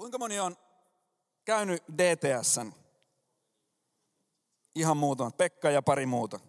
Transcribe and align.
Kuinka 0.00 0.18
moni 0.18 0.40
on 0.40 0.56
käynyt 1.44 1.82
DTSn? 1.98 2.72
Ihan 4.74 4.96
muutama. 4.96 5.30
Pekka 5.30 5.70
ja 5.70 5.82
pari 5.82 6.06
muuta. 6.06 6.40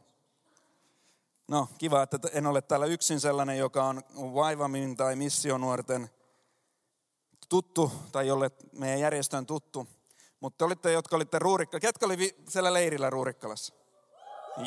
No, 1.48 1.68
kiva, 1.78 2.04
että 2.04 2.20
en 2.34 2.48
ole 2.48 2.62
täällä 2.62 2.86
yksin 2.86 3.20
sellainen, 3.20 3.58
joka 3.58 3.84
on 3.84 4.04
vaivamin 4.16 4.98
tai 4.98 5.16
missionuorten 5.16 6.10
tuttu, 7.50 7.92
tai 8.12 8.28
jolle 8.28 8.52
meidän 8.72 9.00
järjestön 9.00 9.46
tuttu. 9.46 9.88
Mutta 10.40 10.58
te 10.58 10.66
olitte, 10.66 10.92
jotka 10.92 11.16
olitte 11.16 11.40
Ruurikka. 11.40 11.80
Ketkä 11.80 12.06
oli 12.06 12.36
siellä 12.50 12.74
leirillä 12.74 13.10
Ruurikkalassa? 13.10 13.74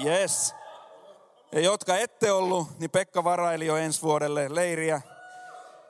Yes. 0.05 0.55
Ja 1.53 1.61
jotka 1.61 1.97
ette 1.97 2.33
ollut, 2.33 2.79
niin 2.79 2.91
Pekka 2.91 3.25
varaili 3.25 3.67
jo 3.67 3.77
ensi 3.77 4.03
vuodelle 4.03 4.55
leiriä. 4.55 5.14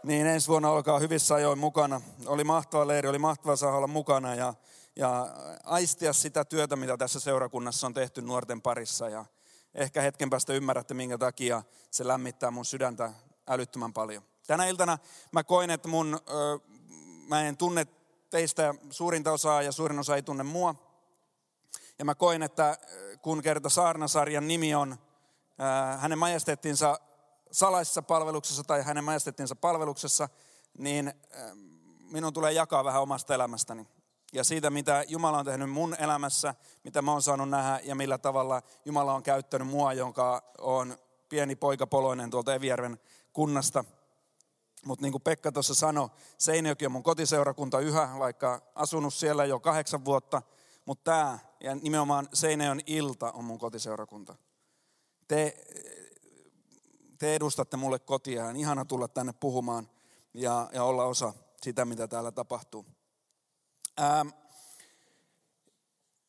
Niin 0.05 0.27
ensi 0.27 0.49
vuonna 0.49 0.71
olkaa 0.71 0.99
hyvissä 0.99 1.35
ajoin 1.35 1.59
mukana. 1.59 2.01
Oli 2.27 2.45
mahtava 2.45 2.87
leiri, 2.87 3.09
oli 3.09 3.19
mahtava 3.19 3.57
saada 3.57 3.77
olla 3.77 3.87
mukana 3.87 4.35
ja, 4.35 4.55
ja 4.97 5.29
aistia 5.65 6.13
sitä 6.13 6.45
työtä, 6.45 6.77
mitä 6.77 6.97
tässä 6.97 7.21
seurakunnassa 7.21 7.87
on 7.87 7.95
tehty 7.95 8.23
nuorten 8.23 8.63
parissa. 8.63 9.09
Ja 9.09 9.25
ehkä 9.75 10.03
hetken 10.03 10.31
päästä 10.31 10.53
ymmärrätte, 10.53 10.95
minkä 10.95 11.19
takia 11.19 11.63
se 11.91 12.07
lämmittää 12.07 12.51
mun 12.51 12.65
sydäntä 12.65 13.13
älyttömän 13.49 13.93
paljon. 13.93 14.23
Tänä 14.47 14.67
iltana 14.67 14.99
mä 15.33 15.45
koin, 15.45 15.71
että 15.71 15.89
mun, 15.89 16.21
ö, 16.29 16.59
mä 17.29 17.43
en 17.43 17.57
tunne 17.57 17.87
teistä 18.31 18.75
suurinta 18.91 19.33
osaa 19.33 19.63
ja 19.63 19.73
suurin 19.73 19.99
osa 19.99 20.17
ei 20.17 20.23
tunne 20.23 20.43
mua. 20.43 20.75
Ja 21.99 22.05
mä 22.05 22.15
koin, 22.15 22.43
että 22.43 22.79
kun 23.23 23.43
kerta 23.43 23.69
Saarnasarjan 23.69 24.49
nimi 24.49 24.75
on 24.75 24.97
hänen 25.99 26.19
majestettinsa 26.19 27.01
salaisessa 27.55 28.03
palveluksessa 28.03 28.65
tai 28.65 28.83
hänen 28.83 29.05
majestettinsa 29.05 29.57
palveluksessa, 29.57 30.29
niin 30.79 31.13
minun 32.11 32.33
tulee 32.33 32.53
jakaa 32.53 32.85
vähän 32.85 33.03
omasta 33.03 33.35
elämästäni. 33.35 33.87
Ja 34.33 34.45
siitä, 34.45 34.71
mitä 34.71 35.05
Jumala 35.09 35.39
on 35.39 35.45
tehnyt 35.45 35.71
mun 35.71 35.97
elämässä, 35.99 36.55
mitä 36.85 37.03
mä 37.03 37.13
oon 37.13 37.23
saanut 37.23 37.49
nähdä 37.49 37.81
ja 37.85 37.95
millä 37.95 38.19
tavalla 38.19 38.63
Jumala 38.85 39.15
on 39.15 39.23
käyttänyt 39.23 39.69
mua, 39.69 39.93
jonka 39.93 40.43
on 40.59 40.97
pieni 41.29 41.57
poika 41.57 41.87
Poloinen 41.87 42.31
tuolta 42.31 42.55
Evijärven 42.55 43.01
kunnasta. 43.33 43.85
Mutta 44.85 45.03
niin 45.03 45.13
kuin 45.13 45.23
Pekka 45.23 45.53
tuossa 45.53 45.75
sanoi, 45.75 46.09
Seinäjoki 46.39 46.87
on 46.87 46.93
mun 46.93 47.03
kotiseurakunta 47.03 47.81
yhä, 47.81 48.09
vaikka 48.19 48.63
asunut 48.75 49.15
siellä 49.15 49.45
jo 49.45 49.61
kahdeksan 49.61 50.05
vuotta. 50.05 50.43
Mutta 50.85 51.05
tämä 51.05 51.39
ja 51.61 51.75
nimenomaan 51.75 52.29
Seinäjoen 52.33 52.81
ilta 52.87 53.33
on 53.33 53.45
mun 53.45 53.59
kotiseurakunta. 53.59 54.35
Te, 55.29 55.57
te 57.19 57.35
edustatte 57.35 57.77
mulle 57.77 57.99
kotia. 57.99 58.47
On 58.47 58.57
ihana 58.57 58.85
tulla 58.85 59.09
tänne 59.09 59.33
puhumaan 59.41 59.89
ja, 60.35 60.69
ja 60.73 60.85
olla 60.85 61.05
osa 61.05 61.33
sitä, 61.63 61.85
mitä 61.85 62.09
täällä 62.09 62.33
tapahtuu. 62.33 62.87
Ähm, 64.01 64.29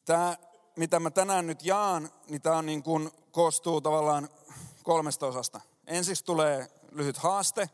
tämä, 0.06 0.38
mitä 0.76 1.00
mä 1.00 1.12
tänään 1.12 1.48
nyt 1.48 1.66
jaan, 1.66 2.10
niin 2.30 2.42
tämä 2.42 2.58
on 2.58 2.66
niin 2.66 2.84
kuin, 2.84 3.12
koostuu 3.32 3.82
tavallaan 3.82 4.30
kolmesta 4.84 5.28
osasta. 5.28 5.62
Ensiksi 5.88 6.26
tulee 6.26 6.72
lyhyt 6.92 7.18
haaste. 7.18 7.70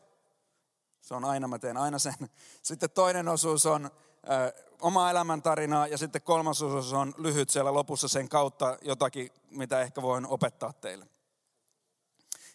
Se 1.01 1.13
on 1.13 1.25
aina, 1.25 1.47
mä 1.47 1.59
teen 1.59 1.77
aina 1.77 1.99
sen. 1.99 2.13
Sitten 2.61 2.89
toinen 2.89 3.27
osuus 3.27 3.65
on 3.65 3.85
äh, 3.85 4.65
oma 4.81 5.09
elämäntarina 5.09 5.87
ja 5.87 5.97
sitten 5.97 6.21
kolmas 6.21 6.61
osuus 6.61 6.93
on 6.93 7.13
lyhyt 7.17 7.49
siellä 7.49 7.73
lopussa 7.73 8.07
sen 8.07 8.29
kautta 8.29 8.77
jotakin, 8.81 9.31
mitä 9.49 9.81
ehkä 9.81 10.01
voin 10.01 10.25
opettaa 10.25 10.73
teille. 10.73 11.10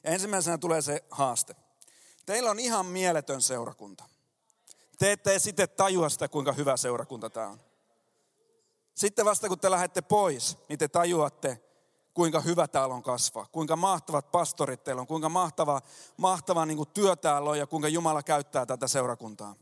Ja 0.07 0.13
ensimmäisenä 0.13 0.59
tulee 0.59 0.83
se 0.83 1.05
haaste. 1.11 1.57
Teillä 2.27 2.51
on 2.51 2.59
ihan 2.59 2.87
mieletön 2.87 3.43
seurakunta. 3.43 4.05
Te 4.99 5.13
ette 5.13 5.39
sitten 5.39 5.69
tajua 5.77 6.09
sitä, 6.09 6.29
kuinka 6.29 6.53
hyvä 6.53 6.77
seurakunta 6.77 7.31
tämä 7.31 7.47
on. 7.47 7.61
Sitten 8.95 9.25
vasta 9.25 9.49
kun 9.49 9.59
te 9.59 9.71
lähdette 9.71 10.03
pois, 10.03 10.59
niin 10.69 10.79
te 10.79 10.89
tajuatte, 10.89 11.61
kuinka 12.15 12.41
hyvä 12.41 12.69
täällä 12.69 12.95
on 12.95 13.03
kasvaa. 13.03 13.47
Kuinka 13.53 13.77
mahtavat 13.77 14.31
pastorit 14.31 14.85
teillä 14.85 15.01
on, 15.01 15.07
kuinka 15.07 15.29
mahtava, 15.29 15.81
mahtava 16.17 16.67
niin 16.67 16.77
kuin 16.77 16.89
työ 16.89 17.17
täällä 17.17 17.51
on 17.51 17.59
ja 17.59 17.67
kuinka 17.67 17.89
Jumala 17.89 18.23
käyttää 18.23 18.67
tätä 18.67 18.89
seurakuntaa. 18.89 19.55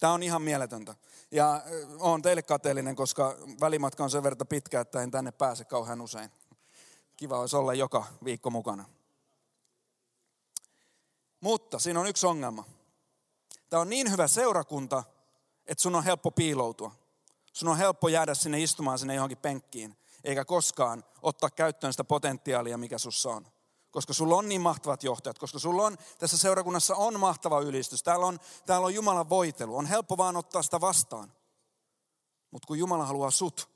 Tämä 0.00 0.12
on 0.12 0.22
ihan 0.22 0.42
mieletöntä. 0.42 0.94
Ja 1.30 1.62
olen 1.98 2.22
teille 2.22 2.42
kateellinen, 2.42 2.96
koska 2.96 3.36
välimatka 3.60 4.04
on 4.04 4.10
sen 4.10 4.22
verran 4.22 4.46
pitkä, 4.46 4.80
että 4.80 5.02
en 5.02 5.10
tänne 5.10 5.32
pääse 5.32 5.64
kauhean 5.64 6.00
usein. 6.00 6.30
Kiva 7.16 7.40
olisi 7.40 7.56
olla 7.56 7.74
joka 7.74 8.04
viikko 8.24 8.50
mukana. 8.50 8.84
Mutta 11.42 11.78
siinä 11.78 12.00
on 12.00 12.06
yksi 12.06 12.26
ongelma. 12.26 12.64
Tämä 13.68 13.80
on 13.80 13.90
niin 13.90 14.10
hyvä 14.10 14.28
seurakunta, 14.28 15.04
että 15.66 15.82
sun 15.82 15.94
on 15.94 16.04
helppo 16.04 16.30
piiloutua. 16.30 16.94
Sun 17.52 17.68
on 17.68 17.76
helppo 17.76 18.08
jäädä 18.08 18.34
sinne 18.34 18.60
istumaan 18.60 18.98
sinne 18.98 19.14
johonkin 19.14 19.38
penkkiin, 19.38 19.96
eikä 20.24 20.44
koskaan 20.44 21.04
ottaa 21.22 21.50
käyttöön 21.50 21.92
sitä 21.92 22.04
potentiaalia, 22.04 22.78
mikä 22.78 22.98
sussa 22.98 23.30
on. 23.30 23.46
Koska 23.90 24.12
sulla 24.12 24.36
on 24.36 24.48
niin 24.48 24.60
mahtavat 24.60 25.04
johtajat, 25.04 25.38
koska 25.38 25.58
sulla 25.58 25.82
on, 25.86 25.96
tässä 26.18 26.38
seurakunnassa 26.38 26.96
on 26.96 27.20
mahtava 27.20 27.60
ylistys. 27.60 28.02
Täällä 28.02 28.26
on, 28.26 28.38
täällä 28.66 28.86
on 28.86 28.94
Jumalan 28.94 29.28
voitelu. 29.28 29.76
On 29.76 29.86
helppo 29.86 30.16
vaan 30.16 30.36
ottaa 30.36 30.62
sitä 30.62 30.80
vastaan. 30.80 31.32
Mutta 32.50 32.66
kun 32.66 32.78
Jumala 32.78 33.06
haluaa 33.06 33.30
sut 33.30 33.70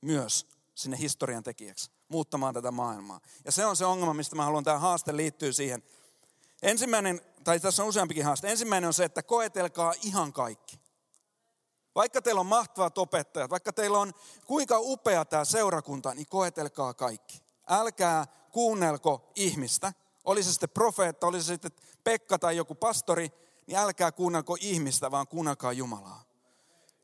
myös 0.00 0.46
sinne 0.74 0.98
historian 0.98 1.42
tekijäksi, 1.42 1.90
muuttamaan 2.08 2.54
tätä 2.54 2.70
maailmaa. 2.70 3.20
Ja 3.44 3.52
se 3.52 3.66
on 3.66 3.76
se 3.76 3.84
ongelma, 3.84 4.14
mistä 4.14 4.36
mä 4.36 4.44
haluan, 4.44 4.64
tämä 4.64 4.78
haaste 4.78 5.16
liittyy 5.16 5.52
siihen. 5.52 5.82
Ensimmäinen, 6.62 7.20
tai 7.44 7.60
tässä 7.60 7.82
on 7.82 7.88
useampikin 7.88 8.24
haaste. 8.24 8.50
Ensimmäinen 8.50 8.88
on 8.88 8.94
se, 8.94 9.04
että 9.04 9.22
koetelkaa 9.22 9.94
ihan 10.02 10.32
kaikki. 10.32 10.80
Vaikka 11.94 12.22
teillä 12.22 12.40
on 12.40 12.46
mahtavat 12.46 12.98
opettajat, 12.98 13.50
vaikka 13.50 13.72
teillä 13.72 13.98
on 13.98 14.12
kuinka 14.46 14.76
upea 14.78 15.24
tämä 15.24 15.44
seurakunta, 15.44 16.14
niin 16.14 16.26
koetelkaa 16.30 16.94
kaikki. 16.94 17.42
Älkää 17.68 18.26
kuunnelko 18.52 19.32
ihmistä. 19.34 19.92
Oli 20.24 20.42
se 20.42 20.50
sitten 20.50 20.70
profeetta, 20.70 21.26
oli 21.26 21.42
se 21.42 21.46
sitten 21.46 21.72
Pekka 22.04 22.38
tai 22.38 22.56
joku 22.56 22.74
pastori, 22.74 23.32
niin 23.66 23.78
älkää 23.78 24.12
kuunnelko 24.12 24.56
ihmistä, 24.60 25.10
vaan 25.10 25.28
kuunnelkaa 25.28 25.72
Jumalaa. 25.72 26.22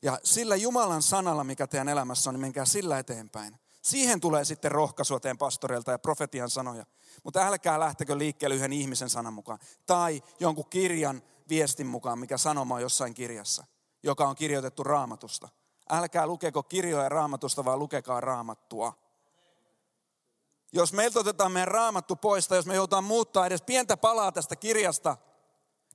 Ja 0.01 0.19
sillä 0.23 0.55
Jumalan 0.55 1.01
sanalla, 1.01 1.43
mikä 1.43 1.67
teidän 1.67 1.89
elämässä 1.89 2.29
on, 2.29 2.33
niin 2.33 2.41
menkää 2.41 2.65
sillä 2.65 2.99
eteenpäin. 2.99 3.59
Siihen 3.81 4.19
tulee 4.19 4.45
sitten 4.45 4.71
rohkaisua 4.71 5.19
teidän 5.19 5.37
pastoreilta 5.37 5.91
ja 5.91 5.99
profetian 5.99 6.49
sanoja. 6.49 6.85
Mutta 7.23 7.47
älkää 7.47 7.79
lähtekö 7.79 8.17
liikkeelle 8.17 8.55
yhden 8.55 8.73
ihmisen 8.73 9.09
sanan 9.09 9.33
mukaan. 9.33 9.59
Tai 9.85 10.23
jonkun 10.39 10.69
kirjan 10.69 11.21
viestin 11.49 11.87
mukaan, 11.87 12.19
mikä 12.19 12.37
sanoma 12.37 12.75
on 12.75 12.81
jossain 12.81 13.13
kirjassa, 13.13 13.65
joka 14.03 14.27
on 14.27 14.35
kirjoitettu 14.35 14.83
raamatusta. 14.83 15.49
Älkää 15.89 16.27
lukeko 16.27 16.63
kirjoja 16.63 17.09
raamatusta, 17.09 17.65
vaan 17.65 17.79
lukekaa 17.79 18.21
raamattua. 18.21 18.93
Jos 20.73 20.93
meiltä 20.93 21.19
otetaan 21.19 21.51
meidän 21.51 21.67
raamattu 21.67 22.15
pois, 22.15 22.47
tai 22.47 22.57
jos 22.57 22.65
me 22.65 22.75
joudutaan 22.75 23.03
muuttaa 23.03 23.45
edes 23.45 23.61
pientä 23.61 23.97
palaa 23.97 24.31
tästä 24.31 24.55
kirjasta, 24.55 25.17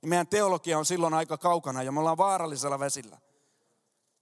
niin 0.01 0.09
meidän 0.09 0.27
teologia 0.27 0.77
on 0.77 0.85
silloin 0.85 1.13
aika 1.13 1.37
kaukana 1.37 1.83
ja 1.83 1.91
me 1.91 1.99
ollaan 1.99 2.17
vaarallisella 2.17 2.79
vesillä. 2.79 3.17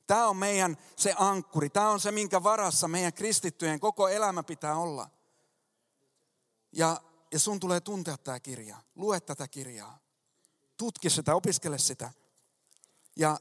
Tämä 0.07 0.27
on 0.27 0.37
meidän 0.37 0.77
se 0.95 1.15
ankkuri. 1.17 1.69
Tämä 1.69 1.89
on 1.89 1.99
se, 1.99 2.11
minkä 2.11 2.43
varassa 2.43 2.87
meidän 2.87 3.13
kristittyjen 3.13 3.79
koko 3.79 4.07
elämä 4.07 4.43
pitää 4.43 4.75
olla. 4.75 5.09
Ja, 6.71 7.01
ja 7.31 7.39
sun 7.39 7.59
tulee 7.59 7.79
tuntea 7.79 8.17
tämä 8.17 8.39
kirja. 8.39 8.77
Lue 8.95 9.19
tätä 9.19 9.47
kirjaa. 9.47 9.99
Tutki 10.77 11.09
sitä, 11.09 11.35
opiskele 11.35 11.77
sitä. 11.77 12.11
Ja 13.15 13.39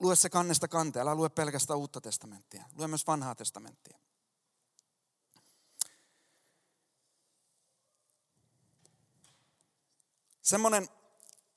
lue 0.00 0.16
se 0.16 0.30
kannesta 0.30 0.68
kanteen. 0.68 1.02
Älä 1.02 1.14
lue 1.14 1.28
pelkästään 1.28 1.78
uutta 1.78 2.00
testamenttia. 2.00 2.64
Lue 2.78 2.88
myös 2.88 3.06
vanhaa 3.06 3.34
testamenttia. 3.34 3.98
Semmoinen 10.42 10.88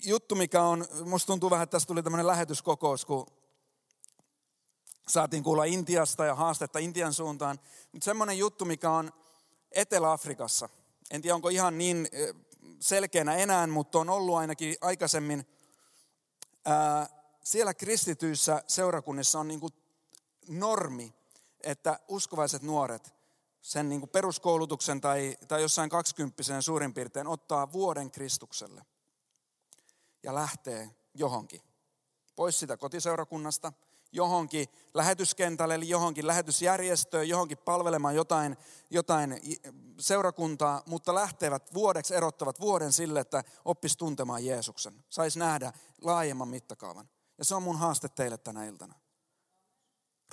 juttu, 0.03 0.35
mikä 0.35 0.63
on, 0.63 0.85
musta 1.05 1.27
tuntuu 1.27 1.49
vähän, 1.49 1.63
että 1.63 1.71
tässä 1.71 1.87
tuli 1.87 2.03
tämmöinen 2.03 2.27
lähetyskokous, 2.27 3.05
kun 3.05 3.27
saatiin 5.07 5.43
kuulla 5.43 5.63
Intiasta 5.63 6.25
ja 6.25 6.35
haastetta 6.35 6.79
Intian 6.79 7.13
suuntaan. 7.13 7.59
Mutta 7.91 8.05
semmoinen 8.05 8.37
juttu, 8.37 8.65
mikä 8.65 8.91
on 8.91 9.11
Etelä-Afrikassa. 9.71 10.69
En 11.11 11.21
tiedä, 11.21 11.35
onko 11.35 11.49
ihan 11.49 11.77
niin 11.77 12.07
selkeänä 12.79 13.35
enää, 13.35 13.67
mutta 13.67 13.99
on 13.99 14.09
ollut 14.09 14.35
ainakin 14.35 14.75
aikaisemmin. 14.81 15.47
Siellä 17.43 17.73
kristityissä 17.73 18.63
seurakunnissa 18.67 19.39
on 19.39 19.47
niin 19.47 19.59
kuin 19.59 19.73
normi, 20.47 21.13
että 21.61 21.99
uskovaiset 22.07 22.61
nuoret 22.61 23.13
sen 23.61 23.89
niin 23.89 24.01
kuin 24.01 24.09
peruskoulutuksen 24.09 25.01
tai, 25.01 25.37
tai 25.47 25.61
jossain 25.61 25.89
kaksikymppisen 25.89 26.63
suurin 26.63 26.93
piirtein 26.93 27.27
ottaa 27.27 27.71
vuoden 27.71 28.11
Kristukselle 28.11 28.85
ja 30.23 30.35
lähtee 30.35 30.89
johonkin. 31.13 31.61
Pois 32.35 32.59
sitä 32.59 32.77
kotiseurakunnasta, 32.77 33.73
johonkin 34.13 34.67
lähetyskentälle, 34.93 35.75
eli 35.75 35.89
johonkin 35.89 36.27
lähetysjärjestöön, 36.27 37.29
johonkin 37.29 37.57
palvelemaan 37.57 38.15
jotain, 38.15 38.57
jotain 38.89 39.41
seurakuntaa, 39.99 40.83
mutta 40.85 41.15
lähtevät 41.15 41.73
vuodeksi, 41.73 42.15
erottavat 42.15 42.59
vuoden 42.59 42.93
sille, 42.93 43.19
että 43.19 43.43
oppis 43.65 43.97
tuntemaan 43.97 44.45
Jeesuksen. 44.45 45.05
Saisi 45.09 45.39
nähdä 45.39 45.73
laajemman 46.01 46.47
mittakaavan. 46.47 47.09
Ja 47.37 47.45
se 47.45 47.55
on 47.55 47.63
mun 47.63 47.79
haaste 47.79 48.09
teille 48.09 48.37
tänä 48.37 48.65
iltana. 48.65 48.95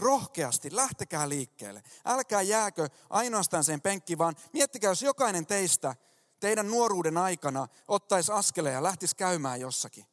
Rohkeasti, 0.01 0.77
lähtekää 0.77 1.29
liikkeelle. 1.29 1.83
Älkää 2.05 2.43
jääkö 2.43 2.89
ainoastaan 3.11 3.65
sen 3.65 3.81
penkki, 3.81 4.19
vaan 4.19 4.37
miettikää, 4.53 4.91
jos 4.91 5.03
jokainen 5.03 5.47
teistä 5.47 5.95
teidän 6.41 6.69
nuoruuden 6.71 7.17
aikana 7.17 7.69
ottaisi 7.89 8.33
askeleen 8.33 8.75
ja 8.75 8.83
lähtisi 8.83 9.17
käymään 9.17 9.61
jossakin. 9.61 10.05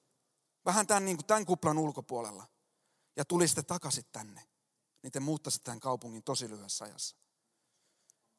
Vähän 0.65 0.87
tämän, 0.87 1.05
niin 1.05 1.17
kuin 1.17 1.25
tämän 1.25 1.45
kuplan 1.45 1.77
ulkopuolella. 1.77 2.45
Ja 3.17 3.25
tulisitte 3.25 3.63
takaisin 3.63 4.05
tänne. 4.11 4.47
Niin 5.03 5.11
te 5.11 5.19
muuttaisitte 5.19 5.65
tämän 5.65 5.79
kaupungin 5.79 6.23
tosi 6.23 6.49
lyhyessä 6.49 6.85
ajassa. 6.85 7.15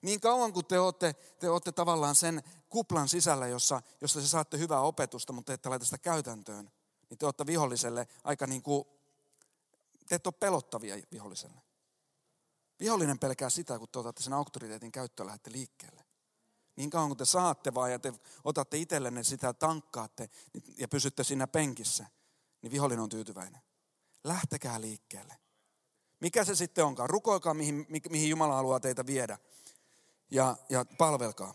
Niin 0.02 0.20
kauan 0.20 0.52
kuin 0.52 0.66
te 0.66 0.80
olette, 0.80 1.12
te 1.12 1.50
olette 1.50 1.72
tavallaan 1.72 2.14
sen 2.14 2.42
kuplan 2.68 3.08
sisällä, 3.08 3.46
jossa, 3.46 3.82
jossa 4.00 4.20
te 4.20 4.26
saatte 4.26 4.58
hyvää 4.58 4.80
opetusta, 4.80 5.32
mutta 5.32 5.52
ette 5.52 5.68
laita 5.68 5.84
sitä 5.84 5.98
käytäntöön, 5.98 6.70
niin 7.10 7.18
te 7.18 7.26
olette 7.26 7.46
viholliselle 7.46 8.08
aika 8.24 8.46
niin 8.46 8.62
kuin, 8.62 8.84
te 10.08 10.14
ette 10.14 10.28
ole 10.28 10.34
pelottavia 10.40 10.96
viholliselle. 11.12 11.62
Vihollinen 12.80 13.18
pelkää 13.18 13.50
sitä, 13.50 13.78
kun 13.78 13.88
te 13.88 13.98
otatte 13.98 14.22
sen 14.22 14.32
auktoriteetin 14.32 14.92
käyttöön 14.92 15.26
lähdette 15.26 15.52
liikkeelle. 15.52 16.04
Niin 16.76 16.90
kauan 16.90 17.08
kuin 17.08 17.18
te 17.18 17.24
saatte 17.24 17.74
vaan 17.74 17.92
ja 17.92 17.98
te 17.98 18.12
otatte 18.44 18.76
itsellenne 18.76 19.22
sitä, 19.22 19.52
tankkaatte 19.52 20.30
ja 20.78 20.88
pysytte 20.88 21.24
siinä 21.24 21.46
penkissä, 21.46 22.06
niin 22.62 22.72
vihollinen 22.72 23.02
on 23.02 23.08
tyytyväinen. 23.08 23.67
Lähtekää 24.24 24.80
liikkeelle. 24.80 25.36
Mikä 26.20 26.44
se 26.44 26.54
sitten 26.54 26.84
onkaan? 26.84 27.10
Rukoilkaa, 27.10 27.54
mihin, 27.54 27.86
mihin 28.10 28.30
Jumala 28.30 28.54
haluaa 28.54 28.80
teitä 28.80 29.06
viedä. 29.06 29.38
Ja, 30.30 30.56
ja 30.68 30.84
palvelkaa. 30.98 31.54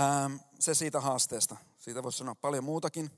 Ähm, 0.00 0.36
se 0.58 0.74
siitä 0.74 1.00
haasteesta. 1.00 1.56
Siitä 1.78 2.02
voisi 2.02 2.18
sanoa 2.18 2.34
paljon 2.34 2.64
muutakin. 2.64 3.10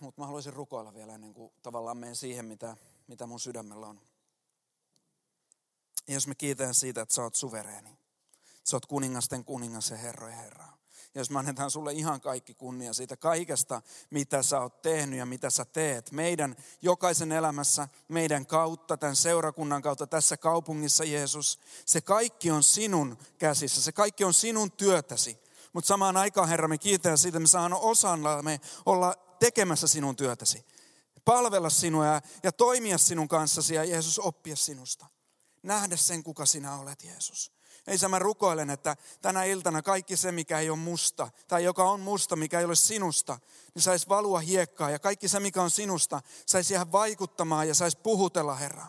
Mutta 0.00 0.20
mä 0.20 0.26
haluaisin 0.26 0.52
rukoilla 0.52 0.94
vielä 0.94 1.14
ennen 1.14 1.34
kuin 1.34 1.52
tavallaan 1.62 1.96
menen 1.96 2.16
siihen, 2.16 2.44
mitä, 2.44 2.76
mitä 3.06 3.26
mun 3.26 3.40
sydämellä 3.40 3.86
on. 3.86 4.00
Ja 6.08 6.14
jos 6.14 6.26
me 6.26 6.34
kiitän 6.34 6.74
siitä, 6.74 7.00
että 7.02 7.14
sä 7.14 7.22
oot 7.22 7.34
suvereeni. 7.34 7.98
Sä 8.64 8.76
oot 8.76 8.86
kuningasten 8.86 9.44
kuningas 9.44 9.90
ja 9.90 9.96
herrojen 9.96 10.38
herra. 10.38 10.64
Ja 11.14 11.20
jos 11.20 11.30
me 11.30 11.38
annetaan 11.38 11.70
sulle 11.70 11.92
ihan 11.92 12.20
kaikki 12.20 12.54
kunnia 12.54 12.92
siitä 12.92 13.16
kaikesta, 13.16 13.82
mitä 14.10 14.42
sä 14.42 14.60
oot 14.60 14.82
tehnyt 14.82 15.18
ja 15.18 15.26
mitä 15.26 15.50
sä 15.50 15.64
teet. 15.64 16.12
Meidän 16.12 16.56
jokaisen 16.82 17.32
elämässä, 17.32 17.88
meidän 18.08 18.46
kautta, 18.46 18.96
tämän 18.96 19.16
seurakunnan 19.16 19.82
kautta, 19.82 20.06
tässä 20.06 20.36
kaupungissa 20.36 21.04
Jeesus. 21.04 21.60
Se 21.86 22.00
kaikki 22.00 22.50
on 22.50 22.62
sinun 22.62 23.18
käsissä, 23.38 23.82
se 23.82 23.92
kaikki 23.92 24.24
on 24.24 24.34
sinun 24.34 24.72
työtäsi. 24.72 25.38
Mutta 25.72 25.88
samaan 25.88 26.16
aikaan, 26.16 26.48
Herra, 26.48 26.68
me 26.68 26.78
kiitän 26.78 27.18
siitä, 27.18 27.40
me 27.40 27.46
saan 27.46 27.72
osalla 27.72 28.42
me 28.42 28.60
olla 28.86 29.14
tekemässä 29.38 29.86
sinun 29.86 30.16
työtäsi. 30.16 30.64
Palvella 31.24 31.70
sinua 31.70 32.06
ja, 32.06 32.20
ja 32.42 32.52
toimia 32.52 32.98
sinun 32.98 33.28
kanssasi 33.28 33.74
ja 33.74 33.84
Jeesus 33.84 34.18
oppia 34.18 34.56
sinusta. 34.56 35.06
Nähdä 35.64 35.96
sen, 35.96 36.22
kuka 36.22 36.46
sinä 36.46 36.76
olet, 36.76 37.04
Jeesus. 37.04 37.52
Ei 37.86 37.96
mä 38.08 38.18
rukoilen, 38.18 38.70
että 38.70 38.96
tänä 39.22 39.44
iltana 39.44 39.82
kaikki 39.82 40.16
se, 40.16 40.32
mikä 40.32 40.58
ei 40.58 40.70
ole 40.70 40.78
musta, 40.78 41.30
tai 41.48 41.64
joka 41.64 41.84
on 41.84 42.00
musta, 42.00 42.36
mikä 42.36 42.58
ei 42.58 42.64
ole 42.64 42.74
sinusta, 42.74 43.38
niin 43.74 43.82
saisi 43.82 44.08
valua 44.08 44.40
hiekkaa. 44.40 44.90
Ja 44.90 44.98
kaikki 44.98 45.28
se, 45.28 45.40
mikä 45.40 45.62
on 45.62 45.70
sinusta, 45.70 46.22
saisi 46.46 46.74
jäädä 46.74 46.92
vaikuttamaan 46.92 47.68
ja 47.68 47.74
saisi 47.74 47.98
puhutella, 47.98 48.54
Herra. 48.54 48.86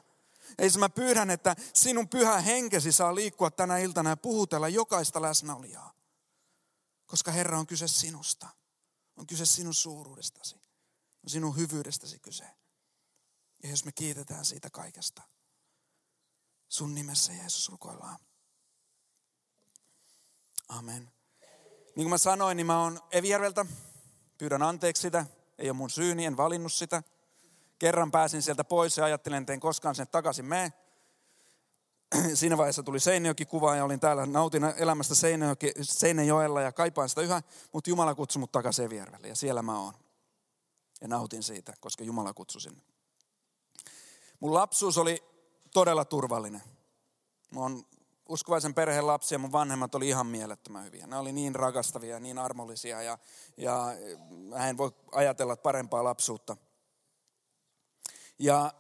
Ei 0.58 0.70
mä 0.78 0.90
pyydän, 0.90 1.30
että 1.30 1.56
sinun 1.74 2.10
pyhä 2.10 2.42
henkesi 2.42 2.92
saa 2.92 3.16
liikkua 3.16 3.52
tänä 3.52 3.78
iltana 3.78 4.10
ja 4.10 4.18
puhutella 4.18 4.70
jokaista 4.70 5.22
läsnäolijaa. 5.22 5.94
Koska 7.06 7.32
Herra 7.32 7.60
on 7.60 7.68
kyse 7.68 7.88
sinusta. 7.88 8.48
On 9.18 9.28
kyse 9.28 9.46
sinun 9.46 9.74
suuruudestasi. 9.74 10.56
On 11.24 11.30
sinun 11.30 11.58
hyvyydestäsi 11.58 12.20
kyse. 12.20 12.48
Ja 13.64 13.70
jos 13.70 13.86
me 13.86 13.92
kiitetään 13.92 14.46
siitä 14.46 14.70
kaikesta. 14.70 15.35
Sun 16.70 16.96
nimessä 16.96 17.34
Jeesus 17.34 17.70
rukoillaan. 17.70 18.18
Amen. 20.70 21.12
Niin 21.96 22.04
kuin 22.06 22.10
mä 22.10 22.18
sanoin, 22.18 22.58
niin 22.58 22.68
mä 22.68 22.82
oon 22.82 23.00
Evijärveltä. 23.12 23.66
Pyydän 24.38 24.62
anteeksi 24.62 25.02
sitä. 25.02 25.26
Ei 25.58 25.70
ole 25.70 25.78
mun 25.78 25.90
syyni, 25.90 26.26
en 26.26 26.38
valinnut 26.38 26.74
sitä. 26.74 27.04
Kerran 27.80 28.12
pääsin 28.12 28.42
sieltä 28.42 28.64
pois 28.64 28.98
ja 28.98 29.06
ajattelin, 29.06 29.42
että 29.42 29.54
en 29.54 29.60
koskaan 29.60 29.96
sen 29.96 30.08
takaisin 30.08 30.46
mene. 30.46 30.74
Siinä 32.34 32.58
vaiheessa 32.58 32.84
tuli 32.84 33.00
Seinäjoki-kuva 33.00 33.76
ja 33.76 33.86
olin 33.86 34.00
täällä, 34.00 34.26
nautin 34.26 34.64
elämästä 34.64 35.16
Seinäjoki, 35.16 35.72
Seinäjoella 35.82 36.62
ja 36.62 36.72
kaipaan 36.72 37.10
sitä 37.10 37.22
yhä, 37.22 37.42
mutta 37.74 37.90
Jumala 37.90 38.16
kutsui 38.16 38.40
mut 38.40 38.52
takaisin 38.52 38.86
Evijärvelle 38.86 39.28
ja 39.28 39.36
siellä 39.36 39.62
mä 39.62 39.80
oon. 39.80 39.94
Ja 41.02 41.08
nautin 41.08 41.44
siitä, 41.44 41.74
koska 41.80 42.04
Jumala 42.04 42.34
kutsui 42.34 42.62
sinne. 42.62 42.82
Mun 44.40 44.54
lapsuus 44.54 44.98
oli 44.98 45.24
todella 45.76 46.06
turvallinen. 46.06 46.62
Mä 47.52 47.60
oon 47.60 47.86
uskovaisen 48.30 48.74
perheen 48.74 49.08
lapsia, 49.08 49.40
mun 49.40 49.52
vanhemmat 49.52 49.96
oli 49.96 50.08
ihan 50.08 50.28
mielettömän 50.28 50.86
hyviä. 50.86 51.08
Ne 51.08 51.18
oli 51.18 51.32
niin 51.32 51.56
rakastavia 51.56 52.14
ja 52.14 52.20
niin 52.20 52.38
armollisia 52.38 53.02
ja, 53.02 53.18
ja 53.58 53.86
mä 54.50 54.70
en 54.70 54.78
voi 54.78 54.92
ajatella 55.12 55.56
parempaa 55.56 56.04
lapsuutta. 56.04 56.58
Ja 58.40 58.74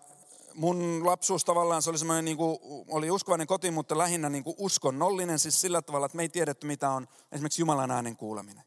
mun 0.53 1.05
lapsuus 1.05 1.45
tavallaan 1.45 1.81
se 1.81 1.89
oli 1.89 1.97
semmoinen, 1.97 2.25
niin 2.25 2.37
kuin, 2.37 2.59
oli 2.87 3.11
uskovainen 3.11 3.47
koti, 3.47 3.71
mutta 3.71 3.97
lähinnä 3.97 4.29
niin 4.29 4.43
kuin 4.43 4.55
uskonnollinen, 4.59 5.39
siis 5.39 5.61
sillä 5.61 5.81
tavalla, 5.81 6.05
että 6.05 6.15
me 6.15 6.21
ei 6.23 6.29
tiedetty 6.29 6.67
mitä 6.67 6.89
on 6.89 7.07
esimerkiksi 7.31 7.61
Jumalan 7.61 7.91
äänen 7.91 8.17
kuuleminen. 8.17 8.63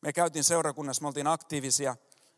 Me 0.00 0.12
käytiin 0.12 0.44
seurakunnassa, 0.44 1.02
me 1.02 1.08
oltiin 1.08 1.26
aktiivisia, 1.26 1.96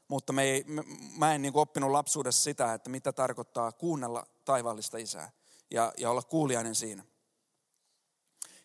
mutta 0.09 0.33
me 0.33 0.43
ei, 0.43 0.65
me, 0.67 0.85
mä 1.19 1.35
en 1.35 1.43
niin 1.43 1.57
oppinut 1.57 1.91
lapsuudessa 1.91 2.43
sitä, 2.43 2.75
että 2.75 2.91
mitä 2.91 3.13
tarkoittaa 3.13 3.73
kuunnella 3.73 4.27
taivaallista 4.45 4.99
isää 4.99 5.31
ja, 5.71 5.93
ja 5.99 6.11
olla 6.11 6.23
kuulijainen 6.23 6.75
siinä. 6.75 7.05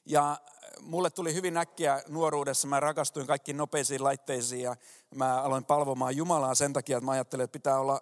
Ja 0.06 0.38
mulle 0.82 1.10
tuli 1.10 1.34
hyvin 1.34 1.58
äkkiä 1.58 2.04
nuoruudessa, 2.08 2.68
mä 2.68 2.80
rakastuin 2.80 3.28
kaikkiin 3.28 3.58
nopeisiin 3.58 4.04
laitteisiin 4.04 4.62
ja 4.62 4.76
mä 5.16 5.42
aloin 5.42 5.66
palvomaan 5.66 6.18
Jumalaa 6.18 6.56
sen 6.56 6.74
takia, 6.74 6.98
että 6.98 7.06
mä 7.06 7.12
ajattelin, 7.12 7.44
että 7.44 7.54
pitää 7.54 7.80
olla 7.80 8.02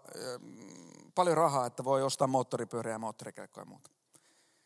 paljon 1.15 1.37
rahaa, 1.37 1.65
että 1.65 1.83
voi 1.83 2.03
ostaa 2.03 2.27
moottoripyöriä 2.27 2.93
ja 2.93 2.99
moottorikelkkoja 2.99 3.61
ja 3.61 3.69
muuta. 3.69 3.89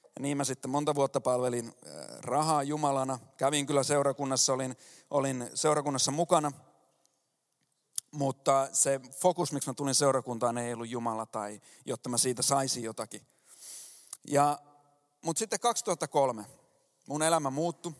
Ja 0.03 0.21
niin 0.21 0.37
mä 0.37 0.43
sitten 0.43 0.71
monta 0.71 0.95
vuotta 0.95 1.21
palvelin 1.21 1.73
rahaa 2.21 2.63
Jumalana. 2.63 3.19
Kävin 3.37 3.65
kyllä 3.65 3.83
seurakunnassa, 3.83 4.53
olin, 4.53 4.77
olin 5.09 5.49
seurakunnassa 5.53 6.11
mukana. 6.11 6.51
Mutta 8.11 8.69
se 8.73 8.99
fokus, 9.11 9.51
miksi 9.51 9.69
mä 9.69 9.73
tulin 9.73 9.95
seurakuntaan, 9.95 10.57
ei 10.57 10.73
ollut 10.73 10.89
Jumala 10.89 11.25
tai 11.25 11.61
jotta 11.85 12.09
mä 12.09 12.17
siitä 12.17 12.41
saisin 12.41 12.83
jotakin. 12.83 13.21
Ja, 14.27 14.59
mutta 15.21 15.39
sitten 15.39 15.59
2003 15.59 16.45
mun 17.07 17.23
elämä 17.23 17.49
muuttui. 17.49 17.93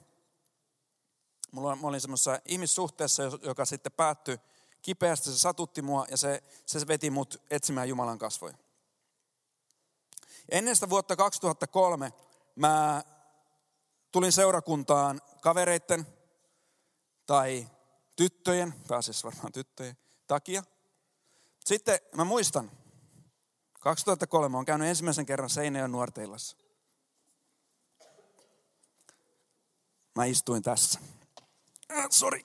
Mulla, 1.51 1.75
mä 1.75 1.87
olin 1.87 2.01
semmoisessa 2.01 2.39
ihmissuhteessa, 2.45 3.23
joka 3.23 3.65
sitten 3.65 3.91
päättyi 3.91 4.39
kipeästi, 4.81 5.31
se 5.31 5.37
satutti 5.37 5.81
mua 5.81 6.05
ja 6.09 6.17
se, 6.17 6.43
se 6.65 6.87
veti 6.87 7.09
mut 7.09 7.41
etsimään 7.49 7.89
Jumalan 7.89 8.19
kasvoja. 8.19 8.57
Ennen 10.49 10.75
sitä 10.75 10.89
vuotta 10.89 11.15
2003 11.15 12.13
mä 12.55 13.03
tulin 14.11 14.31
seurakuntaan 14.31 15.21
kavereitten 15.41 16.07
tai 17.25 17.67
tyttöjen, 18.21 18.73
pääasiassa 18.87 19.27
varmaan 19.27 19.51
tyttöjen 19.51 19.97
takia. 20.27 20.63
Sitten 21.65 21.99
mä 22.15 22.23
muistan, 22.23 22.71
2003 23.79 24.49
mä 24.49 24.57
oon 24.57 24.65
käynyt 24.65 24.87
ensimmäisen 24.87 25.25
kerran 25.25 25.49
Seinäjön 25.49 25.91
nuorteillassa. 25.91 26.57
Mä 30.15 30.25
istuin 30.25 30.63
tässä. 30.63 30.99
Äh, 31.97 32.07
sorry. 32.09 32.41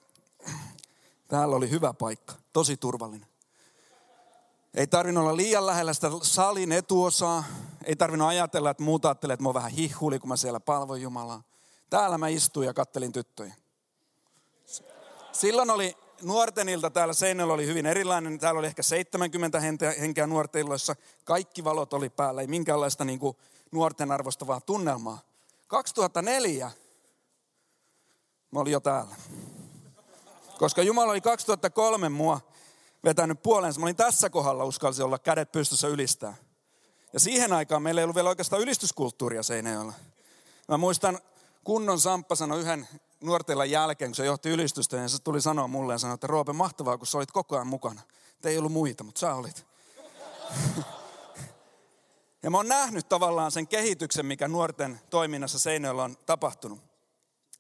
Täällä 1.29 1.57
oli 1.57 1.71
hyvä 1.71 1.93
paikka, 1.93 2.35
tosi 2.53 2.77
turvallinen. 2.77 3.29
Ei 4.75 4.87
tarvinnut 4.87 5.23
olla 5.23 5.37
liian 5.37 5.67
lähellä 5.67 5.95
sitä 5.95 6.11
salin 6.23 6.73
etuosaa. 6.73 7.45
Ei 7.85 7.97
tarvinnut 7.97 8.29
ajatella, 8.29 8.71
että 8.71 8.83
muut 8.83 9.05
ajattelee, 9.05 9.35
että 9.35 9.43
mä 9.43 9.49
oon 9.49 9.55
vähän 9.55 9.73
hihuli, 9.73 10.19
kun 10.19 10.29
mä 10.29 10.37
siellä 10.37 10.61
palvoin 10.61 11.03
Jumalaa. 11.03 11.43
Täällä 11.91 12.19
mä 12.19 12.29
istuin 12.29 12.67
ja 12.67 12.75
kattelin 12.75 13.13
tyttöjä. 13.13 13.55
Silloin 15.37 15.71
oli 15.71 15.97
nuorten 16.23 16.69
ilta 16.69 16.91
täällä 16.91 17.15
seinällä 17.15 17.55
oli 17.55 17.67
hyvin 17.67 17.87
erilainen. 17.87 18.39
Täällä 18.39 18.59
oli 18.59 18.67
ehkä 18.67 18.83
70 18.83 19.61
henkeä 20.01 20.27
nuorten 20.27 20.61
illoissa. 20.61 20.97
Kaikki 21.25 21.65
valot 21.65 21.93
oli 21.93 22.11
päällä, 22.11 22.41
ei 22.41 22.47
minkäänlaista 22.47 23.05
niin 23.05 23.19
kuin 23.19 23.37
nuorten 23.73 24.13
arvostavaa 24.13 24.61
tunnelmaa. 24.61 25.19
2004 25.67 26.71
mä 28.51 28.61
olin 28.61 28.73
jo 28.73 28.81
täällä. 28.81 29.15
Koska 30.59 30.83
Jumala 30.83 31.11
oli 31.11 31.21
2003 31.21 32.09
mua 32.09 32.41
vetänyt 33.05 33.43
puolensa. 33.43 33.81
Mä 33.81 33.87
olin 33.87 33.97
tässä 33.97 34.31
kohdalla, 34.31 34.65
uskalsin 34.65 35.05
olla 35.05 35.19
kädet 35.19 35.53
pystyssä 35.53 35.89
ylistää. 35.89 36.35
Ja 37.13 37.21
siihen 37.21 37.53
aikaan 37.53 37.83
meillä 37.83 38.01
ei 38.01 38.05
ollut 38.05 38.17
vielä 38.17 38.29
oikeastaan 38.29 38.63
ylistyskulttuuria 38.63 39.43
Seinäjoella. 39.43 39.93
Mä 40.69 40.77
muistan, 40.77 41.19
kunnon 41.65 42.01
Samppa 42.01 42.35
sanoi 42.35 42.61
yhden 42.61 42.89
nuortella 43.21 43.65
jälkeen, 43.65 44.11
kun 44.11 44.15
se 44.15 44.27
johti 44.27 44.49
ylistystä, 44.49 44.97
ja 44.97 45.09
se 45.09 45.23
tuli 45.23 45.41
sanoa 45.41 45.69
mulle 45.69 45.95
ja 45.95 45.99
sanoi, 45.99 46.15
että 46.15 46.27
Roope, 46.27 46.53
mahtavaa, 46.53 46.99
kun 46.99 47.07
sä 47.07 47.19
olit 47.19 47.33
koko 47.33 47.55
ajan 47.55 47.67
mukana. 47.67 48.01
Te 48.43 48.49
ei 48.49 48.59
ollut 48.59 48.73
muita, 48.73 49.05
mutta 49.05 49.19
sä 49.19 49.35
olit. 49.35 49.67
ja 52.43 52.51
mä 52.51 52.57
oon 52.57 52.69
nähnyt 52.69 53.09
tavallaan 53.09 53.51
sen 53.51 53.69
kehityksen, 53.69 54.27
mikä 54.27 54.49
nuorten 54.49 55.01
toiminnassa 55.11 55.59
Seinäjoella 55.59 56.05
on 56.05 56.17
tapahtunut. 56.27 56.79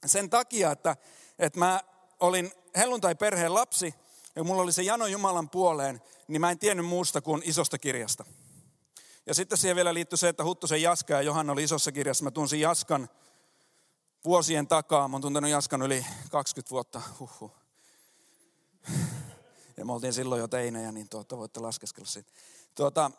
Sen 0.06 0.30
takia, 0.30 0.70
että, 0.70 0.96
että 1.38 1.58
mä 1.58 1.80
olin 2.20 2.52
helluntai-perheen 2.76 3.54
lapsi, 3.54 3.94
ja 4.36 4.44
mulla 4.44 4.62
oli 4.62 4.72
se 4.72 4.82
jano 4.82 5.06
Jumalan 5.06 5.50
puoleen, 5.50 6.02
niin 6.28 6.40
mä 6.40 6.50
en 6.50 6.58
tiennyt 6.58 6.86
muusta 6.86 7.20
kuin 7.20 7.42
isosta 7.44 7.78
kirjasta. 7.78 8.24
Ja 9.26 9.34
sitten 9.34 9.58
siihen 9.58 9.76
vielä 9.76 9.94
liittyy 9.94 10.16
se, 10.16 10.28
että 10.28 10.44
Huttusen 10.44 10.82
Jaska 10.82 11.14
ja 11.14 11.22
Johanna 11.22 11.52
oli 11.52 11.64
isossa 11.64 11.92
kirjassa. 11.92 12.24
Mä 12.24 12.30
tunsin 12.30 12.60
Jaskan 12.60 13.08
vuosien 14.26 14.68
takaa. 14.68 15.08
Mä 15.08 15.14
oon 15.14 15.22
tuntenut 15.22 15.50
Jaskan 15.50 15.82
yli 15.82 16.06
20 16.30 16.70
vuotta. 16.70 17.02
Huhhuh. 17.20 17.52
Ja 19.76 19.84
me 19.84 19.92
oltiin 19.92 20.12
silloin 20.12 20.40
jo 20.40 20.48
teinejä, 20.48 20.92
niin 20.92 21.08
tuota, 21.08 21.36
voitte 21.36 21.60
laskeskella 21.60 22.06
siitä. 22.06 22.32
Tuota, 22.74 23.10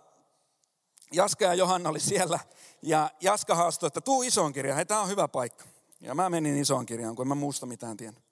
Jaska 1.13 1.45
ja 1.45 1.53
Johanna 1.53 1.89
oli 1.89 1.99
siellä 1.99 2.39
ja 2.81 3.11
Jaska 3.21 3.55
haastoi, 3.55 3.87
että 3.87 4.01
tuu 4.01 4.23
isoon 4.23 4.53
kirjaan. 4.53 4.87
Tämä 4.87 5.01
on 5.01 5.07
hyvä 5.07 5.27
paikka. 5.27 5.65
Ja 6.01 6.15
mä 6.15 6.29
menin 6.29 6.57
isoon 6.57 6.85
kirjaan, 6.85 7.15
kun 7.15 7.23
en 7.23 7.27
mä 7.27 7.35
muusta 7.35 7.65
mitään 7.65 7.97
tiennyt. 7.97 8.23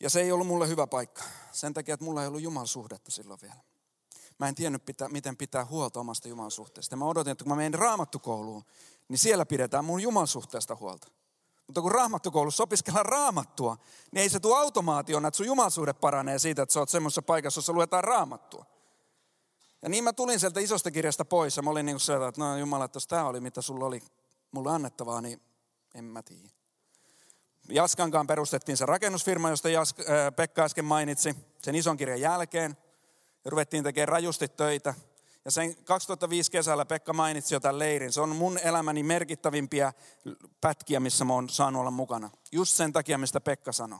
Ja 0.00 0.10
se 0.10 0.20
ei 0.20 0.32
ollut 0.32 0.46
mulle 0.46 0.68
hyvä 0.68 0.86
paikka. 0.86 1.22
Sen 1.52 1.74
takia, 1.74 1.94
että 1.94 2.04
mulla 2.04 2.22
ei 2.22 2.28
ollut 2.28 2.40
Jumalan 2.40 2.66
suhdetta 2.66 3.10
silloin 3.10 3.40
vielä. 3.42 3.60
Mä 4.38 4.48
en 4.48 4.54
tiennyt, 4.54 4.84
pitää, 4.84 5.08
miten 5.08 5.36
pitää 5.36 5.64
huolta 5.64 6.00
omasta 6.00 6.28
Jumalan 6.28 6.50
suhteesta. 6.50 6.96
Mä 6.96 7.04
odotin, 7.04 7.30
että 7.30 7.44
kun 7.44 7.52
mä 7.52 7.56
menen 7.56 7.74
raamattukouluun, 7.74 8.64
niin 9.08 9.18
siellä 9.18 9.46
pidetään 9.46 9.84
mun 9.84 10.00
Jumalan 10.00 10.26
suhteesta 10.26 10.76
huolta. 10.80 11.08
Mutta 11.68 11.80
kun 11.80 11.92
raamattukoulussa 11.92 12.62
opiskellaan 12.62 13.06
raamattua, 13.06 13.76
niin 14.12 14.22
ei 14.22 14.28
se 14.28 14.40
tule 14.40 14.58
automaationa, 14.58 15.28
että 15.28 15.36
sun 15.36 15.46
jumalsuhde 15.46 15.92
paranee 15.92 16.38
siitä, 16.38 16.62
että 16.62 16.72
sä 16.72 16.80
oot 16.80 16.88
semmoisessa 16.88 17.22
paikassa, 17.22 17.58
jossa 17.58 17.72
luetaan 17.72 18.04
raamattua. 18.04 18.64
Ja 19.82 19.88
niin 19.88 20.04
mä 20.04 20.12
tulin 20.12 20.40
sieltä 20.40 20.60
isosta 20.60 20.90
kirjasta 20.90 21.24
pois 21.24 21.56
ja 21.56 21.62
mä 21.62 21.70
olin 21.70 21.86
niin 21.86 21.94
kuin 21.94 22.00
sieltä, 22.00 22.28
että 22.28 22.40
no 22.40 22.56
Jumala, 22.56 22.84
että 22.84 22.96
jos 22.96 23.06
tämä 23.06 23.28
oli 23.28 23.40
mitä 23.40 23.62
sulla 23.62 23.86
oli 23.86 24.02
mulle 24.50 24.70
annettavaa, 24.70 25.20
niin 25.20 25.40
en 25.94 26.04
mä 26.04 26.22
tiedä. 26.22 26.48
Jaskankaan 27.68 28.26
perustettiin 28.26 28.76
se 28.76 28.86
rakennusfirma, 28.86 29.50
josta 29.50 29.68
Jask, 29.68 30.00
äh, 30.00 30.06
Pekka 30.36 30.62
äsken 30.62 30.84
mainitsi, 30.84 31.36
sen 31.62 31.74
ison 31.74 31.96
kirjan 31.96 32.20
jälkeen. 32.20 32.76
Ja 33.44 33.50
ruvettiin 33.50 33.84
tekemään 33.84 34.08
rajusti 34.08 34.48
töitä. 34.48 34.94
Ja 35.48 35.52
sen 35.52 35.76
2005 35.84 36.50
kesällä 36.50 36.84
Pekka 36.84 37.12
mainitsi 37.12 37.54
jo 37.54 37.60
tämän 37.60 37.78
leirin. 37.78 38.12
Se 38.12 38.20
on 38.20 38.36
mun 38.36 38.58
elämäni 38.58 39.02
merkittävimpiä 39.02 39.92
pätkiä, 40.60 41.00
missä 41.00 41.24
mä 41.24 41.32
oon 41.32 41.48
saanut 41.48 41.80
olla 41.80 41.90
mukana. 41.90 42.30
Just 42.52 42.74
sen 42.74 42.92
takia, 42.92 43.18
mistä 43.18 43.40
Pekka 43.40 43.72
sanoi. 43.72 43.98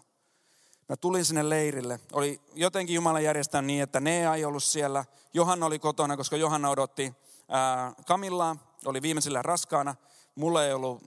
Mä 0.88 0.97
tulin 0.97 1.25
sinne 1.25 1.49
leirille. 1.49 2.00
Oli 2.12 2.40
jotenkin 2.55 2.95
Jumala 2.95 3.21
järjestänyt 3.21 3.67
niin, 3.67 3.83
että 3.83 4.00
ne 4.00 4.35
ei 4.35 4.45
ollut 4.45 4.62
siellä. 4.62 5.05
Johanna 5.35 5.67
oli 5.67 5.78
kotona, 5.78 6.17
koska 6.17 6.37
Johanna 6.37 6.71
odotti 6.71 7.14
ää, 7.49 7.93
Kamillaa. 8.07 8.57
Oli 8.85 9.02
viimeisillä 9.02 9.43
raskaana. 9.43 9.95
Mulla 10.35 10.64
ei 10.64 10.73
ollut 10.73 11.02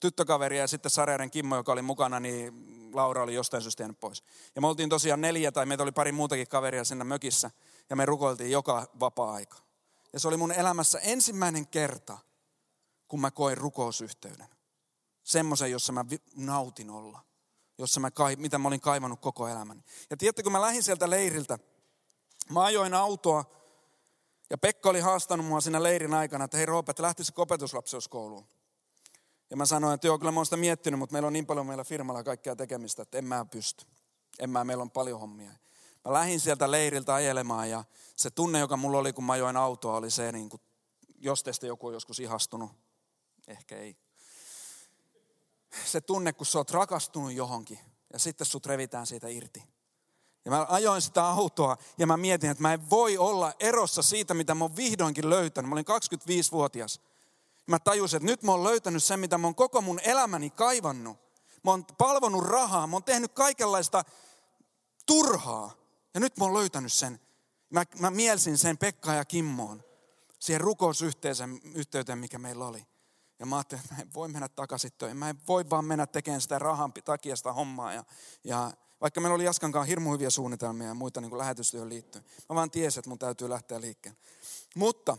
tyttökaveria 0.00 0.60
ja 0.60 0.68
sitten 0.68 0.90
Sarjaren 0.90 1.30
Kimmo, 1.30 1.56
joka 1.56 1.72
oli 1.72 1.82
mukana, 1.82 2.20
niin 2.20 2.52
Laura 2.94 3.22
oli 3.22 3.34
jostain 3.34 3.62
syystä 3.62 3.82
jäänyt 3.82 4.00
pois. 4.00 4.24
Ja 4.54 4.60
me 4.60 4.66
oltiin 4.66 4.88
tosiaan 4.88 5.20
neljä 5.20 5.52
tai 5.52 5.66
meitä 5.66 5.82
oli 5.82 5.92
pari 5.92 6.12
muutakin 6.12 6.48
kaveria 6.48 6.84
siinä 6.84 7.04
mökissä 7.04 7.50
ja 7.90 7.96
me 7.96 8.06
rukoiltiin 8.06 8.50
joka 8.50 8.86
vapaa-aika. 9.00 9.65
Ja 10.12 10.20
se 10.20 10.28
oli 10.28 10.36
mun 10.36 10.52
elämässä 10.52 10.98
ensimmäinen 10.98 11.66
kerta, 11.66 12.18
kun 13.08 13.20
mä 13.20 13.30
koin 13.30 13.58
rukousyhteyden. 13.58 14.48
Semmoisen, 15.22 15.70
jossa 15.70 15.92
mä 15.92 16.04
nautin 16.36 16.90
olla. 16.90 17.20
Jossa 17.78 18.00
mä, 18.00 18.10
mitä 18.36 18.58
mä 18.58 18.68
olin 18.68 18.80
kaivannut 18.80 19.20
koko 19.20 19.48
elämäni. 19.48 19.82
Ja 20.10 20.16
tiedätte, 20.16 20.42
kun 20.42 20.52
mä 20.52 20.60
lähdin 20.60 20.82
sieltä 20.82 21.10
leiriltä, 21.10 21.58
mä 22.50 22.64
ajoin 22.64 22.94
autoa 22.94 23.44
ja 24.50 24.58
Pekka 24.58 24.90
oli 24.90 25.00
haastanut 25.00 25.46
mua 25.46 25.60
siinä 25.60 25.82
leirin 25.82 26.14
aikana, 26.14 26.44
että 26.44 26.56
hei 26.56 26.66
Roope, 26.66 26.90
että 26.90 27.02
lähtisikö 27.02 27.42
opetuslapseuskouluun. 27.42 28.46
Ja 29.50 29.56
mä 29.56 29.66
sanoin, 29.66 29.94
että 29.94 30.06
joo, 30.06 30.18
kyllä 30.18 30.32
mä 30.32 30.38
oon 30.38 30.46
sitä 30.46 30.56
miettinyt, 30.56 30.98
mutta 30.98 31.12
meillä 31.12 31.26
on 31.26 31.32
niin 31.32 31.46
paljon 31.46 31.66
meillä 31.66 31.84
firmalla 31.84 32.24
kaikkea 32.24 32.56
tekemistä, 32.56 33.02
että 33.02 33.18
en 33.18 33.24
mä 33.24 33.44
pysty. 33.44 33.86
En 34.38 34.50
mä, 34.50 34.64
meillä 34.64 34.82
on 34.82 34.90
paljon 34.90 35.20
hommia. 35.20 35.50
Mä 36.06 36.12
lähdin 36.12 36.40
sieltä 36.40 36.70
leiriltä 36.70 37.14
ajelemaan 37.14 37.70
ja 37.70 37.84
se 38.16 38.30
tunne, 38.30 38.58
joka 38.58 38.76
mulla 38.76 38.98
oli, 38.98 39.12
kun 39.12 39.24
mä 39.24 39.32
ajoin 39.32 39.56
autoa, 39.56 39.96
oli 39.96 40.10
se, 40.10 40.32
niin 40.32 40.48
kuin, 40.48 40.62
jos 41.18 41.42
teistä 41.42 41.66
joku 41.66 41.86
on 41.86 41.92
joskus 41.92 42.20
ihastunut, 42.20 42.70
ehkä 43.46 43.76
ei. 43.76 43.96
Se 45.84 46.00
tunne, 46.00 46.32
kun 46.32 46.46
sä 46.46 46.58
oot 46.58 46.70
rakastunut 46.70 47.32
johonkin 47.32 47.78
ja 48.12 48.18
sitten 48.18 48.46
sut 48.46 48.66
revitään 48.66 49.06
siitä 49.06 49.28
irti. 49.28 49.62
Ja 50.44 50.50
mä 50.50 50.66
ajoin 50.68 51.02
sitä 51.02 51.26
autoa 51.26 51.76
ja 51.98 52.06
mä 52.06 52.16
mietin, 52.16 52.50
että 52.50 52.62
mä 52.62 52.72
en 52.72 52.90
voi 52.90 53.18
olla 53.18 53.52
erossa 53.60 54.02
siitä, 54.02 54.34
mitä 54.34 54.54
mä 54.54 54.64
oon 54.64 54.76
vihdoinkin 54.76 55.30
löytänyt. 55.30 55.68
Mä 55.68 55.74
olin 55.74 55.84
25-vuotias. 55.88 57.00
Mä 57.66 57.78
tajusin, 57.78 58.16
että 58.16 58.26
nyt 58.26 58.42
mä 58.42 58.52
oon 58.52 58.64
löytänyt 58.64 59.04
sen, 59.04 59.20
mitä 59.20 59.38
mä 59.38 59.46
oon 59.46 59.54
koko 59.54 59.80
mun 59.80 60.00
elämäni 60.04 60.50
kaivannut. 60.50 61.18
Mä 61.64 61.70
oon 61.70 61.84
palvonut 61.98 62.44
rahaa, 62.44 62.86
mä 62.86 62.96
oon 62.96 63.04
tehnyt 63.04 63.32
kaikenlaista 63.32 64.04
turhaa. 65.06 65.85
Ja 66.16 66.20
nyt 66.20 66.36
mä 66.36 66.44
oon 66.44 66.54
löytänyt 66.54 66.92
sen. 66.92 67.20
Mä, 67.70 67.84
mä 67.98 68.10
mielsin 68.10 68.58
sen 68.58 68.78
Pekka 68.78 69.14
ja 69.14 69.24
Kimmoon. 69.24 69.82
Siihen 70.38 70.60
rukousyhteyteen, 70.60 72.18
mikä 72.18 72.38
meillä 72.38 72.66
oli. 72.66 72.86
Ja 73.38 73.46
mä 73.46 73.56
ajattelin, 73.56 73.82
että 73.84 73.94
mä 73.94 74.00
en 74.00 74.14
voi 74.14 74.28
mennä 74.28 74.48
takaisin 74.48 74.90
töihin. 74.98 75.16
Mä 75.16 75.30
en 75.30 75.38
voi 75.48 75.70
vaan 75.70 75.84
mennä 75.84 76.06
tekemään 76.06 76.40
sitä 76.40 76.58
rahan 76.58 76.92
takia 77.04 77.36
sitä 77.36 77.52
hommaa. 77.52 77.92
Ja, 77.92 78.04
ja 78.44 78.72
vaikka 79.00 79.20
meillä 79.20 79.34
oli 79.34 79.44
Jaskankaan 79.44 79.86
hirmu 79.86 80.12
hyviä 80.12 80.30
suunnitelmia 80.30 80.86
ja 80.86 80.94
muita 80.94 81.20
niin 81.20 81.38
lähetystyöhön 81.38 81.88
liittyen. 81.88 82.24
Mä 82.48 82.56
vaan 82.56 82.70
tiesin, 82.70 83.00
että 83.00 83.08
mun 83.08 83.18
täytyy 83.18 83.48
lähteä 83.48 83.80
liikkeelle. 83.80 84.18
Mutta 84.74 85.16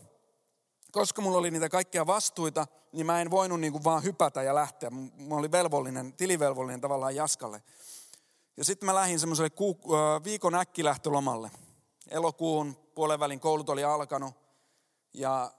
koska 0.92 1.22
mulla 1.22 1.38
oli 1.38 1.52
niitä 1.52 1.70
kaikkia 1.70 2.08
vastuita, 2.08 2.68
niin 2.92 3.06
mä 3.06 3.22
en 3.22 3.32
voinut 3.32 3.60
niin 3.60 3.74
kuin 3.74 3.84
vaan 3.84 4.04
hypätä 4.04 4.44
ja 4.44 4.56
lähteä. 4.56 4.90
Mä 4.90 5.36
olin 5.36 5.52
velvollinen, 5.52 6.14
tilivelvollinen 6.14 6.82
tavallaan 6.82 7.16
Jaskalle. 7.16 7.64
Ja 8.58 8.66
sitten 8.66 8.86
mä 8.86 8.96
lähdin 8.96 9.20
semmoiselle 9.20 9.50
viikon 10.24 10.56
äkkilähtölomalle. 10.56 11.52
Elokuun 12.10 12.76
puolen 12.96 13.20
välin 13.20 13.40
koulut 13.40 13.70
oli 13.70 13.84
alkanut 13.84 14.36
ja 15.14 15.54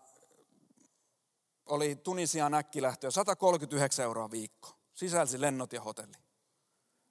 oli 1.66 1.96
Tunisiaan 1.96 2.54
äkkilähtö 2.54 3.10
139 3.10 4.04
euroa 4.04 4.30
viikko. 4.30 4.68
Sisälsi 4.94 5.40
lennot 5.40 5.72
ja 5.72 5.80
hotelli. 5.80 6.16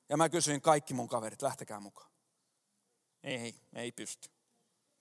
Ja 0.09 0.17
mä 0.17 0.29
kysyin 0.29 0.61
kaikki 0.61 0.93
mun 0.93 1.07
kaverit, 1.07 1.41
lähtekää 1.41 1.79
mukaan. 1.79 2.11
Ei, 3.23 3.55
ei 3.73 3.91
pysty 3.91 4.29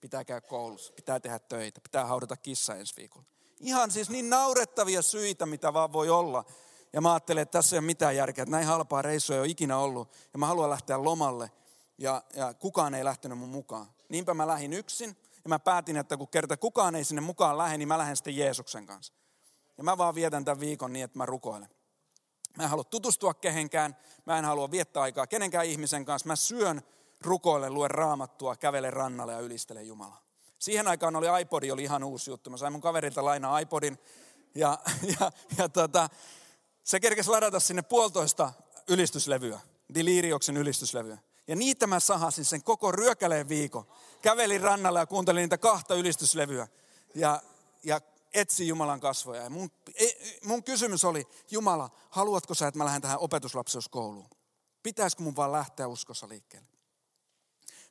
pitää 0.01 0.25
käydä 0.25 0.41
koulussa, 0.41 0.93
pitää 0.93 1.19
tehdä 1.19 1.39
töitä, 1.39 1.81
pitää 1.81 2.05
haudata 2.05 2.37
kissa 2.37 2.75
ensi 2.75 2.93
viikolla. 2.97 3.25
Ihan 3.59 3.91
siis 3.91 4.09
niin 4.09 4.29
naurettavia 4.29 5.01
syitä, 5.01 5.45
mitä 5.45 5.73
vaan 5.73 5.93
voi 5.93 6.09
olla. 6.09 6.45
Ja 6.93 7.01
mä 7.01 7.13
ajattelin, 7.13 7.41
että 7.41 7.51
tässä 7.51 7.75
ei 7.75 7.77
ole 7.77 7.85
mitään 7.85 8.15
järkeä, 8.15 8.43
että 8.43 8.51
näin 8.51 8.67
halpaa 8.67 9.01
reissua 9.01 9.35
ei 9.35 9.39
ole 9.39 9.47
ikinä 9.47 9.77
ollut. 9.77 10.11
Ja 10.33 10.39
mä 10.39 10.45
haluan 10.45 10.69
lähteä 10.69 11.03
lomalle. 11.03 11.51
Ja, 11.97 12.23
ja 12.35 12.53
kukaan 12.53 12.93
ei 12.93 13.05
lähtenyt 13.05 13.37
mun 13.37 13.49
mukaan. 13.49 13.87
Niinpä 14.09 14.33
mä 14.33 14.47
lähdin 14.47 14.73
yksin. 14.73 15.17
Ja 15.43 15.49
mä 15.49 15.59
päätin, 15.59 15.97
että 15.97 16.17
kun 16.17 16.27
kerta 16.27 16.57
kukaan 16.57 16.95
ei 16.95 17.03
sinne 17.03 17.21
mukaan 17.21 17.57
lähde, 17.57 17.77
niin 17.77 17.87
mä 17.87 17.97
lähden 17.97 18.15
sitten 18.15 18.37
Jeesuksen 18.37 18.85
kanssa. 18.85 19.13
Ja 19.77 19.83
mä 19.83 19.97
vaan 19.97 20.15
vietän 20.15 20.45
tämän 20.45 20.59
viikon 20.59 20.93
niin, 20.93 21.03
että 21.03 21.17
mä 21.17 21.25
rukoilen. 21.25 21.69
Mä 22.57 22.63
en 22.63 22.69
halua 22.69 22.83
tutustua 22.83 23.33
kehenkään. 23.33 23.97
Mä 24.25 24.37
en 24.37 24.45
halua 24.45 24.71
viettää 24.71 25.03
aikaa 25.03 25.27
kenenkään 25.27 25.65
ihmisen 25.65 26.05
kanssa. 26.05 26.27
Mä 26.27 26.35
syön 26.35 26.81
rukoile, 27.21 27.69
lue 27.69 27.87
raamattua, 27.87 28.55
kävele 28.55 28.91
rannalle 28.91 29.33
ja 29.33 29.39
ylistele 29.39 29.83
Jumalaa. 29.83 30.21
Siihen 30.59 30.87
aikaan 30.87 31.15
oli 31.15 31.41
iPodi, 31.41 31.71
oli 31.71 31.83
ihan 31.83 32.03
uusi 32.03 32.31
juttu. 32.31 32.49
Mä 32.49 32.57
sain 32.57 32.73
mun 32.73 32.81
kaverilta 32.81 33.25
lainaa 33.25 33.59
iPodin 33.59 33.97
ja, 34.55 34.79
ja, 35.19 35.31
ja 35.57 35.69
tota, 35.69 36.09
se 36.87 36.99
kerkesi 36.99 37.29
ladata 37.29 37.59
sinne 37.59 37.81
puolitoista 37.81 38.53
ylistyslevyä, 38.87 39.59
Delirioksen 39.93 40.57
ylistyslevyä. 40.57 41.17
Ja 41.47 41.55
niitä 41.55 41.87
mä 41.87 41.99
sahasin 41.99 42.45
sen 42.45 42.63
koko 42.63 42.91
ryökäleen 42.91 43.49
viikon. 43.49 43.85
Kävelin 44.21 44.61
rannalle 44.61 44.99
ja 44.99 45.05
kuuntelin 45.05 45.41
niitä 45.41 45.57
kahta 45.57 45.95
ylistyslevyä. 45.95 46.67
Ja, 47.15 47.41
ja 47.83 48.01
etsi 48.33 48.67
Jumalan 48.67 48.99
kasvoja. 48.99 49.41
Ja 49.41 49.49
mun, 49.49 49.71
e, 49.95 50.07
mun 50.43 50.63
kysymys 50.63 51.05
oli, 51.05 51.27
Jumala, 51.51 51.89
haluatko 52.09 52.53
sä, 52.53 52.67
että 52.67 52.77
mä 52.77 52.85
lähden 52.85 53.01
tähän 53.01 53.19
opetuslapseuskouluun? 53.19 54.29
Pitäisikö 54.83 55.23
mun 55.23 55.35
vaan 55.35 55.51
lähteä 55.51 55.87
uskossa 55.87 56.29
liikkeelle? 56.29 56.67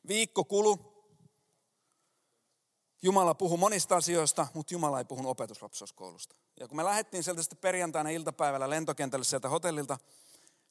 Viikko 0.07 0.43
kulu. 0.43 0.93
Jumala 3.01 3.35
puhui 3.35 3.57
monista 3.57 3.95
asioista, 3.95 4.47
mutta 4.53 4.73
Jumala 4.73 4.99
ei 4.99 5.05
puhunut 5.05 5.31
opetuslapsoskoulusta. 5.31 6.35
Ja 6.59 6.67
kun 6.67 6.77
me 6.77 6.83
lähdettiin 6.83 7.23
sieltä 7.23 7.41
sitten 7.41 7.59
perjantaina 7.59 8.09
iltapäivällä 8.09 8.69
lentokentälle 8.69 9.25
sieltä 9.25 9.49
hotellilta, 9.49 9.97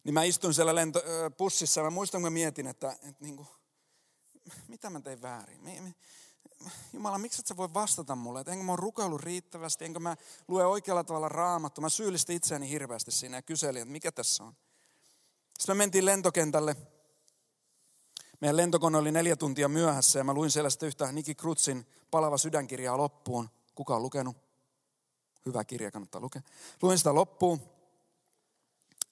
niin 0.04 0.14
mä 0.14 0.22
istuin 0.22 0.54
siellä 0.54 0.74
lento, 0.74 1.02
pussissa 1.36 1.80
ja 1.80 1.84
mä 1.84 1.90
muistan, 1.90 2.22
kun 2.22 2.32
mä 2.32 2.34
mietin, 2.34 2.66
että, 2.66 2.92
että 2.92 3.24
niin 3.24 3.36
kuin, 3.36 3.48
mitä 4.68 4.90
mä 4.90 5.00
tein 5.00 5.22
väärin. 5.22 5.94
Jumala, 6.92 7.18
miksi 7.18 7.40
et 7.40 7.46
sä 7.46 7.56
voi 7.56 7.74
vastata 7.74 8.16
mulle? 8.16 8.40
Että 8.40 8.52
enkö 8.52 8.64
mä 8.64 8.72
oon 8.72 8.78
rukoillut 8.78 9.20
riittävästi, 9.20 9.84
enkö 9.84 10.00
mä 10.00 10.16
lue 10.48 10.66
oikealla 10.66 11.04
tavalla 11.04 11.28
raamattu. 11.28 11.80
Mä 11.80 11.88
syyllistin 11.88 12.36
itseäni 12.36 12.70
hirveästi 12.70 13.10
siinä 13.10 13.36
ja 13.36 13.42
kyselin, 13.42 13.82
että 13.82 13.92
mikä 13.92 14.12
tässä 14.12 14.44
on. 14.44 14.56
Sitten 15.58 15.76
me 15.76 15.78
mentiin 15.78 16.06
lentokentälle. 16.06 16.76
Meidän 18.40 18.56
lentokone 18.56 18.98
oli 18.98 19.12
neljä 19.12 19.36
tuntia 19.36 19.68
myöhässä 19.68 20.18
ja 20.18 20.24
mä 20.24 20.34
luin 20.34 20.50
siellä 20.50 20.70
sitten 20.70 20.86
yhtä 20.86 21.12
Niki 21.12 21.34
Krutsin 21.34 21.86
palava 22.10 22.38
sydänkirjaa 22.38 22.96
loppuun. 22.96 23.50
Kuka 23.74 23.96
on 23.96 24.02
lukenut? 24.02 24.45
Hyvä 25.46 25.64
kirja, 25.64 25.90
kannattaa 25.90 26.20
lukea. 26.20 26.42
Luin 26.82 26.98
sitä 26.98 27.14
loppuun. 27.14 27.60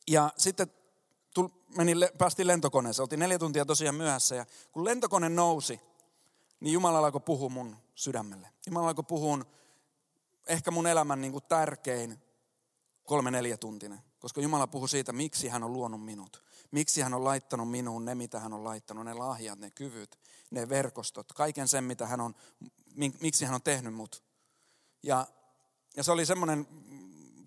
Ja 0.08 0.32
sitten 0.36 0.66
tuli, 1.34 1.48
menin, 1.76 1.98
päästiin 2.18 2.46
lentokoneeseen. 2.46 3.02
Oltiin 3.02 3.18
neljä 3.18 3.38
tuntia 3.38 3.64
tosiaan 3.64 3.94
myöhässä. 3.94 4.34
Ja 4.34 4.46
kun 4.72 4.84
lentokone 4.84 5.28
nousi, 5.28 5.80
niin 6.60 6.72
Jumala 6.72 6.98
alkoi 6.98 7.20
puhua 7.20 7.48
mun 7.48 7.76
sydämelle. 7.94 8.48
Jumala 8.66 8.88
alkoi 8.88 9.04
puhua 9.04 9.38
ehkä 10.48 10.70
mun 10.70 10.86
elämän 10.86 11.20
niin 11.20 11.32
kuin 11.32 11.44
tärkein 11.48 12.18
kolme 13.04 13.30
neljä 13.30 13.56
tuntinen. 13.56 14.00
Koska 14.18 14.40
Jumala 14.40 14.66
puhui 14.66 14.88
siitä, 14.88 15.12
miksi 15.12 15.48
hän 15.48 15.62
on 15.64 15.72
luonut 15.72 16.04
minut. 16.04 16.42
Miksi 16.70 17.00
hän 17.00 17.14
on 17.14 17.24
laittanut 17.24 17.70
minuun 17.70 18.04
ne, 18.04 18.14
mitä 18.14 18.40
hän 18.40 18.52
on 18.52 18.64
laittanut, 18.64 19.04
ne 19.04 19.14
lahjat, 19.14 19.58
ne 19.58 19.70
kyvyt, 19.70 20.18
ne 20.50 20.68
verkostot, 20.68 21.32
kaiken 21.32 21.68
sen, 21.68 21.84
mitä 21.84 22.06
hän 22.06 22.20
on, 22.20 22.34
miksi 23.20 23.44
hän 23.44 23.54
on 23.54 23.62
tehnyt 23.62 23.94
mut. 23.94 24.22
Ja, 25.02 25.26
ja 25.96 26.02
se 26.02 26.12
oli 26.12 26.26
semmoinen 26.26 26.66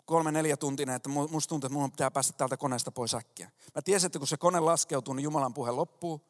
kolme 0.05 0.31
neljä 0.31 0.57
tuntinen, 0.57 0.95
että 0.95 1.09
musta 1.09 1.49
tuntuu, 1.49 1.67
että 1.67 1.79
mun 1.79 1.91
pitää 1.91 2.11
päästä 2.11 2.33
täältä 2.33 2.57
koneesta 2.57 2.91
pois 2.91 3.13
äkkiä. 3.13 3.51
Mä 3.75 3.81
tiesin, 3.81 4.05
että 4.05 4.19
kun 4.19 4.27
se 4.27 4.37
kone 4.37 4.59
laskeutuu, 4.59 5.13
niin 5.13 5.23
Jumalan 5.23 5.53
puhe 5.53 5.71
loppuu. 5.71 6.21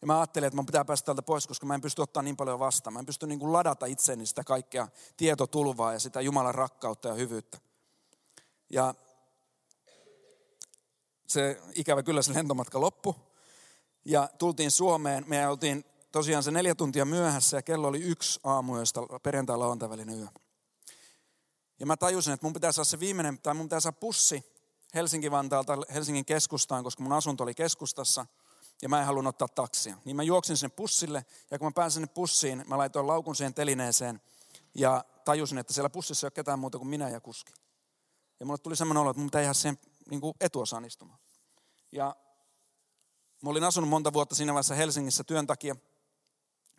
Ja 0.00 0.06
mä 0.06 0.18
ajattelin, 0.18 0.46
että 0.46 0.56
mun 0.56 0.66
pitää 0.66 0.84
päästä 0.84 1.06
täältä 1.06 1.22
pois, 1.22 1.46
koska 1.46 1.66
mä 1.66 1.74
en 1.74 1.80
pysty 1.80 2.02
ottaa 2.02 2.22
niin 2.22 2.36
paljon 2.36 2.58
vastaan. 2.58 2.94
Mä 2.94 3.00
en 3.00 3.06
pysty 3.06 3.26
niin 3.26 3.38
kuin 3.38 3.52
ladata 3.52 3.86
itseäni 3.86 4.26
sitä 4.26 4.44
kaikkea 4.44 4.88
tietotulvaa 5.16 5.92
ja 5.92 5.98
sitä 5.98 6.20
Jumalan 6.20 6.54
rakkautta 6.54 7.08
ja 7.08 7.14
hyvyyttä. 7.14 7.58
Ja 8.70 8.94
se 11.26 11.62
ikävä 11.74 12.02
kyllä 12.02 12.22
se 12.22 12.34
lentomatka 12.34 12.80
loppu. 12.80 13.16
Ja 14.04 14.28
tultiin 14.38 14.70
Suomeen. 14.70 15.24
Me 15.26 15.48
oltiin 15.48 15.84
tosiaan 16.12 16.42
se 16.42 16.50
neljä 16.50 16.74
tuntia 16.74 17.04
myöhässä 17.04 17.56
ja 17.56 17.62
kello 17.62 17.88
oli 17.88 18.02
yksi 18.02 18.40
josta 18.78 19.00
perjantai 19.22 19.56
lauantai 19.58 19.90
välinen 19.90 20.18
yö. 20.18 20.26
Ja 21.80 21.86
mä 21.86 21.96
tajusin, 21.96 22.32
että 22.32 22.46
mun 22.46 22.52
pitää 22.52 22.72
saada 22.72 22.84
se 22.84 23.00
viimeinen, 23.00 23.38
tai 23.38 23.54
mun 23.54 23.66
pitää 23.66 23.80
saada 23.80 23.96
pussi 24.00 24.44
Helsinki-Vantaalta 24.94 25.92
Helsingin 25.94 26.24
keskustaan, 26.24 26.84
koska 26.84 27.02
mun 27.02 27.12
asunto 27.12 27.44
oli 27.44 27.54
keskustassa 27.54 28.26
ja 28.82 28.88
mä 28.88 29.00
en 29.00 29.06
halunnut 29.06 29.34
ottaa 29.42 29.64
taksia. 29.64 29.96
Niin 30.04 30.16
mä 30.16 30.22
juoksin 30.22 30.56
sinne 30.56 30.74
pussille 30.76 31.24
ja 31.50 31.58
kun 31.58 31.66
mä 31.66 31.72
pääsin 31.74 31.94
sinne 31.94 32.06
pussiin, 32.14 32.64
mä 32.66 32.78
laitoin 32.78 33.06
laukun 33.06 33.36
siihen 33.36 33.54
telineeseen 33.54 34.20
ja 34.74 35.04
tajusin, 35.24 35.58
että 35.58 35.72
siellä 35.72 35.90
pussissa 35.90 36.24
ei 36.24 36.28
ole 36.28 36.32
ketään 36.32 36.58
muuta 36.58 36.78
kuin 36.78 36.88
minä 36.88 37.08
ja 37.08 37.20
kuski. 37.20 37.52
Ja 38.40 38.46
mulle 38.46 38.58
tuli 38.58 38.76
semmoinen 38.76 39.00
olo, 39.00 39.10
että 39.10 39.20
mun 39.20 39.26
pitää 39.26 39.42
jäädä 39.42 39.54
siihen 39.54 39.78
niin 40.10 40.20
etuosaan 40.40 40.84
istumaan. 40.84 41.18
Ja 41.92 42.16
mä 43.42 43.50
olin 43.50 43.64
asunut 43.64 43.90
monta 43.90 44.12
vuotta 44.12 44.34
siinä 44.34 44.52
vaiheessa 44.52 44.74
Helsingissä 44.74 45.24
työn 45.24 45.46
takia 45.46 45.76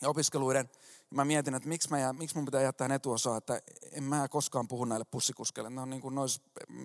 ja 0.01 0.09
opiskeluiden. 0.09 0.69
Mä 1.09 1.25
mietin, 1.25 1.55
että 1.55 1.69
miksi, 1.69 1.89
mä 1.89 2.13
miksi 2.13 2.35
mun 2.35 2.45
pitää 2.45 2.61
jättää 2.61 2.95
etuosaa, 2.95 3.37
että 3.37 3.61
en 3.91 4.03
mä 4.03 4.27
koskaan 4.27 4.67
puhu 4.67 4.85
näille 4.85 5.05
pussikuskeille. 5.11 5.69
Ne 5.69 5.81
on 5.81 5.89
niin 5.89 6.01
kuin, 6.01 6.15
ne 6.15 6.21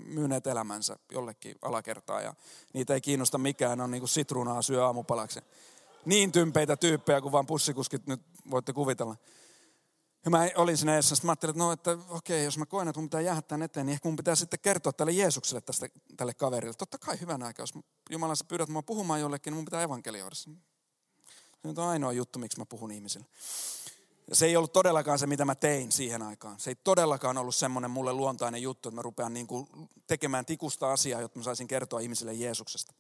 myyneet 0.05 0.47
elämänsä 0.47 0.97
jollekin 1.12 1.55
alakertaa 1.62 2.21
ja 2.21 2.35
niitä 2.75 2.95
ei 2.95 3.00
kiinnosta 3.00 3.38
mikään. 3.38 3.79
Ne 3.79 3.85
on 3.85 3.91
niin 3.91 4.00
kuin 4.00 4.09
sitruunaa 4.09 4.62
syö 4.62 4.87
aamupalaksi. 4.87 5.41
Niin 6.05 6.33
tympeitä 6.33 6.76
tyyppejä 6.76 7.21
kuin 7.21 7.33
vaan 7.33 7.47
pussikuskit 7.47 8.07
nyt 8.07 8.23
voitte 8.50 8.73
kuvitella. 8.73 9.17
Ja 10.25 10.31
mä 10.31 10.49
olin 10.57 10.76
siinä 10.76 10.95
edessä, 10.95 11.17
mä 11.23 11.33
ajattelin, 11.33 11.50
että 11.52 11.64
no, 11.64 11.73
että 11.73 11.99
okei, 12.09 12.45
jos 12.45 12.59
mä 12.59 12.67
koen, 12.67 12.88
että 12.88 13.00
mun 13.00 13.09
pitää 13.09 13.21
jäädä 13.21 13.43
tänne 13.43 13.64
eteen, 13.64 13.87
niin 13.87 13.93
ehkä 13.95 14.09
mun 14.09 14.17
pitää 14.17 14.35
sitten 14.35 14.61
kertoa 14.61 14.93
tälle 14.93 15.12
Jeesukselle 15.12 15.61
tästä, 15.61 15.88
tälle 16.17 16.35
kaverille. 16.35 16.75
Totta 16.75 16.99
kai 16.99 17.21
hyvän 17.21 17.43
aikaa, 17.43 17.62
jos 17.62 17.75
Jumala 18.11 18.35
sä 18.35 18.45
pyydät 18.45 18.69
mua 18.69 18.83
puhumaan 18.83 19.21
jollekin, 19.21 19.50
niin 19.50 19.57
mun 19.57 19.64
pitää 19.64 19.83
evankelioida. 19.83 20.35
Se 20.35 20.50
on 21.64 21.79
ainoa 21.79 22.12
juttu, 22.12 22.38
miksi 22.38 22.59
mä 22.59 22.66
puhun 22.66 22.90
ihmisille. 22.90 23.27
Ja 24.33 24.37
se 24.37 24.47
ei 24.47 24.57
ollut 24.57 24.73
todellakaan 24.73 25.18
se, 25.18 25.27
mitä 25.27 25.45
mä 25.45 25.55
tein 25.55 25.92
siihen 25.92 26.23
aikaan. 26.23 26.61
Se 26.61 26.71
ei 26.71 26.75
todellakaan 26.75 27.38
ollut 27.38 27.55
semmoinen 27.55 27.90
mulle 27.90 28.12
luontainen 28.12 28.62
juttu, 28.62 28.88
että 28.88 28.97
mä 28.97 29.03
rupean 29.03 29.35
niin 29.35 29.47
kuin 29.47 29.68
tekemään 30.07 30.47
tikusta 30.47 30.92
asiaa, 30.92 31.21
jotta 31.21 31.38
mä 31.38 31.42
saisin 31.42 31.68
kertoa 31.68 32.01
ihmisille 32.01 32.35
Jeesuksesta. 32.35 32.95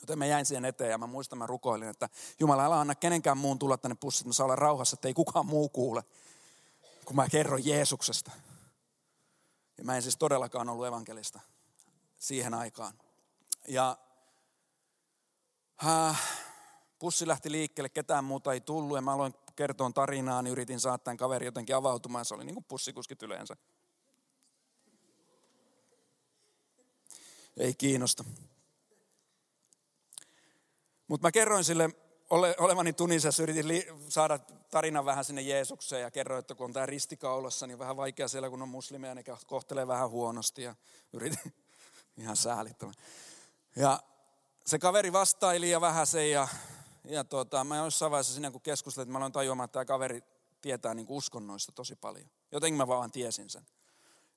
Joten 0.00 0.18
mä 0.18 0.26
jäin 0.26 0.46
siihen 0.46 0.64
eteen 0.64 0.90
ja 0.90 0.98
mä 0.98 1.06
muistan, 1.06 1.38
mä 1.38 1.46
rukoilin, 1.46 1.88
että 1.88 2.08
Jumala, 2.38 2.64
älä 2.64 2.80
anna 2.80 2.94
kenenkään 2.94 3.38
muun 3.38 3.58
tulla 3.58 3.76
tänne 3.76 3.94
pussiin, 3.94 4.22
että 4.22 4.28
mä 4.28 4.32
saan 4.32 4.44
olla 4.44 4.56
rauhassa, 4.56 4.94
että 4.94 5.08
ei 5.08 5.14
kukaan 5.14 5.46
muu 5.46 5.68
kuule, 5.68 6.04
kun 7.04 7.16
mä 7.16 7.28
kerron 7.28 7.66
Jeesuksesta. 7.66 8.30
Ja 9.78 9.84
mä 9.84 9.96
en 9.96 10.02
siis 10.02 10.16
todellakaan 10.16 10.68
ollut 10.68 10.86
evankelista 10.86 11.40
siihen 12.18 12.54
aikaan. 12.54 12.92
Ja 13.68 13.96
äh, 15.86 16.22
pussi 16.98 17.26
lähti 17.26 17.52
liikkeelle, 17.52 17.88
ketään 17.88 18.24
muuta 18.24 18.52
ei 18.52 18.60
tullut 18.60 18.96
ja 18.98 19.02
mä 19.02 19.12
aloin 19.12 19.34
kertoa 19.60 19.90
tarinaa, 19.90 20.42
niin 20.42 20.52
yritin 20.52 20.80
saattaa 20.80 21.16
kaveri 21.16 21.46
jotenkin 21.46 21.76
avautumaan. 21.76 22.24
Se 22.24 22.34
oli 22.34 22.44
niin 22.44 22.54
kuin 22.54 22.64
pussikuskit 22.64 23.22
yleensä. 23.22 23.56
Ei 27.56 27.74
kiinnosta. 27.74 28.24
Mutta 31.08 31.26
mä 31.26 31.32
kerroin 31.32 31.64
sille 31.64 31.90
ole, 32.30 32.54
olevani 32.58 32.92
Tunisessa, 32.92 33.42
yritin 33.42 33.68
li, 33.68 33.86
saada 34.08 34.38
tarinan 34.70 35.04
vähän 35.04 35.24
sinne 35.24 35.42
Jeesukseen 35.42 36.02
ja 36.02 36.10
kerroin, 36.10 36.38
että 36.38 36.54
kun 36.54 36.64
on 36.64 36.72
tämä 36.72 36.86
ristikaulassa, 36.86 37.66
niin 37.66 37.78
vähän 37.78 37.96
vaikea 37.96 38.28
siellä, 38.28 38.50
kun 38.50 38.62
on 38.62 38.68
muslimeja, 38.68 39.14
ne 39.14 39.24
kohtelee 39.46 39.86
vähän 39.86 40.10
huonosti 40.10 40.62
ja 40.62 40.74
yritin 41.12 41.54
ihan 42.22 42.36
säälittämään. 42.36 42.94
Ja 43.76 44.00
se 44.66 44.78
kaveri 44.78 45.12
vastaili 45.12 45.70
ja 45.70 45.80
vähän 45.80 46.06
se 46.06 46.28
ja, 46.28 46.48
ja 47.10 47.24
tuota, 47.24 47.64
mä 47.64 47.76
jossain 47.76 48.10
vaiheessa 48.10 48.34
sinne 48.34 48.50
kun 48.50 48.60
keskustelin, 48.60 49.02
että 49.02 49.12
mä 49.12 49.18
aloin 49.18 49.32
tajuamaan, 49.32 49.64
että 49.64 49.72
tämä 49.72 49.84
kaveri 49.84 50.22
tietää 50.60 50.94
niin 50.94 51.06
uskonnoista 51.08 51.72
tosi 51.72 51.96
paljon. 51.96 52.30
Jotenkin 52.52 52.76
mä 52.76 52.86
vaan 52.86 53.10
tiesin 53.10 53.50
sen. 53.50 53.66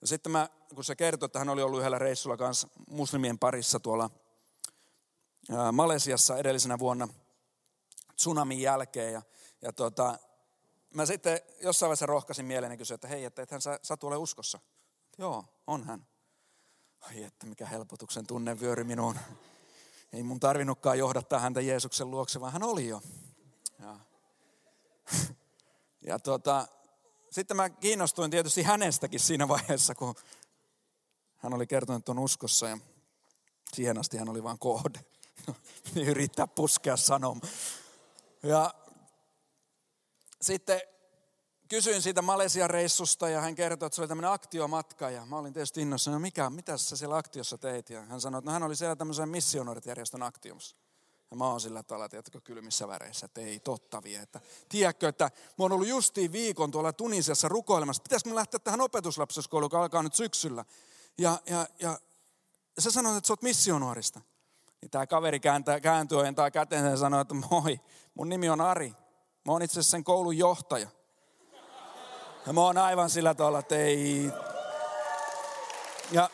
Ja 0.02 0.08
sitten 0.08 0.32
mä, 0.32 0.50
kun 0.76 0.84
se 0.84 0.96
kertoi, 0.96 1.26
että 1.26 1.40
hän 1.40 1.50
oli 1.50 1.62
ollut 1.62 1.80
yhdellä 1.80 2.00
reissulla 2.00 2.38
kanssa 2.38 2.68
muslimien 2.90 3.40
parissa 3.40 3.80
tuolla 3.80 4.10
Malesiassa 5.72 6.38
edellisenä 6.38 6.80
vuonna 6.80 7.08
tsunamin 8.16 8.62
jälkeen. 8.62 9.14
Ja, 9.14 9.22
ja 9.62 9.74
tota, 9.74 10.20
mä 10.94 11.06
sitten 11.06 11.42
jossain 11.62 11.88
vaiheessa 11.88 12.06
rohkaisin 12.06 12.46
mieleni 12.46 12.78
kysyä, 12.78 12.96
että 12.96 13.08
hei, 13.08 13.26
että 13.26 13.42
ethän 13.42 13.62
sä 13.62 13.80
Satu 13.82 14.08
ole 14.08 14.18
uskossa. 14.18 14.60
Joo, 15.18 15.46
on 15.68 15.84
hän. 15.84 16.08
Ai 17.02 17.24
että 17.24 17.46
mikä 17.46 17.66
helpotuksen 17.66 18.28
tunne 18.28 18.60
vyöri 18.60 18.84
minuun. 18.84 19.20
Ei 20.14 20.24
mun 20.24 20.40
tarvinnutkaan 20.40 21.00
johdattaa 21.00 21.40
häntä 21.40 21.62
Jeesuksen 21.62 22.12
luokse, 22.12 22.42
vaan 22.42 22.54
hän 22.54 22.64
oli 22.64 22.88
jo. 22.88 23.02
Ja, 23.80 24.00
ja 26.08 26.20
tota, 26.20 26.68
sitten 27.32 27.58
mä 27.58 27.70
kiinnostuin 27.70 28.32
tietysti 28.32 28.64
hänestäkin 28.64 29.20
siinä 29.20 29.48
vaiheessa, 29.48 29.96
kun 29.96 30.16
hän 31.38 31.54
oli 31.54 31.68
kertonut, 31.68 32.02
että 32.02 32.12
on 32.12 32.20
uskossa. 32.20 32.68
Ja 32.68 32.78
siihen 33.74 33.98
asti 33.98 34.18
hän 34.18 34.30
oli 34.30 34.44
vain 34.44 34.60
kohde. 34.60 35.00
yrittää 35.96 36.48
puskea 36.48 36.98
sanomaan. 36.98 37.52
Ja 38.44 38.74
sitten 40.42 40.82
kysyin 41.70 42.02
siitä 42.02 42.22
Malesian 42.22 42.70
reissusta 42.70 43.30
ja 43.30 43.42
hän 43.42 43.56
kertoi, 43.56 43.86
että 43.88 43.96
se 43.96 44.02
oli 44.02 44.08
tämmöinen 44.08 44.32
aktiomatka 44.32 45.10
ja 45.10 45.26
mä 45.26 45.38
olin 45.38 45.54
tietysti 45.54 45.82
innossa, 45.82 46.12
no 46.12 46.20
mikä, 46.20 46.50
mitä 46.50 46.78
sä 46.78 46.98
siellä 46.98 47.18
aktiossa 47.18 47.58
teit? 47.58 47.90
Ja 47.90 48.02
hän 48.02 48.22
sanoi, 48.22 48.40
että 48.40 48.52
no 48.52 48.54
hän 48.54 48.64
oli 48.64 48.76
siellä 48.76 48.96
tämmöisen 48.96 49.30
missionarit-järjestön 49.30 50.24
aktiossa. 50.24 50.76
Ja 51.32 51.38
mä 51.38 51.48
oon 51.50 51.62
sillä 51.62 51.84
tavalla, 51.84 52.10
tiedätkö, 52.10 52.42
kylmissä 52.42 52.88
väreissä, 52.88 53.26
että 53.26 53.42
ei 53.42 53.60
totta 53.60 54.04
vie. 54.04 54.20
Että, 54.20 54.40
tiedätkö, 54.70 55.10
että 55.10 55.24
mä 55.58 55.64
oon 55.64 55.72
ollut 55.72 55.88
justiin 55.88 56.32
viikon 56.32 56.72
tuolla 56.72 56.94
Tunisiassa 56.94 57.48
rukoilemassa. 57.48 58.04
Pitäisikö 58.04 58.30
mä 58.30 58.36
lähteä 58.36 58.60
tähän 58.60 58.82
opetuslapsiskouluun, 58.82 59.66
joka 59.66 59.82
alkaa 59.82 60.04
nyt 60.04 60.16
syksyllä. 60.16 60.66
Ja, 61.18 61.40
ja, 61.46 61.68
ja, 61.80 62.00
ja 62.76 62.82
sä 62.82 62.92
sanoit, 62.92 63.18
että 63.18 63.28
sä 63.28 63.34
oot 63.34 63.42
missionuorista. 63.42 64.22
Niin 64.82 64.90
tämä 64.90 65.08
kaveri 65.08 65.40
kääntää, 65.40 65.80
kääntyy 65.80 66.20
ojentaa 66.20 66.52
käteen 66.52 66.86
ja 66.86 66.98
sanoo, 66.98 67.22
että 67.22 67.34
moi, 67.34 67.80
mun 68.14 68.30
nimi 68.30 68.50
on 68.50 68.62
Ari. 68.62 68.90
Mä 69.46 69.52
oon 69.52 69.62
itse 69.62 69.74
asiassa 69.74 69.92
sen 69.92 70.04
koulun 70.04 70.38
johtaja. 70.38 70.90
Ja 72.48 72.54
mä 72.54 72.62
oon 72.62 72.78
aivan 72.78 73.10
sillä 73.10 73.34
tavalla, 73.34 73.60
että 73.60 73.76
ei... 73.76 74.30
Ja 76.12 76.30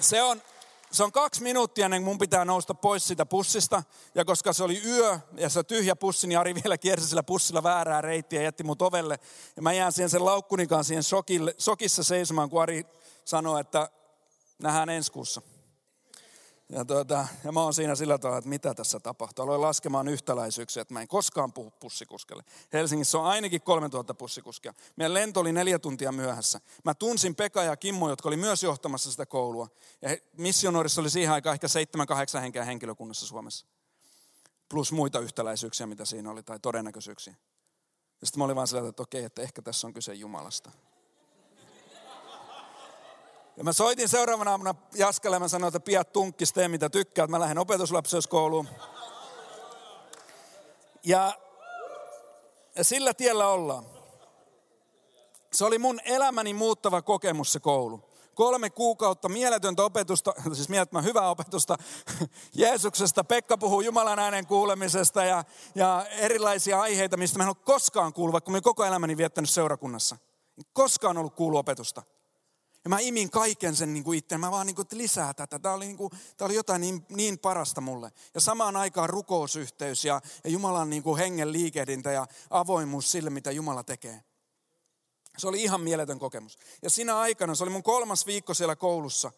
se 0.00 0.22
on, 0.22 0.42
se 0.90 1.04
on 1.04 1.12
kaksi 1.12 1.42
minuuttia 1.42 1.84
ennen 1.84 2.02
kuin 2.02 2.10
mun 2.10 2.18
pitää 2.18 2.44
nousta 2.44 2.74
pois 2.74 3.06
siitä 3.06 3.26
pussista. 3.26 3.82
Ja 4.14 4.24
koska 4.24 4.52
se 4.52 4.64
oli 4.64 4.82
yö 4.86 5.18
ja 5.36 5.48
se 5.48 5.62
tyhjä 5.62 5.96
pussi, 5.96 6.26
niin 6.26 6.38
Ari 6.38 6.54
vielä 6.54 6.78
kiersi 6.78 7.06
sillä 7.06 7.22
pussilla 7.22 7.62
väärää 7.62 8.00
reittiä 8.00 8.40
ja 8.40 8.44
jätti 8.44 8.64
mut 8.64 8.82
ovelle. 8.82 9.18
Ja 9.56 9.62
mä 9.62 9.72
jään 9.72 9.92
siihen 9.92 10.10
sen 10.10 10.24
laukkunikaan 10.24 10.84
siihen 10.84 11.02
sokille, 11.02 11.54
sokissa 11.58 12.04
seisomaan, 12.04 12.50
kun 12.50 12.62
Ari 12.62 12.86
sanoi, 13.24 13.60
että 13.60 13.88
nähdään 14.58 14.88
ensi 14.88 15.12
kuussa. 15.12 15.42
Ja, 16.74 16.84
tuota, 16.84 17.26
ja 17.44 17.52
mä 17.52 17.62
oon 17.62 17.74
siinä 17.74 17.94
sillä 17.94 18.18
tavalla, 18.18 18.38
että 18.38 18.48
mitä 18.48 18.74
tässä 18.74 19.00
tapahtuu. 19.00 19.44
Aloin 19.44 19.60
laskemaan 19.60 20.08
yhtäläisyyksiä, 20.08 20.80
että 20.80 20.94
mä 20.94 21.00
en 21.00 21.08
koskaan 21.08 21.52
puhu 21.52 21.70
pussikuskelle. 21.70 22.42
Helsingissä 22.72 23.18
on 23.18 23.26
ainakin 23.26 23.62
3000 23.62 24.14
pussikuskia. 24.14 24.74
Meidän 24.96 25.14
lento 25.14 25.40
oli 25.40 25.52
neljä 25.52 25.78
tuntia 25.78 26.12
myöhässä. 26.12 26.60
Mä 26.84 26.94
tunsin 26.94 27.34
Pekka 27.34 27.62
ja 27.62 27.76
Kimmo, 27.76 28.08
jotka 28.08 28.28
oli 28.28 28.36
myös 28.36 28.62
johtamassa 28.62 29.10
sitä 29.10 29.26
koulua. 29.26 29.68
Ja 30.02 30.16
missionuorissa 30.36 31.00
oli 31.00 31.10
siihen 31.10 31.32
aikaan 31.32 31.54
ehkä 31.54 31.66
7-8 32.36 32.40
henkeä 32.40 32.64
henkilökunnassa 32.64 33.26
Suomessa. 33.26 33.66
Plus 34.68 34.92
muita 34.92 35.20
yhtäläisyyksiä, 35.20 35.86
mitä 35.86 36.04
siinä 36.04 36.30
oli, 36.30 36.42
tai 36.42 36.58
todennäköisyyksiä. 36.58 37.34
Ja 38.20 38.26
sitten 38.26 38.38
mä 38.38 38.44
olin 38.44 38.56
vaan 38.56 38.68
sillä, 38.68 38.88
että 38.88 39.02
okei, 39.02 39.24
että 39.24 39.42
ehkä 39.42 39.62
tässä 39.62 39.86
on 39.86 39.92
kyse 39.92 40.14
Jumalasta. 40.14 40.70
Ja 43.56 43.64
mä 43.64 43.72
soitin 43.72 44.08
seuraavana 44.08 44.50
aamuna 44.50 44.74
Jaskalle 44.94 45.36
ja 45.36 45.40
mä 45.40 45.48
sanoin, 45.48 45.68
että 45.68 45.80
piat 45.80 46.12
tunkkis, 46.12 46.52
tee 46.52 46.68
mitä 46.68 46.90
tykkäät. 46.90 47.30
Mä 47.30 47.40
lähden 47.40 47.58
opetuslapseuskouluun. 47.58 48.68
Ja, 51.04 51.32
ja 52.76 52.84
sillä 52.84 53.14
tiellä 53.14 53.48
ollaan. 53.48 53.84
Se 55.52 55.64
oli 55.64 55.78
mun 55.78 56.00
elämäni 56.04 56.54
muuttava 56.54 57.02
kokemus 57.02 57.52
se 57.52 57.60
koulu. 57.60 58.00
Kolme 58.34 58.70
kuukautta 58.70 59.28
mieletöntä 59.28 59.84
opetusta, 59.84 60.34
siis 60.52 60.68
mielettömän 60.68 61.04
hyvää 61.04 61.30
opetusta 61.30 61.76
Jeesuksesta. 62.54 63.24
Pekka 63.24 63.58
puhuu 63.58 63.80
Jumalan 63.80 64.18
äänen 64.18 64.46
kuulemisesta 64.46 65.24
ja, 65.24 65.44
ja 65.74 66.06
erilaisia 66.10 66.80
aiheita, 66.80 67.16
mistä 67.16 67.38
mä 67.38 67.44
en 67.44 67.48
ole 67.48 67.56
koskaan 67.64 68.12
kuullut, 68.12 68.32
vaikka 68.32 68.50
mä 68.50 68.60
koko 68.60 68.84
elämäni 68.84 69.16
viettänyt 69.16 69.50
seurakunnassa. 69.50 70.16
koskaan 70.72 71.18
ollut 71.18 71.34
kuullut 71.34 71.60
opetusta. 71.60 72.02
Ja 72.84 72.90
mä 72.90 72.98
imin 72.98 73.30
kaiken 73.30 73.76
sen 73.76 73.94
niin 73.94 74.04
kuin 74.04 74.18
itse. 74.18 74.38
Mä 74.38 74.50
vaan 74.50 74.66
niin 74.66 74.76
kuin, 74.76 74.88
lisää 74.92 75.34
tätä. 75.34 75.58
Tämä 75.58 75.74
oli, 75.74 75.86
niin 75.86 75.96
kuin, 75.96 76.10
tämä 76.36 76.46
oli 76.46 76.54
jotain 76.54 76.80
niin, 76.80 77.06
niin 77.08 77.38
parasta 77.38 77.80
mulle. 77.80 78.12
Ja 78.34 78.40
samaan 78.40 78.76
aikaan 78.76 79.10
rukousyhteys 79.10 80.04
ja, 80.04 80.20
ja 80.44 80.50
Jumalan 80.50 80.90
niin 80.90 81.02
kuin 81.02 81.18
hengen 81.18 81.52
liikehdintä 81.52 82.12
ja 82.12 82.26
avoimuus 82.50 83.12
sille, 83.12 83.30
mitä 83.30 83.50
Jumala 83.50 83.82
tekee. 83.82 84.24
Se 85.38 85.48
oli 85.48 85.62
ihan 85.62 85.80
mieletön 85.80 86.18
kokemus. 86.18 86.58
Ja 86.82 86.90
siinä 86.90 87.18
aikana, 87.18 87.54
se 87.54 87.64
oli 87.64 87.70
mun 87.70 87.82
kolmas 87.82 88.26
viikko 88.26 88.54
siellä 88.54 88.76
koulussa, 88.76 89.32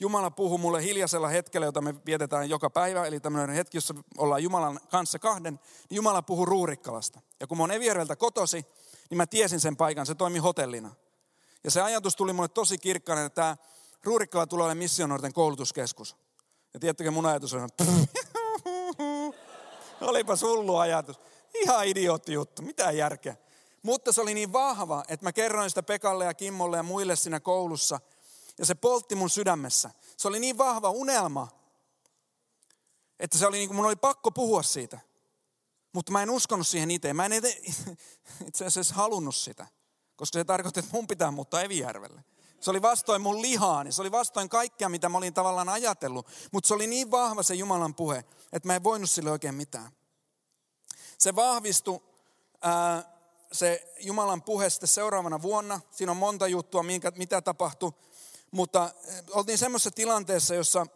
Jumala 0.00 0.30
puhui 0.30 0.58
mulle 0.58 0.82
hiljaisella 0.82 1.28
hetkellä, 1.28 1.66
jota 1.66 1.80
me 1.80 1.94
vietetään 2.06 2.50
joka 2.50 2.70
päivä, 2.70 3.06
eli 3.06 3.20
tämmöinen 3.20 3.56
hetki, 3.56 3.76
jossa 3.76 3.94
ollaan 4.18 4.42
Jumalan 4.42 4.80
kanssa 4.90 5.18
kahden, 5.18 5.54
niin 5.90 5.96
Jumala 5.96 6.22
puhui 6.22 6.46
Ruurikkalasta. 6.46 7.20
Ja 7.40 7.46
kun 7.46 7.58
mä 7.58 7.62
oon 7.62 7.70
Evijärveltä 7.70 8.16
kotosi, 8.16 8.66
niin 9.10 9.16
mä 9.16 9.26
tiesin 9.26 9.60
sen 9.60 9.76
paikan, 9.76 10.06
se 10.06 10.14
toimi 10.14 10.38
hotellina. 10.38 10.94
Ja 11.64 11.70
se 11.70 11.80
ajatus 11.80 12.16
tuli 12.16 12.32
mulle 12.32 12.48
tosi 12.48 12.78
kirkkaana, 12.78 13.24
että 13.24 13.34
tämä 13.34 13.56
Ruurikkala 14.04 14.46
tulee 14.46 14.64
olemaan 14.64 14.78
missionuorten 14.78 15.32
koulutuskeskus. 15.32 16.16
Ja 16.74 16.80
tiedättekö, 16.80 17.10
mun 17.10 17.26
ajatus 17.26 17.54
on, 17.54 17.68
olipa 20.00 20.34
hullu 20.42 20.76
ajatus. 20.76 21.20
Ihan 21.54 21.86
idiootti 21.86 22.32
juttu, 22.32 22.62
mitä 22.62 22.90
järkeä. 22.90 23.36
Mutta 23.82 24.12
se 24.12 24.20
oli 24.20 24.34
niin 24.34 24.52
vahva, 24.52 25.04
että 25.08 25.26
mä 25.26 25.32
kerroin 25.32 25.70
sitä 25.70 25.82
Pekalle 25.82 26.24
ja 26.24 26.34
Kimmolle 26.34 26.76
ja 26.76 26.82
muille 26.82 27.16
siinä 27.16 27.40
koulussa. 27.40 28.00
Ja 28.58 28.66
se 28.66 28.74
poltti 28.74 29.14
mun 29.14 29.30
sydämessä. 29.30 29.90
Se 30.16 30.28
oli 30.28 30.40
niin 30.40 30.58
vahva 30.58 30.90
unelma, 30.90 31.48
että 33.20 33.38
se 33.38 33.46
oli 33.46 33.56
niin 33.56 33.68
kuin 33.68 33.76
mun 33.76 33.86
oli 33.86 33.96
pakko 33.96 34.30
puhua 34.30 34.62
siitä. 34.62 35.00
Mutta 35.92 36.12
mä 36.12 36.22
en 36.22 36.30
uskonut 36.30 36.66
siihen 36.66 36.90
itse. 36.90 37.12
Mä 37.12 37.26
en 37.26 37.32
itse 38.48 38.66
asiassa 38.66 38.94
halunnut 38.94 39.36
sitä. 39.36 39.66
Koska 40.22 40.38
se 40.38 40.44
tarkoitti, 40.44 40.80
että 40.80 40.92
mun 40.92 41.06
pitää 41.06 41.30
muuttaa 41.30 41.62
Evijärvelle. 41.62 42.24
Se 42.60 42.70
oli 42.70 42.82
vastoin 42.82 43.22
mun 43.22 43.42
lihaani, 43.42 43.92
se 43.92 44.00
oli 44.00 44.10
vastoin 44.12 44.48
kaikkea, 44.48 44.88
mitä 44.88 45.08
mä 45.08 45.18
olin 45.18 45.34
tavallaan 45.34 45.68
ajatellut. 45.68 46.26
Mutta 46.52 46.68
se 46.68 46.74
oli 46.74 46.86
niin 46.86 47.10
vahva 47.10 47.42
se 47.42 47.54
Jumalan 47.54 47.94
puhe, 47.94 48.24
että 48.52 48.66
mä 48.66 48.76
en 48.76 48.84
voinut 48.84 49.10
sille 49.10 49.30
oikein 49.30 49.54
mitään. 49.54 49.92
Se 51.18 51.34
vahvistui, 51.34 52.00
ää, 52.62 53.04
se 53.52 53.92
Jumalan 54.00 54.42
puhe 54.42 54.70
sitten 54.70 54.88
seuraavana 54.88 55.42
vuonna. 55.42 55.80
Siinä 55.90 56.12
on 56.12 56.16
monta 56.16 56.46
juttua, 56.46 56.82
minkä, 56.82 57.12
mitä 57.16 57.42
tapahtui. 57.42 57.92
Mutta 58.50 58.90
oltiin 59.30 59.58
semmoisessa 59.58 59.90
tilanteessa, 59.90 60.54
jossa 60.54 60.86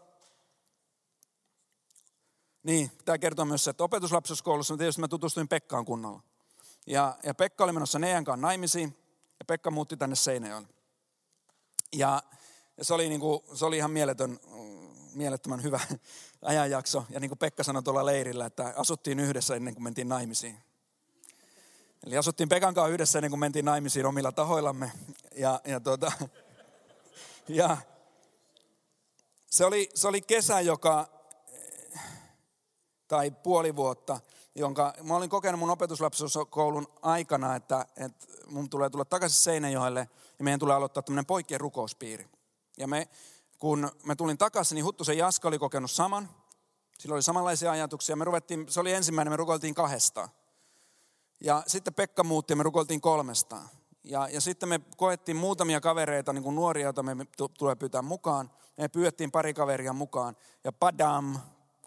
niin, 2.63 2.91
tämä 3.05 3.19
kertoo 3.19 3.45
myös 3.45 3.65
se, 3.65 3.71
että 3.71 3.85
opetuslapsuskoulussa 3.85 4.77
tietysti 4.77 5.01
mä 5.01 5.09
tutustuin 5.09 5.49
Pekkaan 5.49 5.85
kunnolla. 5.85 6.23
Ja, 6.87 7.17
ja 7.23 7.35
Pekka 7.35 7.65
oli 7.65 7.73
menossa 7.73 7.99
Neijan 7.99 8.25
kanssa 8.25 8.47
naimisiin. 8.47 9.06
Pekka 9.47 9.71
muutti 9.71 9.97
tänne 9.97 10.17
Seinäjoelle. 10.17 10.69
Ja, 11.93 12.23
ja 12.77 12.85
se, 12.85 12.95
oli 12.95 13.09
niin 13.09 13.21
kuin, 13.21 13.41
se 13.55 13.65
oli 13.65 13.77
ihan 13.77 13.91
mieletön, 13.91 14.41
mielettömän 15.15 15.63
hyvä 15.63 15.81
ajanjakso. 16.43 17.05
Ja 17.11 17.21
niin 17.21 17.31
kuin 17.31 17.39
Pekka 17.39 17.63
sanoi 17.63 17.83
tuolla 17.83 18.07
leirillä, 18.07 18.47
että 18.47 18.75
asuttiin 18.77 19.21
yhdessä 19.21 19.57
ennen 19.57 19.75
kuin 19.75 19.85
mentiin 19.85 20.09
naimisiin. 20.09 20.59
Eli 22.07 22.17
asuttiin 22.17 22.49
Pekan 22.49 22.75
kanssa 22.75 22.93
yhdessä 22.93 23.19
ennen 23.19 23.31
kuin 23.31 23.41
mentiin 23.41 23.65
naimisiin 23.65 24.07
omilla 24.07 24.33
tahoillamme. 24.33 24.93
Ja, 25.35 25.61
ja, 25.65 25.81
tuota, 25.81 26.13
ja 27.49 27.77
se, 29.51 29.65
oli, 29.65 29.89
se 29.95 30.09
oli 30.09 30.21
kesä, 30.21 30.61
joka, 30.61 31.09
tai 33.09 33.31
puoli 33.31 33.77
vuotta, 33.77 34.21
jonka 34.57 34.95
mä 35.03 35.17
olin 35.17 35.31
kokenut 35.31 35.61
mun 35.61 35.71
opetuslapsuuskoulun 35.71 36.87
aikana, 37.03 37.57
että, 37.57 37.87
että 37.97 38.27
mun 38.47 38.71
tulee 38.71 38.91
tulla 38.91 39.05
takaisin 39.05 39.43
Seinäjoelle 39.43 40.09
ja 40.39 40.45
meidän 40.45 40.61
tulee 40.61 40.77
aloittaa 40.77 41.03
tämmöinen 41.03 41.27
poikien 41.27 41.61
rukouspiiri. 41.61 42.29
Ja 42.79 42.89
me, 42.89 43.09
kun 43.59 43.91
mä 44.05 44.17
tulin 44.17 44.39
takaisin, 44.39 44.77
niin 44.77 44.85
Huttusen 44.85 45.19
Jaska 45.19 45.49
oli 45.49 45.59
kokenut 45.59 45.91
saman. 45.91 46.29
Sillä 46.99 47.15
oli 47.15 47.23
samanlaisia 47.23 47.71
ajatuksia. 47.71 48.17
Me 48.17 48.25
ruvettiin, 48.25 48.69
se 48.69 48.81
oli 48.81 48.93
ensimmäinen, 48.93 49.33
me 49.33 49.37
rukoiltiin 49.37 49.75
kahdestaan. 49.75 50.29
Ja 51.41 51.63
sitten 51.67 51.95
Pekka 51.95 52.25
muutti 52.25 52.53
ja 52.53 52.57
me 52.57 52.63
rukoiltiin 52.63 53.01
kolmestaan. 53.01 53.69
Ja, 54.05 54.29
ja 54.29 54.41
sitten 54.41 54.69
me 54.69 54.81
koettiin 54.97 55.37
muutamia 55.37 55.81
kavereita, 55.81 56.33
niin 56.33 56.43
kuin 56.43 56.57
nuoria, 56.57 56.85
joita 56.85 57.03
me 57.03 57.17
tulee 57.59 57.77
pyytää 57.77 58.03
mukaan. 58.03 58.51
Me 58.77 58.89
pyydettiin 58.89 59.31
pari 59.31 59.55
kaveria 59.55 59.93
mukaan. 59.93 60.37
Ja 60.65 60.73
padam, 60.73 61.39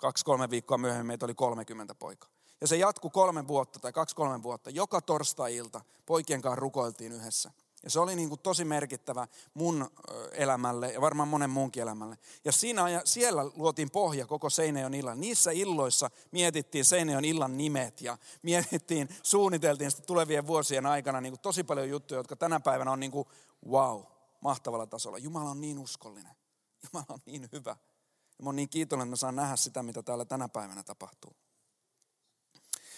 kaksi-kolme 0.02 0.50
viikkoa 0.50 0.78
myöhemmin 0.78 1.08
meitä 1.08 1.26
oli 1.26 1.36
30 1.36 1.96
poikaa. 1.96 2.39
Ja 2.62 2.68
se 2.68 2.78
jatkui 2.78 3.12
kolme 3.12 3.48
vuotta 3.48 3.80
tai 3.80 3.94
kaksi-kolme 3.94 4.44
vuotta. 4.44 4.70
Joka 4.70 5.02
torstai-ilta 5.02 5.82
poikien 6.06 6.42
kanssa 6.42 6.60
rukoiltiin 6.60 7.12
yhdessä. 7.12 7.52
Ja 7.84 7.90
se 7.90 8.00
oli 8.00 8.16
niin 8.16 8.30
kuin 8.30 8.40
tosi 8.40 8.66
merkittävä 8.66 9.28
mun 9.54 9.90
elämälle 10.32 10.92
ja 10.92 11.02
varmaan 11.02 11.28
monen 11.28 11.50
muunkin 11.50 11.84
elämälle. 11.84 12.18
Ja 12.46 12.52
siinä 12.52 12.90
ja 12.90 13.02
siellä 13.06 13.46
luotiin 13.56 13.92
pohja 13.92 14.26
koko 14.26 14.50
Seinäjoen 14.50 14.94
illan. 14.94 15.20
Niissä 15.20 15.52
illoissa 15.52 16.10
mietittiin 16.32 16.86
Seinäjoen 16.86 17.26
illan 17.26 17.58
nimet 17.58 18.02
ja 18.02 18.18
mietittiin, 18.42 19.10
suunniteltiin 19.24 19.92
sitten 19.92 20.08
tulevien 20.08 20.48
vuosien 20.48 20.86
aikana 20.86 21.22
niin 21.22 21.32
kuin 21.32 21.42
tosi 21.42 21.64
paljon 21.64 21.90
juttuja, 21.90 22.20
jotka 22.20 22.36
tänä 22.36 22.60
päivänä 22.60 22.92
on 22.92 23.00
niin 23.00 23.12
kuin 23.12 23.28
wow, 23.70 24.02
mahtavalla 24.42 24.88
tasolla. 24.88 25.18
Jumala 25.18 25.50
on 25.50 25.62
niin 25.62 25.80
uskollinen. 25.80 26.36
Jumala 26.84 27.06
on 27.10 27.20
niin 27.26 27.50
hyvä. 27.52 27.72
Ja 28.38 28.44
mä 28.44 28.50
oon 28.50 28.56
niin 28.56 28.70
kiitollinen, 28.70 29.08
että 29.08 29.12
mä 29.12 29.16
saan 29.16 29.36
nähdä 29.36 29.56
sitä, 29.56 29.84
mitä 29.84 30.04
täällä 30.04 30.26
tänä 30.26 30.50
päivänä 30.50 30.84
tapahtuu. 30.84 31.36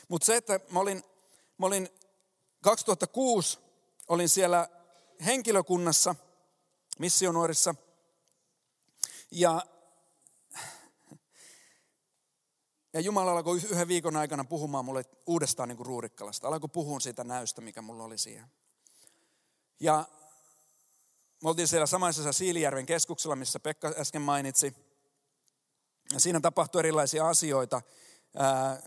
Mutta 0.08 0.26
se, 0.26 0.36
että 0.36 0.60
mä 0.72 0.80
olin, 0.80 1.04
mä 1.58 1.66
olin 1.66 1.90
2006 2.62 3.60
olin 4.08 4.30
siellä 4.30 4.70
henkilökunnassa, 5.26 6.16
missionuorissa. 7.00 7.76
Ja, 9.32 9.66
ja 12.94 13.00
Jumala 13.00 13.32
alkoi 13.32 13.62
yhden 13.72 13.88
viikon 13.88 14.16
aikana 14.16 14.44
puhumaan 14.44 14.86
mulle 14.86 15.06
uudestaan 15.26 15.70
niin 15.70 15.78
kuin 15.78 15.88
Ruurikkalasta. 15.88 16.48
Alkoi 16.48 16.70
puhua 16.74 17.00
siitä 17.00 17.24
näystä, 17.24 17.62
mikä 17.62 17.82
mulla 17.82 18.04
oli 18.04 18.18
siihen. 18.18 18.52
Ja 19.80 20.06
me 21.44 21.50
oltiin 21.50 21.68
siellä 21.68 21.86
samaisessa 21.86 22.34
Siilijärven 22.34 22.86
keskuksella, 22.86 23.36
missä 23.36 23.60
Pekka 23.60 23.94
äsken 23.98 24.22
mainitsi. 24.22 24.76
Ja 26.14 26.20
siinä 26.20 26.40
tapahtui 26.40 26.80
erilaisia 26.80 27.28
asioita 27.28 27.82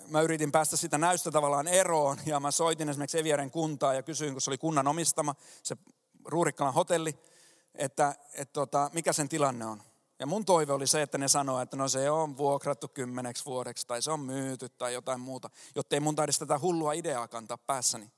mä 0.08 0.20
yritin 0.20 0.52
päästä 0.52 0.76
sitä 0.76 0.98
näystä 0.98 1.30
tavallaan 1.30 1.68
eroon 1.68 2.18
ja 2.26 2.40
mä 2.40 2.50
soitin 2.50 2.88
esimerkiksi 2.88 3.18
Evieren 3.18 3.50
kuntaa 3.50 3.94
ja 3.94 4.02
kysyin, 4.02 4.32
kun 4.32 4.40
se 4.40 4.50
oli 4.50 4.58
kunnan 4.58 4.88
omistama, 4.88 5.34
se 5.62 5.76
Ruurikkalan 6.24 6.74
hotelli, 6.74 7.18
että, 7.74 8.14
että 8.34 8.52
tota, 8.52 8.90
mikä 8.92 9.12
sen 9.12 9.28
tilanne 9.28 9.66
on. 9.66 9.82
Ja 10.18 10.26
mun 10.26 10.44
toive 10.44 10.72
oli 10.72 10.86
se, 10.86 11.02
että 11.02 11.18
ne 11.18 11.28
sanoo, 11.28 11.60
että 11.60 11.76
no 11.76 11.88
se 11.88 12.10
on 12.10 12.36
vuokrattu 12.36 12.88
kymmeneksi 12.88 13.44
vuodeksi 13.44 13.86
tai 13.86 14.02
se 14.02 14.10
on 14.10 14.20
myyty 14.20 14.68
tai 14.68 14.94
jotain 14.94 15.20
muuta, 15.20 15.50
jotta 15.74 15.96
ei 15.96 16.00
mun 16.00 16.16
taidisi 16.16 16.38
tätä 16.38 16.58
hullua 16.58 16.92
ideaa 16.92 17.28
kantaa 17.28 17.58
päässäni. 17.58 18.10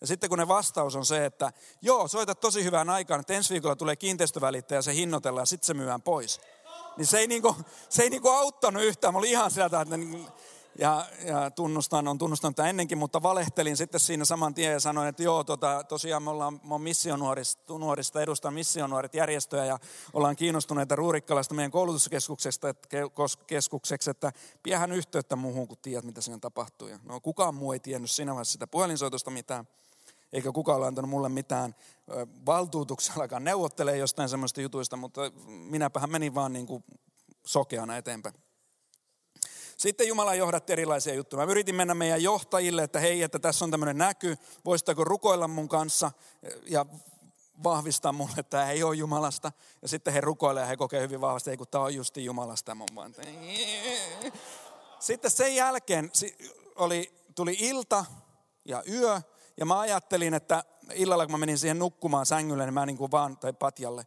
Ja 0.00 0.06
sitten 0.06 0.28
kun 0.28 0.38
ne 0.38 0.48
vastaus 0.48 0.96
on 0.96 1.06
se, 1.06 1.24
että 1.24 1.52
joo, 1.82 2.08
soita 2.08 2.34
tosi 2.34 2.64
hyvään 2.64 2.90
aikaan, 2.90 3.20
että 3.20 3.32
ensi 3.32 3.52
viikolla 3.52 3.76
tulee 3.76 3.96
kiinteistövälittäjä, 3.96 4.82
se 4.82 4.94
hinnoitellaan 4.94 5.42
ja 5.42 5.46
sitten 5.46 5.66
se 5.66 5.74
myydään 5.74 6.02
pois. 6.02 6.40
Niin 6.96 7.06
se 7.06 7.18
ei, 7.18 7.26
niinku, 7.26 7.56
se 7.88 8.02
ei 8.02 8.10
niinku 8.10 8.28
auttanut 8.28 8.82
yhtään. 8.82 9.14
Mä 9.14 9.18
olin 9.18 9.30
ihan 9.30 9.50
sieltä, 9.50 9.80
että 9.80 9.96
niinku, 9.96 10.32
Ja, 10.78 11.06
ja 11.24 11.50
tunnustan, 11.50 12.08
on 12.08 12.18
tunnustanut 12.18 12.56
tätä 12.56 12.68
ennenkin, 12.68 12.98
mutta 12.98 13.22
valehtelin 13.22 13.76
sitten 13.76 14.00
siinä 14.00 14.24
saman 14.24 14.54
tien 14.54 14.72
ja 14.72 14.80
sanoin, 14.80 15.08
että 15.08 15.22
joo, 15.22 15.44
tota, 15.44 15.84
tosiaan 15.88 16.22
me 16.22 16.30
ollaan 16.30 16.60
me 16.64 16.78
missionuorista, 16.78 17.78
nuorista, 17.78 18.22
edustan 18.22 18.54
missionuoret 18.54 19.14
järjestöjä 19.14 19.64
ja 19.64 19.78
ollaan 20.12 20.36
kiinnostuneita 20.36 20.96
Ruurikkalaista 20.96 21.54
meidän 21.54 21.70
koulutuskeskuksesta, 21.70 22.68
että, 22.68 22.88
keskukseksi, 23.46 24.10
että 24.10 24.32
piehän 24.62 24.92
yhteyttä 24.92 25.36
muuhun, 25.36 25.68
kun 25.68 25.78
tiedät, 25.82 26.04
mitä 26.04 26.20
siinä 26.20 26.38
tapahtuu. 26.38 26.88
Ja 26.88 26.98
no, 27.04 27.20
kukaan 27.20 27.54
muu 27.54 27.72
ei 27.72 27.80
tiennyt 27.80 28.10
siinä 28.10 28.32
vaiheessa 28.32 28.52
sitä 28.52 28.66
puhelinsoitosta 28.66 29.30
mitään, 29.30 29.68
eikä 30.32 30.52
kukaan 30.52 30.78
ole 30.78 30.86
antanut 30.86 31.10
mulle 31.10 31.28
mitään 31.28 31.74
valtuutuksellakaan 32.46 33.44
neuvottelee 33.44 33.96
jostain 33.96 34.28
semmoista 34.28 34.60
jutuista, 34.60 34.96
mutta 34.96 35.20
minäpähän 35.46 36.10
menin 36.10 36.34
vaan 36.34 36.52
niin 36.52 36.66
kuin 36.66 36.84
sokeana 37.46 37.96
eteenpäin. 37.96 38.43
Sitten 39.76 40.08
Jumala 40.08 40.34
johdatti 40.34 40.72
erilaisia 40.72 41.14
juttuja. 41.14 41.46
Mä 41.46 41.50
yritin 41.50 41.74
mennä 41.74 41.94
meidän 41.94 42.22
johtajille, 42.22 42.82
että 42.82 43.00
hei, 43.00 43.22
että 43.22 43.38
tässä 43.38 43.64
on 43.64 43.70
tämmöinen 43.70 43.98
näky, 43.98 44.36
voisitteko 44.64 45.04
rukoilla 45.04 45.48
mun 45.48 45.68
kanssa 45.68 46.12
ja 46.66 46.86
vahvistaa 47.62 48.12
mulle, 48.12 48.34
että 48.38 48.50
tämä 48.50 48.70
ei 48.70 48.82
ole 48.82 48.96
Jumalasta. 48.96 49.52
Ja 49.82 49.88
sitten 49.88 50.14
he 50.14 50.20
rukoilevat 50.20 50.64
ja 50.64 50.68
he 50.68 50.76
kokee 50.76 51.00
hyvin 51.00 51.20
vahvasti, 51.20 51.50
että 51.50 51.64
tämä 51.70 51.84
on 51.84 51.94
justi 51.94 52.24
Jumalasta. 52.24 52.74
Mun 52.74 52.88
vaan. 52.94 53.14
Sitten 54.98 55.30
sen 55.30 55.54
jälkeen 55.54 56.10
oli, 56.76 57.14
tuli 57.34 57.56
ilta 57.58 58.04
ja 58.64 58.82
yö, 58.90 59.20
ja 59.56 59.66
mä 59.66 59.80
ajattelin, 59.80 60.34
että 60.34 60.64
illalla 60.94 61.26
kun 61.26 61.32
mä 61.32 61.38
menin 61.38 61.58
siihen 61.58 61.78
nukkumaan 61.78 62.26
sängylle, 62.26 62.64
niin 62.64 62.74
mä 62.74 62.86
niin 62.86 62.96
kuin 62.96 63.10
vaan, 63.10 63.38
tai 63.38 63.52
patjalle, 63.52 64.06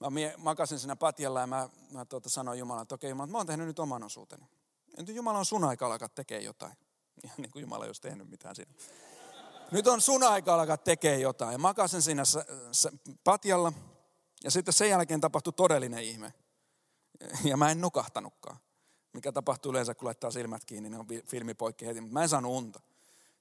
mä 0.00 0.08
makasin 0.36 0.78
siinä 0.78 0.96
patjalla 0.96 1.40
ja 1.40 1.46
mä, 1.46 1.68
mä 1.92 2.04
tuota 2.04 2.28
sanoin 2.28 2.58
Jumalalle, 2.58 2.82
että 2.82 2.94
okei 2.94 3.10
Jumala, 3.10 3.26
mä 3.26 3.38
oon 3.38 3.46
tehnyt 3.46 3.66
nyt 3.66 3.78
oman 3.78 4.02
osuuteni. 4.02 4.46
Nyt 4.96 5.08
Jumala 5.08 5.38
on 5.38 5.44
sun 5.44 5.64
aika 5.64 5.86
alkaa 5.86 6.08
tekee 6.08 6.40
jotain. 6.40 6.72
Ihan 7.24 7.36
niin 7.38 7.50
kuin 7.50 7.60
Jumala 7.60 7.84
ei 7.84 7.88
olisi 7.88 8.02
tehnyt 8.02 8.30
mitään 8.30 8.56
siinä. 8.56 8.72
Nyt 9.70 9.86
on 9.86 10.00
sun 10.00 10.22
aika 10.22 10.54
alkaa 10.54 10.76
tekee 10.76 11.20
jotain. 11.20 11.60
Makasin 11.60 12.02
siinä 12.02 12.22
patjalla. 13.24 13.72
Ja 14.44 14.50
sitten 14.50 14.74
sen 14.74 14.90
jälkeen 14.90 15.20
tapahtui 15.20 15.52
todellinen 15.52 16.04
ihme. 16.04 16.32
Ja 17.44 17.56
mä 17.56 17.70
en 17.70 17.80
nukahtanutkaan. 17.80 18.56
Mikä 19.12 19.32
tapahtuu 19.32 19.70
yleensä, 19.70 19.94
kun 19.94 20.06
laittaa 20.06 20.30
silmät 20.30 20.64
kiinni, 20.64 20.90
niin 20.90 21.00
on 21.00 21.06
filmi 21.26 21.54
poikki 21.54 21.86
heti. 21.86 22.00
Mutta 22.00 22.12
mä 22.12 22.22
en 22.22 22.28
saanut 22.28 22.52
unta. 22.52 22.80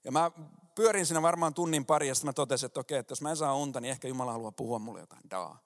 Ja 0.04 0.12
mä 0.12 0.32
pyörin 0.76 1.06
siinä 1.06 1.22
varmaan 1.22 1.54
tunnin 1.54 1.86
pari 1.86 2.08
ja 2.08 2.16
sitten 2.16 2.28
mä 2.28 2.34
totesin, 2.34 2.66
että 2.68 2.80
okei, 2.80 2.98
että 2.98 3.12
jos 3.12 3.22
mä 3.22 3.30
en 3.30 3.38
saa 3.38 3.56
unta, 3.56 3.82
niin 3.82 3.92
ehkä 3.92 4.08
Jumala 4.08 4.32
haluaa 4.32 4.52
puhua 4.52 4.80
mulle 4.80 5.00
jotain. 5.00 5.22
Daa. 5.32 5.60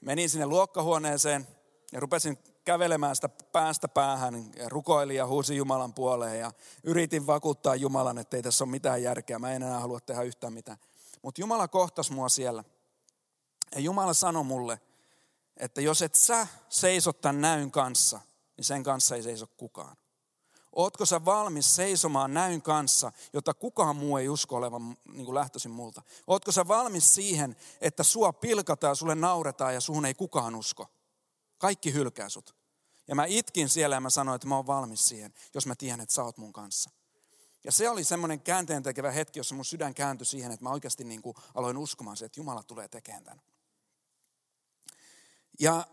Menin 0.00 0.30
sinne 0.30 0.46
luokkahuoneeseen 0.46 1.46
ja 1.92 2.00
rupesin 2.00 2.38
kävelemään 2.64 3.14
sitä 3.16 3.28
päästä 3.28 3.88
päähän 3.88 4.50
ja 4.56 4.68
rukoilin 4.68 5.16
ja 5.16 5.26
huusin 5.26 5.56
Jumalan 5.56 5.94
puoleen 5.94 6.40
ja 6.40 6.52
yritin 6.84 7.26
vakuuttaa 7.26 7.74
Jumalan, 7.74 8.18
että 8.18 8.36
ei 8.36 8.42
tässä 8.42 8.64
ole 8.64 8.70
mitään 8.70 9.02
järkeä, 9.02 9.38
mä 9.38 9.52
en 9.52 9.62
enää 9.62 9.80
halua 9.80 10.00
tehdä 10.00 10.22
yhtään 10.22 10.52
mitään. 10.52 10.78
Mutta 11.22 11.40
Jumala 11.40 11.68
kohtasi 11.68 12.12
mua 12.12 12.28
siellä. 12.28 12.64
Ja 13.74 13.80
Jumala 13.80 14.14
sanoi 14.14 14.44
mulle, 14.44 14.80
että 15.56 15.80
jos 15.80 16.02
et 16.02 16.14
sä 16.14 16.46
seisot 16.68 17.20
tämän 17.20 17.40
näyn 17.40 17.70
kanssa, 17.70 18.20
niin 18.56 18.64
sen 18.64 18.82
kanssa 18.82 19.16
ei 19.16 19.22
seiso 19.22 19.46
kukaan. 19.46 19.96
Ootko 20.72 21.06
sä 21.06 21.24
valmis 21.24 21.76
seisomaan 21.76 22.34
näyn 22.34 22.62
kanssa, 22.62 23.12
jota 23.32 23.54
kukaan 23.54 23.96
muu 23.96 24.16
ei 24.16 24.28
usko 24.28 24.56
olevan 24.56 24.96
niin 25.12 25.24
kuin 25.24 25.34
lähtöisin 25.34 25.70
multa? 25.70 26.02
Ootko 26.26 26.52
sä 26.52 26.68
valmis 26.68 27.14
siihen, 27.14 27.56
että 27.80 28.02
sua 28.02 28.32
pilkataan, 28.32 28.96
sulle 28.96 29.14
nauretaan 29.14 29.74
ja 29.74 29.80
suhun 29.80 30.06
ei 30.06 30.14
kukaan 30.14 30.54
usko? 30.54 30.86
Kaikki 31.58 31.92
hylkää 31.92 32.28
sut. 32.28 32.56
Ja 33.08 33.14
mä 33.14 33.24
itkin 33.24 33.68
siellä 33.68 33.96
ja 33.96 34.00
mä 34.00 34.10
sanoin, 34.10 34.36
että 34.36 34.48
mä 34.48 34.56
oon 34.56 34.66
valmis 34.66 35.04
siihen, 35.04 35.34
jos 35.54 35.66
mä 35.66 35.74
tiedän, 35.74 36.00
että 36.00 36.14
sä 36.14 36.24
oot 36.24 36.38
mun 36.38 36.52
kanssa. 36.52 36.90
Ja 37.64 37.72
se 37.72 37.90
oli 37.90 38.04
semmoinen 38.04 38.40
käänteen 38.40 38.82
tekevä 38.82 39.10
hetki, 39.10 39.38
jossa 39.38 39.54
mun 39.54 39.64
sydän 39.64 39.94
kääntyi 39.94 40.26
siihen, 40.26 40.52
että 40.52 40.64
mä 40.64 40.70
oikeasti 40.70 41.04
niin 41.04 41.22
kuin 41.22 41.36
aloin 41.54 41.76
uskomaan 41.76 42.16
se, 42.16 42.24
että 42.24 42.40
Jumala 42.40 42.62
tulee 42.62 42.88
tekemään 42.88 43.24
tämän. 43.24 43.42
Ja, 45.60 45.86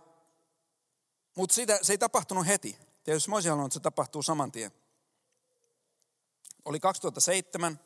mutta 1.36 1.56
siitä, 1.56 1.80
se 1.82 1.94
ei 1.94 1.98
tapahtunut 1.98 2.48
heti. 2.48 2.78
Tietysti 3.04 3.30
mä 3.30 3.36
olisin 3.36 3.52
halunnut, 3.52 3.70
että 3.70 3.80
se 3.80 3.84
tapahtuu 3.84 4.24
saman 4.24 4.52
tien. 4.52 4.72
Oli 6.66 6.80
2007. 6.80 7.80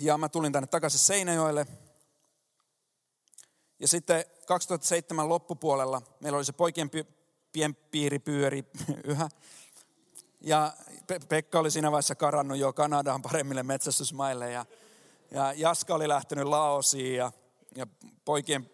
Ja 0.00 0.18
mä 0.18 0.28
tulin 0.28 0.52
tänne 0.52 0.66
takaisin 0.66 1.00
Seinäjoelle. 1.00 1.66
Ja 3.80 3.88
sitten 3.88 4.24
2007 4.46 5.28
loppupuolella 5.28 6.02
meillä 6.20 6.36
oli 6.36 6.44
se 6.44 6.52
poikien 6.52 6.90
pienpiiri 7.52 8.18
pyöri 8.18 8.64
yhä. 9.04 9.28
Ja 10.40 10.72
Pekka 11.28 11.58
oli 11.58 11.70
siinä 11.70 11.90
vaiheessa 11.90 12.14
karannut 12.14 12.58
jo 12.58 12.72
Kanadaan 12.72 13.22
paremmille 13.22 13.62
metsästysmaille 13.62 14.50
ja, 14.50 14.66
ja 15.30 15.52
Jaska 15.52 15.94
oli 15.94 16.08
lähtenyt 16.08 16.44
Laosiin 16.44 17.16
ja, 17.16 17.32
ja 17.76 17.86
poikien 18.24 18.70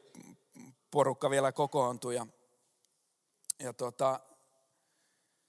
porukka 0.90 1.30
vielä 1.30 1.52
kokoontui. 1.52 2.14
Ja, 2.14 2.26
ja 3.58 3.72
tota, 3.72 4.20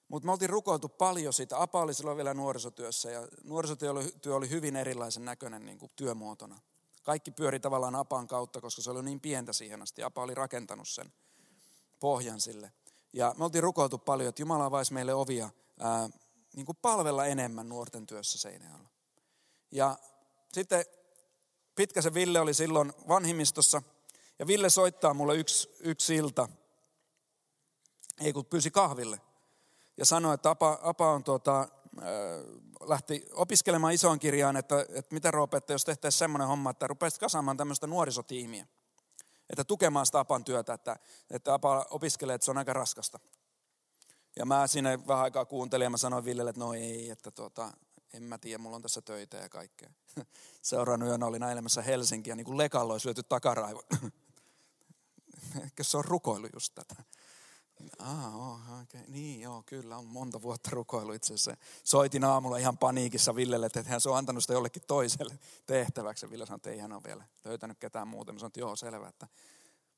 mutta 0.08 0.26
me 0.26 0.32
oltiin 0.32 0.50
rukoiltu 0.50 0.90
paljon 0.90 1.34
siitä. 1.34 1.62
Apa 1.62 1.82
oli 1.82 1.94
silloin 1.94 2.18
vielä 2.18 2.34
nuorisotyössä 2.34 3.12
ja 3.12 3.28
nuorisotyö 3.44 3.92
oli, 3.92 4.12
työ 4.22 4.36
oli 4.36 4.50
hyvin 4.50 4.76
erilaisen 4.76 5.26
näköinen 5.26 5.66
niin 5.66 5.78
kuin 5.78 5.92
työmuotona. 5.96 6.60
Kaikki 7.08 7.32
pyöri 7.32 7.60
tavallaan 7.60 7.96
Apan 7.96 8.28
kautta, 8.28 8.62
koska 8.62 8.82
se 8.82 8.92
oli 8.92 9.04
niin 9.04 9.20
pientä 9.20 9.54
siihen 9.54 9.82
asti. 9.82 10.04
Apa 10.04 10.22
oli 10.22 10.36
rakentanut 10.36 10.88
sen 10.88 11.14
pohjan 12.00 12.42
sille. 12.42 12.72
Ja 13.14 13.36
me 13.38 13.44
oltiin 13.44 13.64
rukoiltu 13.64 13.98
paljon, 13.98 14.30
että 14.30 14.42
Jumala 14.42 14.66
avaisi 14.66 14.94
meille 14.94 15.14
ovia 15.14 15.50
ää, 15.80 16.10
niin 16.56 16.66
kuin 16.66 16.78
palvella 16.82 17.26
enemmän 17.26 17.70
nuorten 17.70 18.06
työssä 18.06 18.38
Seinäjällä. 18.38 18.90
Ja 19.72 19.98
sitten 20.54 20.86
Pitkäsen 21.76 22.14
Ville 22.14 22.40
oli 22.40 22.54
silloin 22.54 22.94
vanhimmistossa. 23.08 23.82
Ja 24.40 24.48
Ville 24.48 24.70
soittaa 24.70 25.14
mulle 25.14 25.36
yksi, 25.36 25.70
yksi 25.80 26.16
ilta, 26.16 26.50
ei 28.22 28.34
kun 28.34 28.46
pyysi 28.46 28.72
kahville. 28.72 29.22
Ja 29.98 30.06
sanoi, 30.06 30.34
että 30.34 30.50
Apa, 30.50 30.80
Apa 30.82 31.12
on 31.12 31.24
tuota, 31.24 31.68
lähti 32.82 33.26
opiskelemaan 33.34 33.94
isoon 33.94 34.20
kirjaan, 34.20 34.58
että, 34.58 34.86
että 34.90 35.16
mitä 35.16 35.32
Roope, 35.32 35.58
että 35.58 35.74
jos 35.74 35.86
tehtäisiin 35.86 36.20
semmoinen 36.20 36.48
homma, 36.48 36.70
että 36.70 36.88
rupeisit 36.88 37.20
kasaamaan 37.20 37.58
tämmöistä 37.58 37.88
nuorisotiimiä. 37.88 38.68
Että 39.50 39.64
tukemaan 39.64 40.06
sitä 40.06 40.20
Apan 40.20 40.44
työtä, 40.44 40.74
että, 40.74 41.00
että 41.30 41.54
Apa 41.54 41.86
opiskelee, 41.90 42.36
että 42.36 42.46
se 42.46 42.52
on 42.52 42.58
aika 42.58 42.74
raskasta. 42.74 43.20
Ja 44.36 44.46
mä 44.46 44.68
sinne 44.68 45.08
vähän 45.08 45.24
aikaa 45.24 45.46
kuuntelin 45.46 45.86
ja 45.86 45.90
mä 45.90 45.98
sanoin 45.98 46.26
Villelle, 46.26 46.50
että 46.50 46.60
no 46.60 46.74
ei, 46.74 47.10
että 47.10 47.32
tuota, 47.32 47.72
en 48.14 48.24
mä 48.24 48.38
tiedä, 48.38 48.58
mulla 48.58 48.76
on 48.76 48.82
tässä 48.82 49.02
töitä 49.02 49.38
ja 49.38 49.50
kaikkea. 49.50 49.90
Seuraavana 50.62 51.06
yönä 51.06 51.26
olin 51.26 51.44
ailemassa 51.44 51.82
Helsinkiä, 51.82 52.36
niin 52.36 52.46
kuin 52.46 52.58
lekalla 52.58 52.94
olisi 52.94 53.08
lyöty 53.08 53.24
takaraivo. 53.24 53.84
Ehkä 55.64 55.84
se 55.84 55.98
on 55.98 56.06
rukoilu 56.06 56.48
just 56.54 56.76
tätä. 56.76 57.04
Ah, 58.00 58.36
oh, 58.36 58.60
okay. 58.82 59.02
Niin, 59.08 59.42
joo, 59.42 59.64
kyllä 59.66 59.98
on 59.98 60.06
monta 60.06 60.42
vuotta 60.42 60.70
rukoilu 60.74 61.14
itse 61.14 61.34
asiassa. 61.34 61.58
Soitin 61.84 62.24
aamulla 62.24 62.58
ihan 62.58 62.78
paniikissa 62.78 63.36
Villelle, 63.36 63.66
että 63.66 63.84
hän 63.86 64.02
se 64.02 64.10
on 64.10 64.18
antanut 64.18 64.44
sitä 64.44 64.54
jollekin 64.54 64.84
toiselle 64.88 65.40
tehtäväksi. 65.66 66.26
Ja 66.26 66.30
Ville 66.30 66.46
sanoi, 66.46 66.56
että 66.56 66.70
ei 66.70 66.80
hän 66.80 66.94
ole 66.94 67.04
vielä 67.04 67.24
löytänyt 67.46 67.78
ketään 67.80 68.08
muuta. 68.08 68.34
Mä 68.34 68.40
sanoin, 68.40 68.50
että 68.50 68.60
joo, 68.60 68.76
selvä, 68.76 69.08
että 69.08 69.28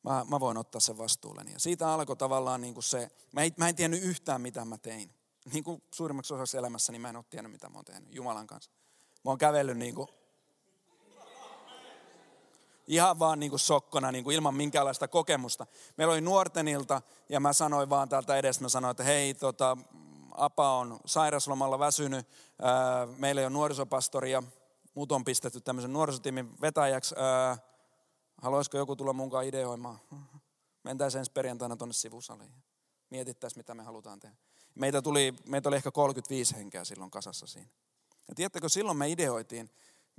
mä, 0.03 0.25
mä 0.29 0.39
voin 0.39 0.57
ottaa 0.57 0.81
sen 0.81 0.97
vastuulleni. 0.97 1.53
Ja 1.53 1.59
siitä 1.59 1.93
alkoi 1.93 2.15
tavallaan 2.15 2.61
niin 2.61 2.73
kuin 2.73 2.83
se, 2.83 3.11
mä 3.31 3.43
en, 3.43 3.51
mä 3.57 3.69
en 3.69 3.75
tiennyt 3.75 4.03
yhtään 4.03 4.41
mitä 4.41 4.65
mä 4.65 4.77
tein. 4.77 5.11
Niin 5.53 5.63
kuin 5.63 5.83
suurimmaksi 5.93 6.33
osaksi 6.33 6.57
elämässä, 6.57 6.91
niin 6.91 7.01
mä 7.01 7.09
en 7.09 7.15
ole 7.15 7.25
tiennyt 7.29 7.51
mitä 7.51 7.69
mä 7.69 7.75
oon 7.75 7.85
tehnyt 7.85 8.15
Jumalan 8.15 8.47
kanssa. 8.47 8.71
Mä 9.25 9.31
oon 9.31 9.37
kävellyt 9.37 9.77
niin 9.77 9.95
kuin 9.95 10.07
ihan 12.89 13.19
vaan 13.19 13.39
niin 13.39 13.49
kuin 13.49 13.59
sokkona, 13.59 14.11
niin 14.11 14.23
kuin 14.23 14.35
ilman 14.35 14.55
minkäänlaista 14.55 15.07
kokemusta. 15.07 15.67
Meillä 15.97 16.11
oli 16.11 16.21
nuorten 16.21 16.67
ilta 16.67 17.01
ja 17.29 17.39
mä 17.39 17.53
sanoin 17.53 17.89
vaan 17.89 18.09
täältä 18.09 18.37
edestä, 18.37 18.63
mä 18.63 18.69
sanoin, 18.69 18.91
että 18.91 19.03
hei, 19.03 19.33
tota, 19.33 19.77
Apa 20.31 20.73
on 20.73 20.99
sairaslomalla 21.05 21.79
väsynyt, 21.79 22.27
meillä 23.17 23.41
ei 23.41 23.45
ole 23.45 23.53
nuorisopastoria, 23.53 24.43
muut 24.93 25.11
on 25.11 25.25
pistetty 25.25 25.61
tämmöisen 25.61 25.93
nuorisotiimin 25.93 26.61
vetäjäksi. 26.61 27.15
Haluaisiko 28.41 28.77
joku 28.77 28.95
tulla 28.95 29.13
mukaan 29.13 29.45
ideoimaan? 29.45 29.99
Mentäisiin 30.83 31.19
ensi 31.19 31.31
perjantaina 31.31 31.75
tuonne 31.75 31.93
sivusaliin. 31.93 32.53
Mietittäisiin, 33.09 33.59
mitä 33.59 33.73
me 33.73 33.83
halutaan 33.83 34.19
tehdä. 34.19 34.35
Meitä, 34.75 35.01
tuli, 35.01 35.33
meitä 35.47 35.69
oli 35.69 35.75
ehkä 35.75 35.91
35 35.91 36.55
henkeä 36.55 36.83
silloin 36.83 37.11
kasassa 37.11 37.47
siinä. 37.47 37.69
Ja 38.27 38.35
tiedättekö, 38.35 38.69
silloin 38.69 38.97
me 38.97 39.09
ideoitiin, 39.09 39.69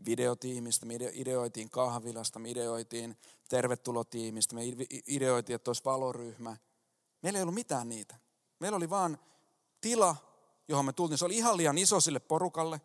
videotiimistä, 0.04 0.86
me 0.86 0.94
ideoitiin 1.12 1.70
kahvilasta, 1.70 2.38
me 2.38 2.50
ideoitiin 2.50 3.16
tervetulotiimistä, 3.48 4.54
me 4.54 4.62
ideoitiin, 5.06 5.54
että 5.54 5.68
olisi 5.70 5.84
valoryhmä. 5.84 6.56
Meillä 7.22 7.38
ei 7.38 7.42
ollut 7.42 7.54
mitään 7.54 7.88
niitä. 7.88 8.16
Meillä 8.58 8.76
oli 8.76 8.90
vaan 8.90 9.18
tila, 9.80 10.16
johon 10.68 10.84
me 10.84 10.92
tultiin. 10.92 11.18
Se 11.18 11.24
oli 11.24 11.36
ihan 11.36 11.56
liian 11.56 11.78
iso 11.78 12.00
sille 12.00 12.20
porukalle. 12.20 12.80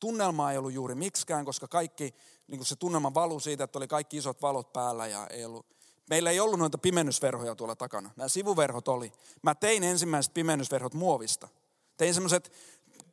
Tunnelmaa 0.00 0.52
ei 0.52 0.58
ollut 0.58 0.72
juuri 0.72 0.94
miksikään, 0.94 1.44
koska 1.44 1.68
kaikki, 1.68 2.14
niin 2.46 2.58
kuin 2.58 2.66
se 2.66 2.76
tunnelma 2.76 3.14
valui 3.14 3.40
siitä, 3.40 3.64
että 3.64 3.78
oli 3.78 3.88
kaikki 3.88 4.16
isot 4.16 4.42
valot 4.42 4.72
päällä 4.72 5.06
ja 5.06 5.26
ei 5.26 5.44
ollut 5.44 5.66
Meillä 6.10 6.30
ei 6.30 6.40
ollut 6.40 6.58
noita 6.58 6.78
pimennysverhoja 6.78 7.54
tuolla 7.54 7.76
takana. 7.76 8.10
Nämä 8.16 8.28
sivuverhot 8.28 8.88
oli. 8.88 9.12
Mä 9.42 9.54
tein 9.54 9.82
ensimmäiset 9.82 10.34
pimennysverhot 10.34 10.94
muovista. 10.94 11.48
Tein 11.96 12.14
semmoiset, 12.14 12.52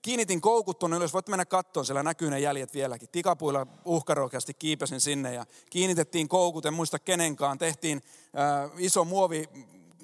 kiinnitin 0.02 0.42
koukut 0.42 0.80
tuonne 0.80 0.98
ylös, 0.98 1.14
voit 1.14 1.28
mennä 1.28 1.46
kattoon, 1.46 1.86
siellä 1.86 2.04
näkyy 2.04 2.30
ne 2.30 2.40
jäljet 2.40 2.74
vieläkin. 2.74 3.10
Tikapuilla 3.10 3.68
uhkaroikeasti 3.86 4.54
kiipesin 4.54 5.02
sinne 5.02 5.34
ja 5.34 5.46
kiinnitettiin 5.70 6.28
koukut, 6.30 6.66
en 6.66 6.74
muista 6.74 7.00
kenenkaan. 7.00 7.58
Tehtiin 7.58 8.04
äh, 8.24 8.72
iso 8.78 9.06
muovi, 9.06 9.50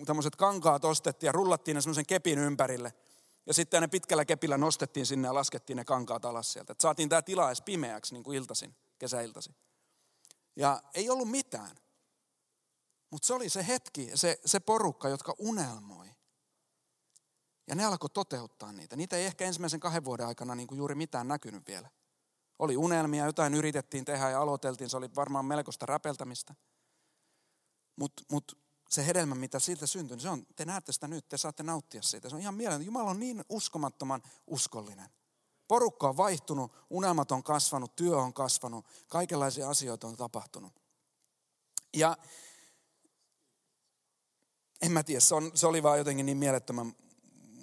tämmöiset 0.05 0.35
kankaat 0.35 0.85
ostettiin 0.85 1.27
ja 1.27 1.31
rullattiin 1.31 1.75
ne 1.75 1.81
semmoisen 1.81 2.05
kepin 2.05 2.39
ympärille. 2.39 2.93
Ja 3.45 3.53
sitten 3.53 3.81
ne 3.81 3.87
pitkällä 3.87 4.25
kepillä 4.25 4.57
nostettiin 4.57 5.05
sinne 5.05 5.27
ja 5.27 5.33
laskettiin 5.33 5.77
ne 5.77 5.85
kankaat 5.85 6.25
alas 6.25 6.53
sieltä. 6.53 6.71
Et 6.71 6.81
saatiin 6.81 7.09
tämä 7.09 7.21
tila 7.21 7.47
edes 7.47 7.61
pimeäksi 7.61 8.13
niin 8.13 8.23
kuin 8.23 8.37
iltasin, 8.37 8.75
kesäiltaisin. 8.99 9.55
Ja 10.55 10.81
ei 10.93 11.09
ollut 11.09 11.29
mitään. 11.29 11.77
Mutta 13.09 13.25
se 13.25 13.33
oli 13.33 13.49
se 13.49 13.67
hetki, 13.67 14.11
se, 14.15 14.39
se 14.45 14.59
porukka, 14.59 15.09
jotka 15.09 15.35
unelmoi. 15.37 16.14
Ja 17.67 17.75
ne 17.75 17.85
alkoi 17.85 18.09
toteuttaa 18.09 18.71
niitä. 18.71 18.95
Niitä 18.95 19.17
ei 19.17 19.25
ehkä 19.25 19.45
ensimmäisen 19.45 19.79
kahden 19.79 20.05
vuoden 20.05 20.27
aikana 20.27 20.55
niin 20.55 20.67
kuin 20.67 20.77
juuri 20.77 20.95
mitään 20.95 21.27
näkynyt 21.27 21.67
vielä. 21.67 21.89
Oli 22.59 22.77
unelmia, 22.77 23.25
jotain 23.25 23.53
yritettiin 23.53 24.05
tehdä 24.05 24.29
ja 24.29 24.41
aloiteltiin. 24.41 24.89
Se 24.89 24.97
oli 24.97 25.09
varmaan 25.15 25.45
melkoista 25.45 25.85
räpeltämistä. 25.85 26.55
Mutta 27.95 28.23
mut 28.31 28.57
se 28.89 29.05
hedelmä, 29.07 29.35
mitä 29.35 29.59
siitä 29.59 29.87
syntyi, 29.87 30.15
niin 30.15 30.21
se 30.21 30.29
on, 30.29 30.45
te 30.55 30.65
näette 30.65 30.91
sitä 30.91 31.07
nyt, 31.07 31.29
te 31.29 31.37
saatte 31.37 31.63
nauttia 31.63 32.01
siitä. 32.01 32.29
Se 32.29 32.35
on 32.35 32.41
ihan 32.41 32.55
mielenkiintoista. 32.55 32.87
Jumala 32.87 33.09
on 33.09 33.19
niin 33.19 33.43
uskomattoman 33.49 34.21
uskollinen. 34.47 35.09
Porukka 35.67 36.09
on 36.09 36.17
vaihtunut, 36.17 36.71
unelmat 36.89 37.31
on 37.31 37.43
kasvanut, 37.43 37.95
työ 37.95 38.17
on 38.17 38.33
kasvanut, 38.33 38.85
kaikenlaisia 39.09 39.69
asioita 39.69 40.07
on 40.07 40.15
tapahtunut. 40.15 40.73
Ja 41.93 42.17
en 44.81 44.91
mä 44.91 45.03
tiedä, 45.03 45.19
se, 45.19 45.35
on, 45.35 45.51
se 45.53 45.67
oli 45.67 45.83
vaan 45.83 45.97
jotenkin 45.97 46.25
niin 46.25 46.37
mielettömän 46.37 46.95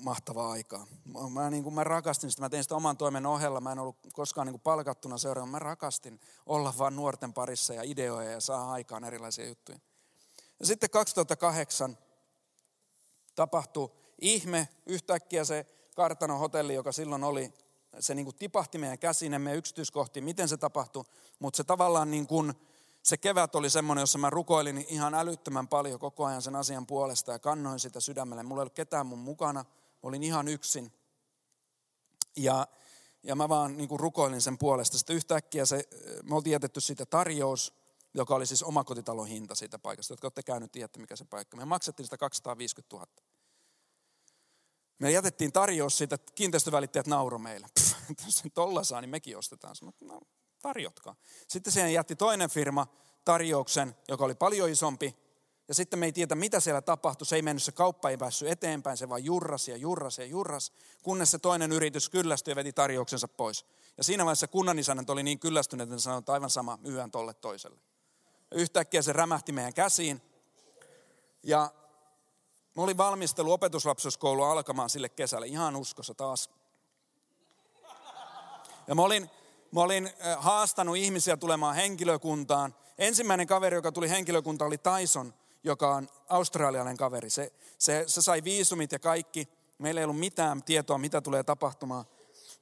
mahtavaa 0.05 0.51
aikaa. 0.51 0.87
Mä, 1.31 1.51
niin 1.51 1.63
kuin, 1.63 1.75
mä 1.75 1.85
rakastin 1.85 2.31
sitä, 2.31 2.43
mä 2.43 2.49
tein 2.49 2.63
sitä 2.63 2.77
oman 2.77 2.97
toimen 2.97 3.27
ohella, 3.27 3.61
mä 3.61 3.73
en 3.73 3.79
ollut 3.79 3.97
koskaan 4.13 4.47
niin 4.47 4.53
kuin 4.53 4.61
palkattuna 4.61 5.19
seuraava, 5.19 5.47
mä 5.47 5.59
rakastin 5.59 6.21
olla 6.47 6.75
vaan 6.79 6.97
nuorten 6.97 7.33
parissa 7.33 7.75
ja 7.75 7.83
ideoja 7.83 8.31
ja 8.31 8.41
saa 8.41 8.73
aikaan 8.73 9.05
erilaisia 9.05 9.49
juttuja. 9.49 9.79
Ja 10.61 10.67
sitten 10.67 10.91
2008 10.91 11.99
tapahtui 13.35 13.91
ihme, 14.21 14.69
yhtäkkiä 14.87 15.45
se 15.45 15.67
kartano 15.97 16.39
hotelli, 16.39 16.75
joka 16.75 16.93
silloin 16.93 17.25
oli, 17.25 17.53
se 18.01 18.15
niin 18.15 18.25
kuin 18.25 18.37
tipahti 18.37 18.79
meidän 18.79 18.99
käsiin, 18.99 19.35
emme 19.35 19.55
yksityiskohtiin, 19.55 20.25
miten 20.25 20.49
se 20.49 20.57
tapahtui, 20.57 21.05
mutta 21.39 21.57
se 21.57 21.65
tavallaan 21.65 22.11
niin 22.11 22.27
kuin, 22.27 22.55
se 23.03 23.17
kevät 23.17 23.55
oli 23.55 23.71
semmoinen, 23.71 24.03
jossa 24.03 24.19
mä 24.19 24.31
rukoilin 24.31 24.85
ihan 24.89 25.15
älyttömän 25.15 25.69
paljon 25.69 26.01
koko 26.01 26.25
ajan 26.25 26.43
sen 26.43 26.57
asian 26.57 26.87
puolesta 26.87 27.33
ja 27.33 27.39
kannoin 27.39 27.81
sitä 27.81 28.01
sydämelle. 28.01 28.43
Mulla 28.43 28.61
ei 28.61 28.63
ollut 28.63 28.75
ketään 28.75 29.07
mun 29.07 29.19
mukana, 29.19 29.65
olin 30.03 30.23
ihan 30.23 30.49
yksin. 30.49 30.93
Ja, 32.37 32.67
ja 33.23 33.37
mä 33.37 33.49
vaan 33.49 33.77
niin 33.77 33.89
rukoilin 34.01 34.41
sen 34.41 34.59
puolesta. 34.59 34.99
Sitten 34.99 35.17
yhtäkkiä 35.17 35.67
se, 35.67 35.89
me 36.23 36.35
oltiin 36.35 36.53
jätetty 36.53 36.81
siitä 36.81 37.07
tarjous, 37.07 37.73
joka 38.15 38.35
oli 38.35 38.47
siis 38.47 38.63
omakotitalon 38.63 39.27
hinta 39.27 39.55
siitä 39.55 39.79
paikasta. 39.79 40.13
Jotka 40.13 40.27
olette 40.27 40.43
käynyt, 40.43 40.73
tiedätte 40.73 41.01
mikä 41.01 41.17
se 41.17 41.25
paikka. 41.25 41.57
Me 41.57 41.65
maksettiin 41.65 42.07
sitä 42.07 42.17
250 42.17 42.97
000. 42.97 43.07
Me 44.99 45.11
jätettiin 45.11 45.53
tarjous 45.53 45.99
siitä, 45.99 46.15
että 46.15 46.33
kiinteistövälittäjät 46.35 47.07
nauro 47.07 47.39
meille. 47.39 47.67
Pff, 47.81 47.97
jos 48.27 48.39
sen 48.39 48.51
tolla 48.51 48.85
saa, 48.85 49.01
niin 49.01 49.11
mekin 49.11 49.39
ostetaan. 49.39 49.77
Sanoin, 49.77 49.95
no, 50.01 50.21
tarjotkaa. 50.63 51.17
Sitten 51.49 51.73
siihen 51.73 51.93
jätti 51.93 52.17
toinen 52.17 52.51
firma 52.51 52.87
tarjouksen, 53.25 53.97
joka 54.09 54.25
oli 54.25 54.35
paljon 54.35 54.71
isompi. 54.71 55.17
Ja 55.73 55.77
sitten 55.77 55.99
me 55.99 56.07
ei 56.07 56.13
tiedä, 56.13 56.35
mitä 56.35 56.61
siellä 56.61 56.83
tapahtui. 56.83 57.27
Se 57.27 57.37
ei 57.37 57.43
mennyt, 57.43 57.63
se 57.63 57.73
kauppa 57.73 58.11
ei 58.11 58.17
päässyt 58.17 58.49
eteenpäin, 58.49 58.97
se 58.97 59.09
vaan 59.09 59.25
jurrasi 59.25 59.71
ja 59.71 59.77
jurrasi 59.77 60.23
ja 60.23 60.27
jurrasi, 60.27 60.73
kunnes 61.03 61.31
se 61.31 61.39
toinen 61.39 61.73
yritys 61.73 62.09
kyllästyi 62.09 62.53
ja 62.53 62.57
veti 62.57 62.73
tarjouksensa 62.73 63.29
pois. 63.29 63.67
Ja 63.97 64.05
siinä 64.05 64.25
vaiheessa 64.25 64.49
kunnanisännät 64.49 65.11
oli 65.11 65.23
niin 65.23 65.39
kyllästyneet, 65.39 65.91
että 65.91 66.03
sanoi, 66.03 66.19
että 66.19 66.33
aivan 66.33 66.51
sama, 66.51 66.79
myyhän 66.83 67.11
tolle 67.11 67.35
toiselle. 67.35 67.81
Ja 68.51 68.57
yhtäkkiä 68.57 69.03
se 69.03 69.13
rämähti 69.13 69.53
meidän 69.53 69.75
käsiin. 69.75 70.23
Ja 71.43 71.71
mä 72.77 72.83
olin 72.83 72.97
valmistelu 72.97 73.53
opetuslapsuuskoulua 73.53 74.53
alkamaan 74.53 74.91
sille 74.91 75.09
kesälle, 75.09 75.47
ihan 75.47 75.77
uskossa 75.77 76.15
taas. 76.15 76.51
Ja 78.87 78.95
mä 78.95 79.03
olin, 79.03 79.31
Mä 79.73 79.81
olin 79.81 80.11
haastanut 80.37 80.97
ihmisiä 80.97 81.37
tulemaan 81.37 81.75
henkilökuntaan. 81.75 82.75
Ensimmäinen 82.99 83.47
kaveri, 83.47 83.77
joka 83.77 83.93
tuli 83.93 84.11
henkilökuntaan, 84.11 84.67
oli 84.67 84.79
Tyson, 84.79 85.35
joka 85.65 85.95
on 85.95 86.09
australialainen 86.29 86.97
kaveri. 86.97 87.31
Se, 87.31 87.53
se, 87.79 88.05
se 88.07 88.23
sai 88.23 88.45
viisumit 88.45 88.93
ja 88.93 88.99
kaikki. 88.99 89.49
Meillä 89.79 90.01
ei 90.01 90.05
ollut 90.05 90.19
mitään 90.19 90.63
tietoa, 90.63 90.99
mitä 90.99 91.21
tulee 91.21 91.43
tapahtumaan. 91.43 92.05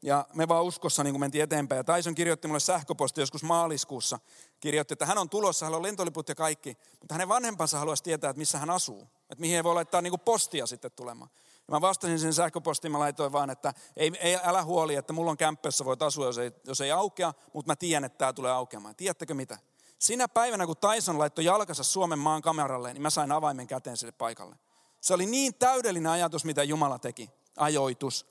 Ja 0.03 0.27
me 0.35 0.49
vaan 0.49 0.65
uskossa 0.65 1.05
niin 1.05 1.21
mentiin 1.21 1.45
eteenpäin. 1.45 1.77
Ja 1.87 1.95
Tyson 1.95 2.15
kirjoitti 2.15 2.49
mulle 2.49 2.61
sähköposti 2.61 3.21
joskus 3.21 3.43
maaliskuussa. 3.43 4.19
Kirjoitti, 4.61 4.93
että 4.93 5.07
hän 5.07 5.19
on 5.19 5.31
tulossa, 5.31 5.67
hän 5.67 5.75
on 5.75 5.83
lentoliput 5.83 6.29
ja 6.29 6.35
kaikki. 6.35 6.77
Mutta 7.01 7.15
hänen 7.15 7.29
vanhempansa 7.29 7.79
haluaisi 7.79 8.03
tietää, 8.03 8.31
että 8.31 8.39
missä 8.39 8.59
hän 8.59 8.71
asuu. 8.71 9.03
Että 9.03 9.41
mihin 9.41 9.57
he 9.57 9.65
voi 9.65 9.75
laittaa 9.75 10.03
niin 10.03 10.11
kuin 10.11 10.21
postia 10.21 10.67
sitten 10.67 10.91
tulemaan. 10.97 11.31
Mä 11.71 11.81
vastasin 11.81 12.19
sen 12.19 12.35
sähköpostiin, 12.35 12.93
mä 12.93 12.99
laitoin 12.99 13.33
vaan, 13.33 13.51
että 13.51 13.75
ei, 13.97 14.13
ei, 14.21 14.39
älä 14.45 14.65
huoli, 14.65 14.95
että 14.95 15.13
mulla 15.13 15.31
on 15.31 15.37
kämppössä, 15.37 15.85
voit 15.85 16.03
asua, 16.03 16.27
jos 16.27 16.39
ei, 16.39 16.53
jos 16.65 16.81
ei 16.81 16.91
aukea, 16.91 17.35
mutta 17.53 17.71
mä 17.71 17.77
tiedän, 17.77 18.05
että 18.05 18.19
tämä 18.19 18.33
tulee 18.33 18.53
aukeamaan. 18.53 18.97
Tiedättekö 18.97 19.35
mitä? 19.35 19.59
Sinä 20.01 20.29
päivänä, 20.29 20.67
kun 20.67 20.77
Tyson 20.77 21.19
laittoi 21.19 21.45
jalkansa 21.45 21.85
Suomen 21.85 22.19
maan 22.19 22.43
kameralle, 22.43 22.93
niin 22.93 23.03
mä 23.03 23.11
sain 23.11 23.33
avaimen 23.33 23.67
käteen 23.67 23.97
sille 23.97 24.13
paikalle. 24.13 24.57
Se 25.01 25.15
oli 25.15 25.27
niin 25.27 25.55
täydellinen 25.55 26.13
ajatus, 26.13 26.45
mitä 26.45 26.63
Jumala 26.63 26.99
teki. 26.99 27.31
Ajoitus. 27.57 28.27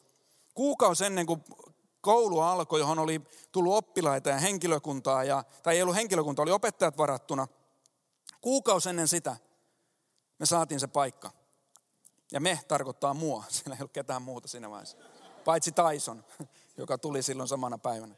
Kuukausi 0.53 1.05
ennen 1.05 1.25
kuin 1.25 1.43
koulu 2.01 2.39
alkoi, 2.39 2.79
johon 2.79 2.99
oli 2.99 3.21
tullut 3.51 3.73
oppilaita 3.73 4.29
ja 4.29 4.37
henkilökuntaa, 4.37 5.23
ja, 5.23 5.43
tai 5.63 5.75
ei 5.75 5.81
ollut 5.81 5.95
henkilökuntaa, 5.95 6.43
oli 6.43 6.51
opettajat 6.51 6.97
varattuna. 6.97 7.47
Kuukausi 8.41 8.89
ennen 8.89 9.07
sitä 9.07 9.37
me 10.39 10.45
saatiin 10.45 10.79
se 10.79 10.87
paikka. 10.87 11.31
Ja 12.31 12.41
me 12.41 12.59
tarkoittaa 12.67 13.13
mua, 13.13 13.43
siellä 13.49 13.75
ei 13.75 13.81
ollut 13.81 13.91
ketään 13.91 14.21
muuta 14.21 14.47
siinä 14.47 14.69
vaiheessa. 14.69 14.97
Paitsi 15.45 15.71
Tyson, 15.71 16.23
joka 16.77 16.97
tuli 16.97 17.23
silloin 17.23 17.49
samana 17.49 17.77
päivänä. 17.77 18.15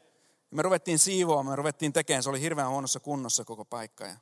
Ja 0.52 0.56
me 0.56 0.62
ruvettiin 0.62 0.98
siivoamaan, 0.98 1.52
me 1.52 1.56
ruvettiin 1.56 1.92
tekemään, 1.92 2.22
se 2.22 2.30
oli 2.30 2.40
hirveän 2.40 2.68
huonossa 2.68 3.00
kunnossa 3.00 3.44
koko 3.44 3.64
paikka. 3.64 4.06
Ja, 4.06 4.16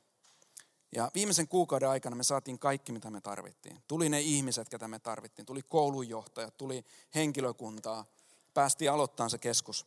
ja 0.95 1.11
viimeisen 1.15 1.47
kuukauden 1.47 1.89
aikana 1.89 2.15
me 2.15 2.23
saatiin 2.23 2.59
kaikki, 2.59 2.91
mitä 2.91 3.09
me 3.09 3.21
tarvittiin. 3.21 3.83
Tuli 3.87 4.09
ne 4.09 4.21
ihmiset, 4.21 4.69
ketä 4.69 4.87
me 4.87 4.99
tarvittiin. 4.99 5.45
Tuli 5.45 5.61
koulunjohtajat, 5.61 6.57
tuli 6.57 6.85
henkilökuntaa. 7.15 8.05
Päästiin 8.53 8.91
aloittamaan 8.91 9.29
se 9.29 9.37
keskus. 9.37 9.85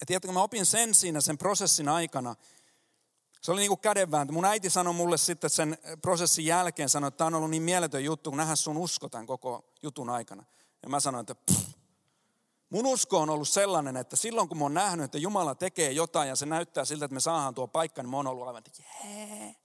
Ja 0.00 0.06
tiedätkö, 0.06 0.32
mä 0.32 0.42
opin 0.42 0.66
sen 0.66 0.94
siinä 0.94 1.20
sen 1.20 1.38
prosessin 1.38 1.88
aikana, 1.88 2.36
se 3.40 3.52
oli 3.52 3.60
niin 3.60 3.70
kuin 3.70 3.80
kädenvääntö. 3.80 4.32
Mun 4.32 4.44
äiti 4.44 4.70
sanoi 4.70 4.94
mulle 4.94 5.18
sitten 5.18 5.50
sen 5.50 5.78
prosessin 6.02 6.46
jälkeen, 6.46 6.88
sanoi, 6.88 7.08
että 7.08 7.18
tämä 7.18 7.26
on 7.26 7.34
ollut 7.34 7.50
niin 7.50 7.62
mieletön 7.62 8.04
juttu, 8.04 8.30
kun 8.30 8.36
nähdä 8.36 8.56
sun 8.56 8.76
usko 8.76 9.08
tämän 9.08 9.26
koko 9.26 9.64
jutun 9.82 10.10
aikana. 10.10 10.44
Ja 10.82 10.88
mä 10.88 11.00
sanoin, 11.00 11.20
että 11.20 11.34
pff. 11.34 11.79
Mun 12.70 12.86
usko 12.86 13.18
on 13.18 13.30
ollut 13.30 13.48
sellainen, 13.48 13.96
että 13.96 14.16
silloin 14.16 14.48
kun 14.48 14.58
mä 14.58 14.64
oon 14.64 14.74
nähnyt, 14.74 15.04
että 15.04 15.18
Jumala 15.18 15.54
tekee 15.54 15.92
jotain 15.92 16.28
ja 16.28 16.36
se 16.36 16.46
näyttää 16.46 16.84
siltä, 16.84 17.04
että 17.04 17.14
me 17.14 17.20
saadaan 17.20 17.54
tuo 17.54 17.68
paikka, 17.68 18.02
niin 18.02 18.10
mä 18.10 18.16
oon 18.16 18.26
ollut 18.26 18.46
aivan, 18.46 18.62
että 18.66 18.82
jee. 19.04 19.56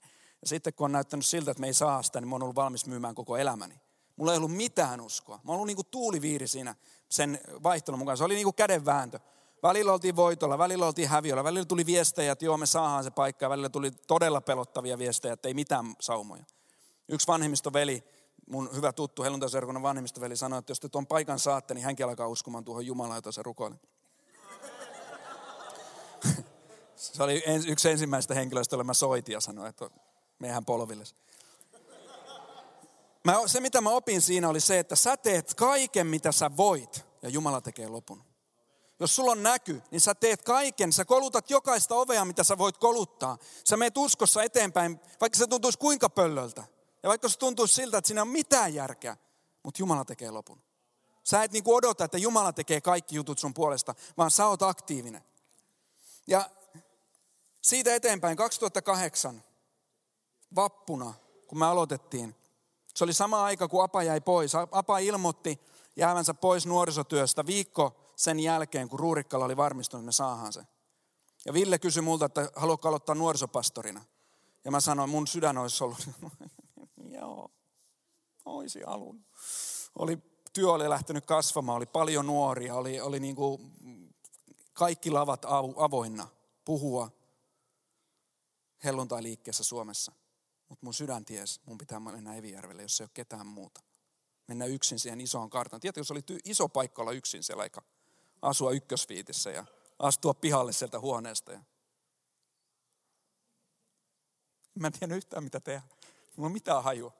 Ja 0.42 0.48
sitten 0.48 0.74
kun 0.74 0.84
on 0.84 0.92
näyttänyt 0.92 1.26
siltä, 1.26 1.50
että 1.50 1.60
me 1.60 1.66
ei 1.66 1.74
saa 1.74 2.02
sitä, 2.02 2.20
niin 2.20 2.28
mä 2.28 2.34
oon 2.34 2.42
ollut 2.42 2.56
valmis 2.56 2.86
myymään 2.86 3.14
koko 3.14 3.36
elämäni. 3.36 3.80
Mulla 4.16 4.32
ei 4.32 4.36
ollut 4.36 4.56
mitään 4.56 5.00
uskoa. 5.00 5.36
Mä 5.36 5.52
oon 5.52 5.54
ollut 5.54 5.66
niin 5.66 5.76
kuin 5.76 5.86
tuuliviiri 5.90 6.48
siinä 6.48 6.74
sen 7.08 7.40
vaihtelun 7.62 7.98
mukaan. 7.98 8.18
Se 8.18 8.24
oli 8.24 8.34
niin 8.34 8.44
kuin 8.44 8.54
kädenvääntö. 8.54 9.20
Välillä 9.62 9.92
oltiin 9.92 10.16
voitolla, 10.16 10.58
välillä 10.58 10.86
oltiin 10.86 11.08
häviöllä, 11.08 11.44
välillä 11.44 11.64
tuli 11.64 11.86
viestejä, 11.86 12.32
että 12.32 12.44
joo 12.44 12.56
me 12.56 12.66
saadaan 12.66 13.04
se 13.04 13.10
paikka, 13.10 13.44
ja 13.44 13.50
välillä 13.50 13.68
tuli 13.68 13.90
todella 13.90 14.40
pelottavia 14.40 14.98
viestejä, 14.98 15.32
että 15.32 15.48
ei 15.48 15.54
mitään 15.54 15.94
saumoja. 16.00 16.44
Yksi 17.08 17.26
vanhemmistoveli, 17.26 18.04
mun 18.46 18.70
hyvä 18.74 18.92
tuttu 18.92 19.22
helluntaiseurakunnan 19.22 19.82
vanhemmistoveli 19.82 20.36
sanoi, 20.36 20.58
että 20.58 20.70
jos 20.70 20.80
te 20.80 20.88
tuon 20.88 21.06
paikan 21.06 21.38
saatte, 21.38 21.74
niin 21.74 21.84
hänkin 21.84 22.06
alkaa 22.06 22.28
uskomaan 22.28 22.64
tuohon 22.64 22.86
Jumalaan, 22.86 23.18
jota 23.18 23.32
se 23.32 23.42
rukoili. 23.42 23.74
se 26.96 27.22
oli 27.22 27.42
yksi 27.66 27.90
ensimmäistä 27.90 28.34
henkilöistä, 28.34 28.74
jolle 28.74 28.84
mä 28.84 28.94
soitin 28.94 29.32
ja 29.32 29.40
sanoin, 29.40 29.68
että 29.68 29.90
meidän 30.38 30.64
polville. 30.64 31.04
Mä, 33.24 33.34
se, 33.46 33.60
mitä 33.60 33.80
mä 33.80 33.90
opin 33.90 34.22
siinä, 34.22 34.48
oli 34.48 34.60
se, 34.60 34.78
että 34.78 34.96
sä 34.96 35.16
teet 35.16 35.54
kaiken, 35.54 36.06
mitä 36.06 36.32
sä 36.32 36.50
voit, 36.56 37.04
ja 37.22 37.28
Jumala 37.28 37.60
tekee 37.60 37.88
lopun. 37.88 38.22
Jos 39.00 39.16
sulla 39.16 39.32
on 39.32 39.42
näky, 39.42 39.82
niin 39.90 40.00
sä 40.00 40.14
teet 40.14 40.42
kaiken. 40.42 40.92
Sä 40.92 41.04
kolutat 41.04 41.50
jokaista 41.50 41.94
ovea, 41.94 42.24
mitä 42.24 42.44
sä 42.44 42.58
voit 42.58 42.76
koluttaa. 42.76 43.38
Sä 43.64 43.76
meet 43.76 43.96
uskossa 43.96 44.42
eteenpäin, 44.42 45.00
vaikka 45.20 45.38
se 45.38 45.46
tuntuisi 45.46 45.78
kuinka 45.78 46.08
pöllöltä. 46.08 46.64
Ja 47.06 47.08
vaikka 47.08 47.28
se 47.28 47.38
tuntuisi 47.38 47.74
siltä, 47.74 47.98
että 47.98 48.06
siinä 48.06 48.22
on 48.22 48.28
mitään 48.28 48.74
järkeä. 48.74 49.16
Mutta 49.62 49.82
Jumala 49.82 50.04
tekee 50.04 50.30
lopun. 50.30 50.62
Sä 51.24 51.42
et 51.42 51.52
niinku 51.52 51.74
odota, 51.74 52.04
että 52.04 52.18
Jumala 52.18 52.52
tekee 52.52 52.80
kaikki 52.80 53.16
jutut 53.16 53.38
sun 53.38 53.54
puolesta, 53.54 53.94
vaan 54.16 54.30
sä 54.30 54.46
oot 54.46 54.62
aktiivinen. 54.62 55.24
Ja 56.26 56.50
siitä 57.62 57.94
eteenpäin 57.94 58.36
2008 58.36 59.42
vappuna, 60.54 61.14
kun 61.46 61.58
me 61.58 61.66
aloitettiin. 61.66 62.36
Se 62.94 63.04
oli 63.04 63.12
sama 63.12 63.44
aika, 63.44 63.68
kun 63.68 63.84
Apa 63.84 64.02
jäi 64.02 64.20
pois. 64.20 64.52
Apa 64.54 64.98
ilmoitti 64.98 65.60
jäävänsä 65.96 66.34
pois 66.34 66.66
nuorisotyöstä 66.66 67.46
viikko 67.46 68.12
sen 68.16 68.40
jälkeen, 68.40 68.88
kun 68.88 68.98
Ruurikkala 68.98 69.44
oli 69.44 69.56
varmistunut, 69.56 70.02
että 70.02 70.08
me 70.08 70.12
saadaan 70.12 70.52
se. 70.52 70.62
Ja 71.44 71.52
Ville 71.52 71.78
kysyi 71.78 72.02
multa, 72.02 72.24
että 72.24 72.50
haluatko 72.56 72.88
aloittaa 72.88 73.14
nuorisopastorina. 73.14 74.04
Ja 74.64 74.70
mä 74.70 74.80
sanoin, 74.80 75.10
mun 75.10 75.26
sydän 75.26 75.58
olisi 75.58 75.84
ollut, 75.84 76.08
joo, 77.18 77.50
olisi 78.44 78.84
alun. 78.84 79.24
Oli, 79.98 80.18
työ 80.52 80.72
oli 80.72 80.88
lähtenyt 80.88 81.26
kasvamaan, 81.26 81.76
oli 81.76 81.86
paljon 81.86 82.26
nuoria, 82.26 82.74
oli, 82.74 83.00
oli 83.00 83.20
niin 83.20 83.36
kuin 83.36 83.72
kaikki 84.72 85.10
lavat 85.10 85.44
avoinna 85.76 86.28
puhua 86.64 87.10
helluntai-liikkeessä 88.84 89.64
Suomessa. 89.64 90.12
Mutta 90.68 90.86
mun 90.86 90.94
sydän 90.94 91.24
ties, 91.24 91.60
mun 91.66 91.78
pitää 91.78 92.00
mennä 92.00 92.34
Evijärvelle, 92.34 92.82
jos 92.82 93.00
ei 93.00 93.04
ole 93.04 93.10
ketään 93.14 93.46
muuta. 93.46 93.80
Mennä 94.46 94.64
yksin 94.64 94.98
siihen 94.98 95.20
isoon 95.20 95.50
karttaan. 95.50 95.80
Tiedätkö, 95.80 96.00
jos 96.00 96.10
oli 96.10 96.22
iso 96.44 96.68
paikka 96.68 97.02
olla 97.02 97.12
yksin 97.12 97.42
siellä 97.42 97.62
aika 97.62 97.82
asua 98.42 98.70
ykkösviitissä 98.70 99.50
ja 99.50 99.64
astua 99.98 100.34
pihalle 100.34 100.72
sieltä 100.72 101.00
huoneesta. 101.00 101.52
Ja... 101.52 101.60
Mä 104.74 104.86
en 104.86 104.92
tiedä 104.92 105.14
yhtään 105.14 105.44
mitä 105.44 105.60
tehdä. 105.60 105.82
Mulla 106.36 106.46
on 106.46 106.52
mitään 106.52 106.84
hajua. 106.84 107.12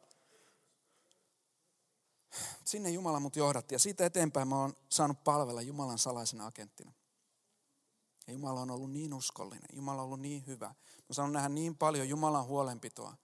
Sinne 2.65 2.91
Jumala 2.91 3.21
mut 3.21 3.37
johdatti 3.37 3.75
ja 3.75 3.79
siitä 3.79 4.07
eteenpäin 4.07 4.49
mä 4.49 4.61
oon 4.61 4.75
saanut 4.89 5.25
palvella 5.25 5.63
Jumalan 5.63 5.99
salaisena 5.99 6.47
agenttina. 6.47 6.93
Ja 8.27 8.33
Jumala 8.33 8.61
on 8.61 8.71
ollut 8.71 8.93
niin 8.93 9.15
uskollinen, 9.15 9.69
Jumala 9.73 10.03
on 10.03 10.07
ollut 10.07 10.21
niin 10.21 10.47
hyvä. 10.47 10.67
Mä 11.09 11.13
saanut 11.13 11.33
nähdä 11.33 11.49
niin 11.49 11.77
paljon 11.77 12.09
Jumalan 12.09 12.47
huolenpitoa. 12.47 13.17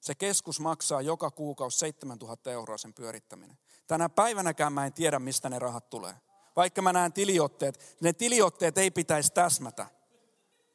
Se 0.00 0.14
keskus 0.14 0.60
maksaa 0.60 1.02
joka 1.02 1.30
kuukausi 1.30 1.78
7000 1.78 2.50
euroa 2.50 2.78
sen 2.78 2.94
pyörittäminen. 2.94 3.58
Tänä 3.86 4.08
päivänäkään 4.08 4.72
mä 4.72 4.86
en 4.86 4.92
tiedä, 4.92 5.18
mistä 5.18 5.48
ne 5.48 5.58
rahat 5.58 5.90
tulee. 5.90 6.14
Vaikka 6.56 6.82
mä 6.82 6.92
näen 6.92 7.12
tiliotteet, 7.12 7.96
ne 8.00 8.12
tiliotteet 8.12 8.78
ei 8.78 8.90
pitäisi 8.90 9.32
täsmätä. 9.32 9.86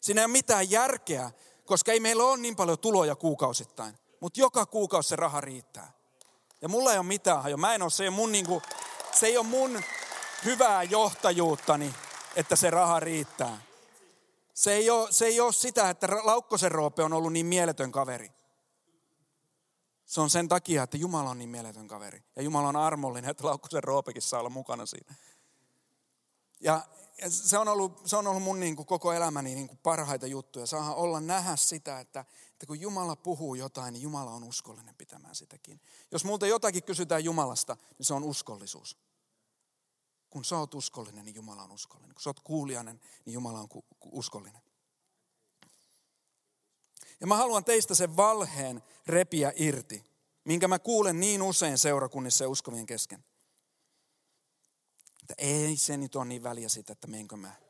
Siinä 0.01 0.21
ei 0.21 0.25
ole 0.25 0.31
mitään 0.31 0.71
järkeä, 0.71 1.31
koska 1.65 1.91
ei 1.91 1.99
meillä 1.99 2.23
ole 2.23 2.37
niin 2.37 2.55
paljon 2.55 2.79
tuloja 2.79 3.15
kuukausittain. 3.15 3.97
Mutta 4.25 4.39
joka 4.39 4.65
kuukausi 4.65 5.09
se 5.09 5.15
raha 5.15 5.41
riittää. 5.41 5.91
Ja 6.61 6.69
mulla 6.69 6.91
ei 6.91 6.97
ole 6.97 7.05
mitään 7.05 7.43
hajoa. 7.43 7.57
Mä 7.57 7.75
en 7.75 7.81
ole, 7.81 7.89
se 7.89 8.03
ei 8.03 8.07
ole 8.07 8.15
mun, 8.15 8.31
niinku, 8.31 8.61
se 9.11 9.27
ei 9.27 9.37
ole 9.37 9.45
mun 9.45 9.83
hyvää 10.45 10.83
johtajuuttani, 10.83 11.95
että 12.35 12.55
se 12.55 12.69
raha 12.69 12.99
riittää. 12.99 13.61
Se 14.53 14.73
ei 14.73 14.89
ole, 14.89 15.11
se 15.11 15.25
ei 15.25 15.39
ole 15.39 15.53
sitä, 15.53 15.89
että 15.89 16.07
Laukkosen 16.23 16.71
Roope 16.71 17.03
on 17.03 17.13
ollut 17.13 17.33
niin 17.33 17.45
mieletön 17.45 17.91
kaveri. 17.91 18.31
Se 20.05 20.21
on 20.21 20.29
sen 20.29 20.47
takia, 20.47 20.83
että 20.83 20.97
Jumala 20.97 21.29
on 21.29 21.37
niin 21.37 21.49
mieletön 21.49 21.87
kaveri. 21.87 22.23
Ja 22.35 22.41
Jumala 22.41 22.67
on 22.67 22.75
armollinen, 22.75 23.31
että 23.31 23.47
Laukkosen 23.47 23.83
Roopekin 23.83 24.21
saa 24.21 24.39
olla 24.39 24.49
mukana 24.49 24.85
siinä. 24.85 25.15
Ja 26.59 26.81
se 27.29 27.57
on 27.57 27.67
ollut, 27.67 28.01
se 28.05 28.17
on 28.17 28.27
ollut 28.27 28.43
mun 28.43 28.59
niin 28.59 28.75
kuin 28.75 28.85
koko 28.85 29.13
elämäni 29.13 29.55
niin 29.55 29.67
kuin 29.67 29.79
parhaita 29.83 30.27
juttuja. 30.27 30.65
Saa 30.65 30.95
olla 30.95 31.19
nähdä 31.19 31.55
sitä, 31.55 31.99
että, 31.99 32.25
että 32.55 32.65
kun 32.65 32.81
Jumala 32.81 33.15
puhuu 33.15 33.55
jotain, 33.55 33.93
niin 33.93 34.01
Jumala 34.01 34.31
on 34.31 34.43
uskollinen 34.43 34.95
pitämään 34.95 35.35
sitäkin. 35.35 35.81
Jos 36.11 36.25
multa 36.25 36.47
jotakin 36.47 36.83
kysytään 36.83 37.23
Jumalasta, 37.23 37.77
niin 37.97 38.05
se 38.05 38.13
on 38.13 38.23
uskollisuus. 38.23 38.97
Kun 40.29 40.45
sä 40.45 40.57
oot 40.57 40.73
uskollinen, 40.73 41.25
niin 41.25 41.35
Jumala 41.35 41.63
on 41.63 41.71
uskollinen. 41.71 42.15
Kun 42.15 42.21
sä 42.21 42.29
oot 42.29 42.39
kuulijainen, 42.39 43.01
niin 43.25 43.33
Jumala 43.33 43.59
on 43.59 43.67
uskollinen. 44.11 44.61
Ja 47.19 47.27
mä 47.27 47.37
haluan 47.37 47.65
teistä 47.65 47.95
sen 47.95 48.17
valheen 48.17 48.83
repiä 49.07 49.53
irti, 49.55 50.03
minkä 50.43 50.67
mä 50.67 50.79
kuulen 50.79 51.19
niin 51.19 51.41
usein 51.41 51.77
seurakunnissa 51.77 52.43
ja 52.43 52.49
uskovien 52.49 52.85
kesken. 52.85 53.23
Että 55.21 55.33
ei 55.37 55.77
se 55.77 55.97
nyt 55.97 56.15
ole 56.15 56.25
niin 56.25 56.43
väliä 56.43 56.69
siitä, 56.69 56.93
että 56.93 57.07
menkö 57.07 57.35
mä. 57.35 57.64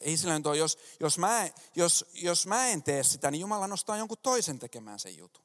Ei 0.00 0.16
sillä 0.16 0.56
jos, 0.58 0.78
jos, 1.00 1.18
mä, 1.18 1.48
jos, 1.76 2.04
jos 2.12 2.46
mä 2.46 2.66
en 2.66 2.82
tee 2.82 3.02
sitä, 3.02 3.30
niin 3.30 3.40
Jumala 3.40 3.66
nostaa 3.66 3.96
jonkun 3.96 4.18
toisen 4.22 4.58
tekemään 4.58 4.98
sen 4.98 5.16
jutun. 5.16 5.44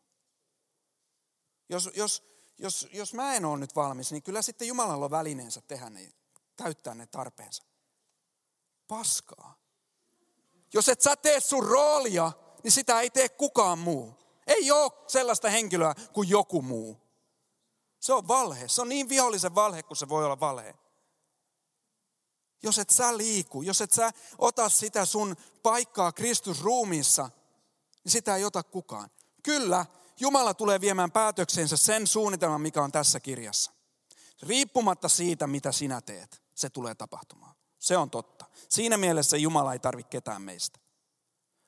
Jos, 1.69 1.89
jos, 1.95 2.23
jos, 2.57 2.87
jos 2.93 3.13
mä 3.13 3.35
en 3.35 3.45
ole 3.45 3.59
nyt 3.59 3.75
valmis, 3.75 4.11
niin 4.11 4.23
kyllä 4.23 4.41
sitten 4.41 4.67
Jumalalla 4.67 5.05
on 5.05 5.11
välineensä 5.11 5.61
tehdä 5.61 5.89
ne, 5.89 6.11
täyttää 6.55 6.93
ne 6.93 7.07
tarpeensa. 7.07 7.63
Paskaa. 8.87 9.61
Jos 10.73 10.89
et 10.89 11.01
sä 11.01 11.15
tee 11.15 11.39
sun 11.39 11.65
roolia, 11.65 12.31
niin 12.63 12.71
sitä 12.71 13.01
ei 13.01 13.09
tee 13.09 13.29
kukaan 13.29 13.79
muu. 13.79 14.13
Ei 14.47 14.71
ole 14.71 14.91
sellaista 15.07 15.49
henkilöä 15.49 15.95
kuin 16.13 16.29
joku 16.29 16.61
muu. 16.61 16.97
Se 17.99 18.13
on 18.13 18.27
valhe. 18.27 18.67
Se 18.67 18.81
on 18.81 18.89
niin 18.89 19.09
vihollisen 19.09 19.55
valhe 19.55 19.83
kuin 19.83 19.97
se 19.97 20.09
voi 20.09 20.25
olla 20.25 20.39
valhe. 20.39 20.75
Jos 22.63 22.79
et 22.79 22.89
sä 22.89 23.17
liiku, 23.17 23.61
jos 23.61 23.81
et 23.81 23.91
sä 23.91 24.11
ota 24.37 24.69
sitä 24.69 25.05
sun 25.05 25.35
paikkaa 25.63 26.11
Kristus 26.11 26.61
ruumiissa, 26.61 27.29
niin 28.03 28.11
sitä 28.11 28.35
ei 28.35 28.45
ota 28.45 28.63
kukaan. 28.63 29.09
Kyllä, 29.43 29.85
Jumala 30.19 30.53
tulee 30.53 30.81
viemään 30.81 31.11
päätöksensä 31.11 31.77
sen 31.77 32.07
suunnitelman, 32.07 32.61
mikä 32.61 32.83
on 32.83 32.91
tässä 32.91 33.19
kirjassa. 33.19 33.71
Riippumatta 34.41 35.09
siitä, 35.09 35.47
mitä 35.47 35.71
sinä 35.71 36.01
teet, 36.01 36.41
se 36.55 36.69
tulee 36.69 36.95
tapahtumaan. 36.95 37.55
Se 37.79 37.97
on 37.97 38.09
totta. 38.09 38.45
Siinä 38.69 38.97
mielessä 38.97 39.37
Jumala 39.37 39.73
ei 39.73 39.79
tarvitse 39.79 40.09
ketään 40.09 40.41
meistä. 40.41 40.79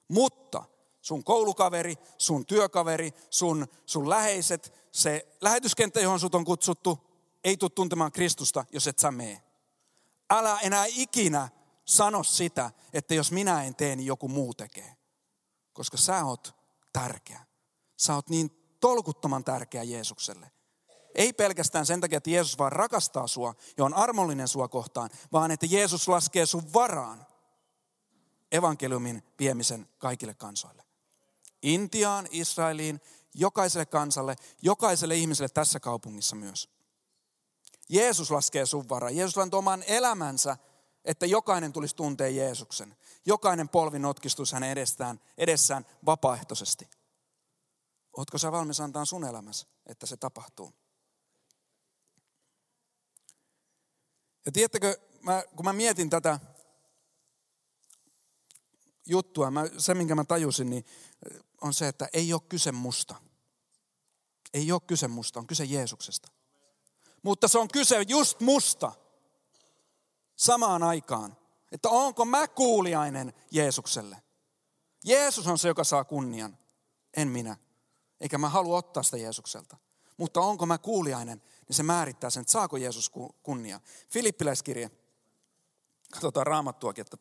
Mutta 0.07 0.63
sun 1.01 1.23
koulukaveri, 1.23 1.95
sun 2.17 2.45
työkaveri, 2.45 3.13
sun, 3.29 3.67
sun 3.85 4.09
läheiset, 4.09 4.73
se 4.91 5.27
lähetyskenttä, 5.41 6.01
johon 6.01 6.19
sut 6.19 6.35
on 6.35 6.45
kutsuttu, 6.45 6.99
ei 7.43 7.57
tule 7.57 7.71
tuntemaan 7.75 8.11
Kristusta, 8.11 8.65
jos 8.71 8.87
et 8.87 8.99
sä 8.99 9.11
mee. 9.11 9.42
Älä 10.38 10.59
enää 10.59 10.86
ikinä 10.89 11.49
sano 11.86 12.23
sitä, 12.23 12.71
että 12.93 13.13
jos 13.13 13.31
minä 13.31 13.63
en 13.63 13.75
tee, 13.75 13.95
niin 13.95 14.05
joku 14.05 14.27
muu 14.27 14.53
tekee. 14.53 14.95
Koska 15.73 15.97
sä 15.97 16.25
oot 16.25 16.55
tärkeä. 16.93 17.45
Sä 17.97 18.15
oot 18.15 18.29
niin 18.29 18.75
tolkuttoman 18.79 19.43
tärkeä 19.43 19.84
Jeesukselle. 19.84 20.51
Ei 21.15 21.34
pelkästään 21.34 21.86
sen 21.86 22.01
takia, 22.01 22.17
että 22.17 22.29
Jeesus 22.29 22.57
vaan 22.57 22.71
rakastaa 22.71 23.27
sua 23.27 23.55
ja 23.77 23.86
on 23.86 23.93
armollinen 23.93 24.47
sua 24.47 24.67
kohtaan, 24.67 25.09
vaan 25.31 25.51
että 25.51 25.65
Jeesus 25.65 26.07
laskee 26.07 26.45
sun 26.45 26.73
varaan 26.73 27.25
evankeliumin 28.51 29.23
viemisen 29.39 29.89
kaikille 29.97 30.34
kansoille. 30.34 30.84
Intiaan, 31.61 32.27
Israeliin, 32.31 33.01
jokaiselle 33.34 33.86
kansalle, 33.86 34.36
jokaiselle 34.61 35.15
ihmiselle 35.15 35.49
tässä 35.49 35.79
kaupungissa 35.79 36.36
myös. 36.36 36.69
Jeesus 37.89 38.31
laskee 38.31 38.65
sun 38.65 38.89
varaan. 38.89 39.17
Jeesus 39.17 39.38
antoi 39.38 39.57
oman 39.57 39.84
elämänsä, 39.88 40.57
että 41.05 41.25
jokainen 41.25 41.73
tulisi 41.73 41.95
tuntea 41.95 42.27
Jeesuksen. 42.27 42.95
Jokainen 43.25 43.69
polvi 43.69 43.99
notkistuisi 43.99 44.53
hänen 44.53 44.69
edestään, 44.69 45.19
edessään 45.38 45.86
vapaaehtoisesti. 46.05 46.89
Oletko 48.17 48.38
sä 48.38 48.51
valmis 48.51 48.79
antaa 48.79 49.05
sun 49.05 49.25
elämässä, 49.25 49.67
että 49.86 50.05
se 50.05 50.17
tapahtuu? 50.17 50.73
Ja 54.45 54.51
tiedättekö, 54.51 54.99
mä, 55.21 55.43
kun 55.55 55.65
mä 55.65 55.73
mietin 55.73 56.09
tätä 56.09 56.39
juttua, 59.05 59.51
mä, 59.51 59.63
se 59.77 59.93
minkä 59.93 60.15
mä 60.15 60.23
tajusin, 60.23 60.69
niin 60.69 60.86
on 61.61 61.73
se, 61.73 61.88
että 61.88 62.09
ei 62.13 62.34
ole 62.34 62.41
kyse 62.49 62.71
musta. 62.71 63.15
Ei 64.53 64.71
ole 64.71 64.81
kyse 64.88 65.07
musta, 65.07 65.39
on 65.39 65.47
kyse 65.47 65.63
Jeesuksesta. 65.63 66.31
Mutta 67.24 67.47
se 67.47 67.59
on 67.59 67.67
kyse 67.67 68.01
just 68.07 68.39
musta 68.39 68.91
samaan 70.36 70.84
aikaan. 70.84 71.38
Että 71.71 71.89
onko 71.89 72.26
mä 72.26 72.47
kuuliainen 72.47 73.34
Jeesukselle? 73.51 74.24
Jeesus 75.03 75.47
on 75.47 75.57
se, 75.57 75.67
joka 75.67 75.84
saa 75.84 76.03
kunnian, 76.03 76.57
en 77.17 77.28
minä. 77.28 77.57
Eikä 78.21 78.38
mä 78.38 78.49
halua 78.49 78.78
ottaa 78.78 79.03
sitä 79.03 79.17
Jeesukselta. 79.17 79.78
Mutta 80.17 80.41
onko 80.41 80.65
mä 80.65 80.78
kuuliainen, 80.78 81.41
niin 81.67 81.76
se 81.76 81.84
määrittää 81.84 82.30
sen, 82.30 82.41
että 82.41 82.51
saako 82.51 82.78
Jeesus 82.78 83.11
kunnia. 83.43 83.80
Filippiläiskirje. 84.07 84.91
Katsotaan 86.11 86.47
raamattuakin, 86.47 87.01
että 87.01 87.17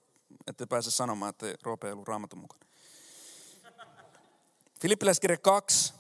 ette 0.47 0.67
pääse 0.67 0.91
sanomaan, 0.91 1.31
että 1.31 1.47
Roope 1.63 1.87
ei 1.87 1.93
ollut 1.93 2.09
raamatun 2.09 2.39
mukaan. 2.39 2.61
Filippiläiskirje 4.81 5.37
2, 5.37 5.95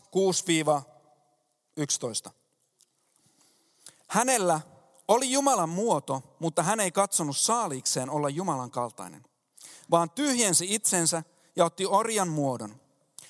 6-11. 2.28 2.30
Hänellä 4.12 4.60
oli 5.08 5.32
Jumalan 5.32 5.68
muoto, 5.68 6.22
mutta 6.38 6.62
hän 6.62 6.80
ei 6.80 6.92
katsonut 6.92 7.36
saaliikseen 7.36 8.10
olla 8.10 8.28
Jumalan 8.28 8.70
kaltainen, 8.70 9.24
vaan 9.90 10.10
tyhjensi 10.10 10.74
itsensä 10.74 11.22
ja 11.56 11.64
otti 11.64 11.86
orjan 11.86 12.28
muodon. 12.28 12.80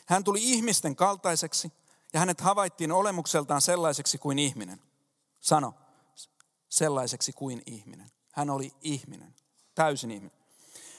Hän 0.06 0.24
tuli 0.24 0.38
ihmisten 0.42 0.96
kaltaiseksi 0.96 1.72
ja 2.12 2.20
hänet 2.20 2.40
havaittiin 2.40 2.92
olemukseltaan 2.92 3.60
sellaiseksi 3.60 4.18
kuin 4.18 4.38
ihminen. 4.38 4.80
Sano, 5.40 5.74
sellaiseksi 6.68 7.32
kuin 7.32 7.62
ihminen. 7.66 8.10
Hän 8.32 8.50
oli 8.50 8.72
ihminen, 8.80 9.34
täysin 9.74 10.10
ihminen. 10.10 10.38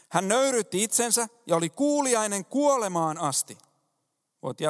Hän 0.09 0.27
nöyrytti 0.27 0.84
itsensä 0.84 1.27
ja 1.47 1.55
oli 1.55 1.69
kuuliainen 1.69 2.45
kuolemaan 2.45 3.17
asti. 3.17 3.57
Voit 4.43 4.61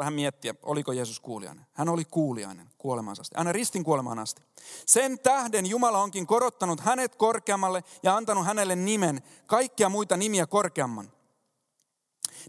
vähän 0.00 0.12
miettiä, 0.14 0.54
oliko 0.62 0.92
Jeesus 0.92 1.20
kuulijainen. 1.20 1.66
Hän 1.72 1.88
oli 1.88 2.04
kuulijainen 2.04 2.70
kuolemansa 2.78 3.20
asti, 3.20 3.34
aina 3.36 3.52
ristin 3.52 3.84
kuolemaan 3.84 4.18
asti. 4.18 4.42
Sen 4.86 5.18
tähden 5.18 5.66
Jumala 5.66 5.98
onkin 5.98 6.26
korottanut 6.26 6.80
hänet 6.80 7.16
korkeammalle 7.16 7.84
ja 8.02 8.16
antanut 8.16 8.46
hänelle 8.46 8.76
nimen, 8.76 9.22
kaikkia 9.46 9.88
muita 9.88 10.16
nimiä 10.16 10.46
korkeamman. 10.46 11.12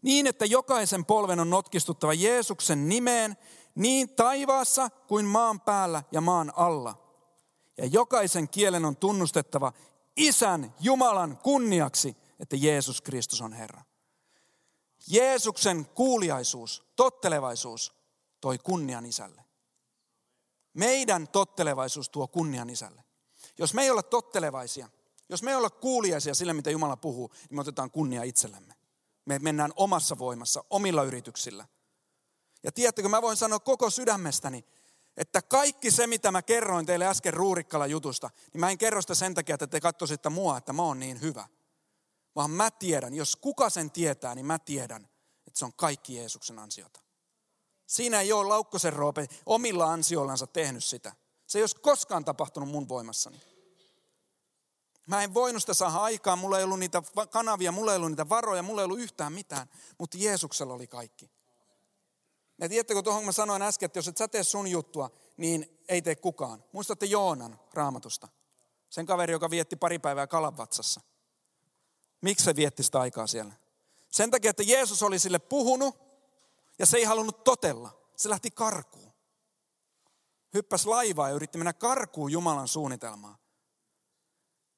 Niin, 0.02 0.28
että 0.28 0.46
jokaisen 0.46 1.06
polven 1.06 1.40
on 1.40 1.50
notkistuttava 1.50 2.14
Jeesuksen 2.14 2.90
nimeen, 2.90 3.38
niin 3.76 4.10
taivaassa 4.10 4.90
kuin 4.90 5.26
maan 5.26 5.60
päällä 5.60 6.04
ja 6.12 6.22
maan 6.22 6.54
alla. 6.56 6.96
Ja 7.78 7.86
jokaisen 7.86 8.50
kielen 8.50 8.86
on 8.86 8.96
tunnustettava 8.96 9.74
Isän, 10.18 10.74
Jumalan 10.80 11.38
kunniaksi, 11.38 12.18
että 12.40 12.56
Jeesus 12.56 13.02
Kristus 13.02 13.42
on 13.42 13.54
Herra. 13.54 13.82
Jeesuksen 15.08 15.86
kuuliaisuus, 15.86 16.84
tottelevaisuus 16.96 17.94
toi 18.42 18.58
kunnian 18.58 19.06
isälle. 19.06 19.46
Meidän 20.74 21.28
tottelevaisuus 21.28 22.10
tuo 22.10 22.28
kunnian 22.28 22.70
isälle. 22.70 23.04
Jos 23.58 23.74
me 23.74 23.84
ei 23.84 23.90
olla 23.90 24.04
tottelevaisia, 24.04 24.90
jos 25.30 25.44
me 25.44 25.52
ei 25.52 25.58
olla 25.58 25.70
kuuliaisia 25.70 26.34
sille, 26.34 26.54
mitä 26.54 26.72
Jumala 26.72 26.98
puhuu, 26.98 27.32
niin 27.34 27.56
me 27.56 27.62
otetaan 27.62 27.92
kunnia 27.92 28.24
itsellemme. 28.24 28.74
Me 29.26 29.40
mennään 29.40 29.74
omassa 29.76 30.18
voimassa, 30.18 30.64
omilla 30.70 31.04
yrityksillä. 31.04 31.66
Ja 32.64 32.72
tiedättekö, 32.72 33.10
mä 33.10 33.22
voin 33.22 33.38
sanoa 33.38 33.60
koko 33.60 33.90
sydämestäni, 33.90 34.66
että 35.18 35.42
kaikki 35.42 35.92
se, 35.92 36.08
mitä 36.08 36.32
mä 36.32 36.42
kerroin 36.42 36.86
teille 36.86 37.08
äsken 37.08 37.34
Ruurikkala 37.34 37.88
jutusta, 37.88 38.30
niin 38.54 38.60
mä 38.60 38.70
en 38.70 38.78
kerro 38.78 39.02
sitä 39.02 39.16
sen 39.16 39.34
takia, 39.34 39.56
että 39.56 39.68
te 39.68 39.80
katsoisitte 39.80 40.30
mua, 40.30 40.58
että 40.58 40.74
mä 40.74 40.82
oon 40.82 41.00
niin 41.00 41.22
hyvä. 41.22 41.48
Vaan 42.36 42.52
mä 42.52 42.72
tiedän, 42.72 43.14
jos 43.14 43.36
kuka 43.36 43.70
sen 43.70 43.92
tietää, 43.92 44.36
niin 44.36 44.46
mä 44.46 44.60
tiedän, 44.60 45.10
että 45.48 45.60
se 45.60 45.66
on 45.66 45.74
kaikki 45.74 46.16
Jeesuksen 46.16 46.60
ansiota. 46.60 47.00
Siinä 47.88 48.22
ei 48.22 48.34
ole 48.34 48.48
Laukkosen 48.48 48.94
Roope 48.94 49.28
omilla 49.46 49.92
ansioillansa 49.92 50.48
tehnyt 50.48 50.84
sitä. 50.84 51.16
Se 51.48 51.60
ei 51.60 51.64
olisi 51.64 51.76
koskaan 51.76 52.26
tapahtunut 52.26 52.70
mun 52.70 52.90
voimassani. 52.90 53.42
Mä 55.08 55.24
en 55.24 55.34
voinut 55.34 55.64
sitä 55.64 55.74
saada 55.74 55.98
aikaan, 55.98 56.40
mulla 56.40 56.58
ei 56.58 56.64
ollut 56.64 56.80
niitä 56.80 57.04
kanavia, 57.30 57.72
mulla 57.72 57.92
ei 57.92 57.96
ollut 57.96 58.12
niitä 58.12 58.30
varoja, 58.30 58.64
mulla 58.64 58.82
ei 58.82 58.86
ollut 58.86 59.00
yhtään 59.00 59.34
mitään, 59.34 59.70
mutta 59.98 60.18
Jeesuksella 60.18 60.74
oli 60.74 60.88
kaikki. 60.88 61.32
Ja 62.58 62.70
tiedättekö 62.70 63.02
tuohon 63.02 63.26
mä 63.26 63.32
sanoin 63.32 63.62
äsken, 63.62 63.86
että 63.86 64.00
jos 64.00 64.08
et 64.08 64.18
sä 64.18 64.28
tee 64.28 64.44
sun 64.44 64.68
juttua, 64.68 65.10
niin 65.38 65.80
ei 65.88 66.02
tee 66.02 66.16
kukaan. 66.16 66.64
Muistatte 66.72 67.06
Joonan 67.06 67.60
raamatusta. 67.74 68.28
Sen 68.90 69.06
kaveri, 69.06 69.34
joka 69.34 69.50
vietti 69.50 69.76
pari 69.76 70.00
päivää 70.00 70.28
kalavatsassa. 70.28 71.02
Miksi 72.22 72.46
se 72.46 72.56
vietti 72.56 72.84
sitä 72.84 73.00
aikaa 73.00 73.28
siellä? 73.28 73.54
Sen 74.10 74.32
takia, 74.32 74.50
että 74.50 74.64
Jeesus 74.64 75.04
oli 75.04 75.20
sille 75.20 75.40
puhunut 75.40 75.96
ja 76.80 76.86
se 76.86 76.98
ei 76.98 77.04
halunnut 77.04 77.44
totella. 77.44 78.02
Se 78.18 78.30
lähti 78.30 78.52
karkuun. 78.52 79.12
Hyppäsi 80.54 80.88
laivaa 80.88 81.30
ja 81.30 81.36
yritti 81.36 81.58
mennä 81.58 81.74
karkuun 81.74 82.32
Jumalan 82.32 82.68
suunnitelmaa. 82.68 83.38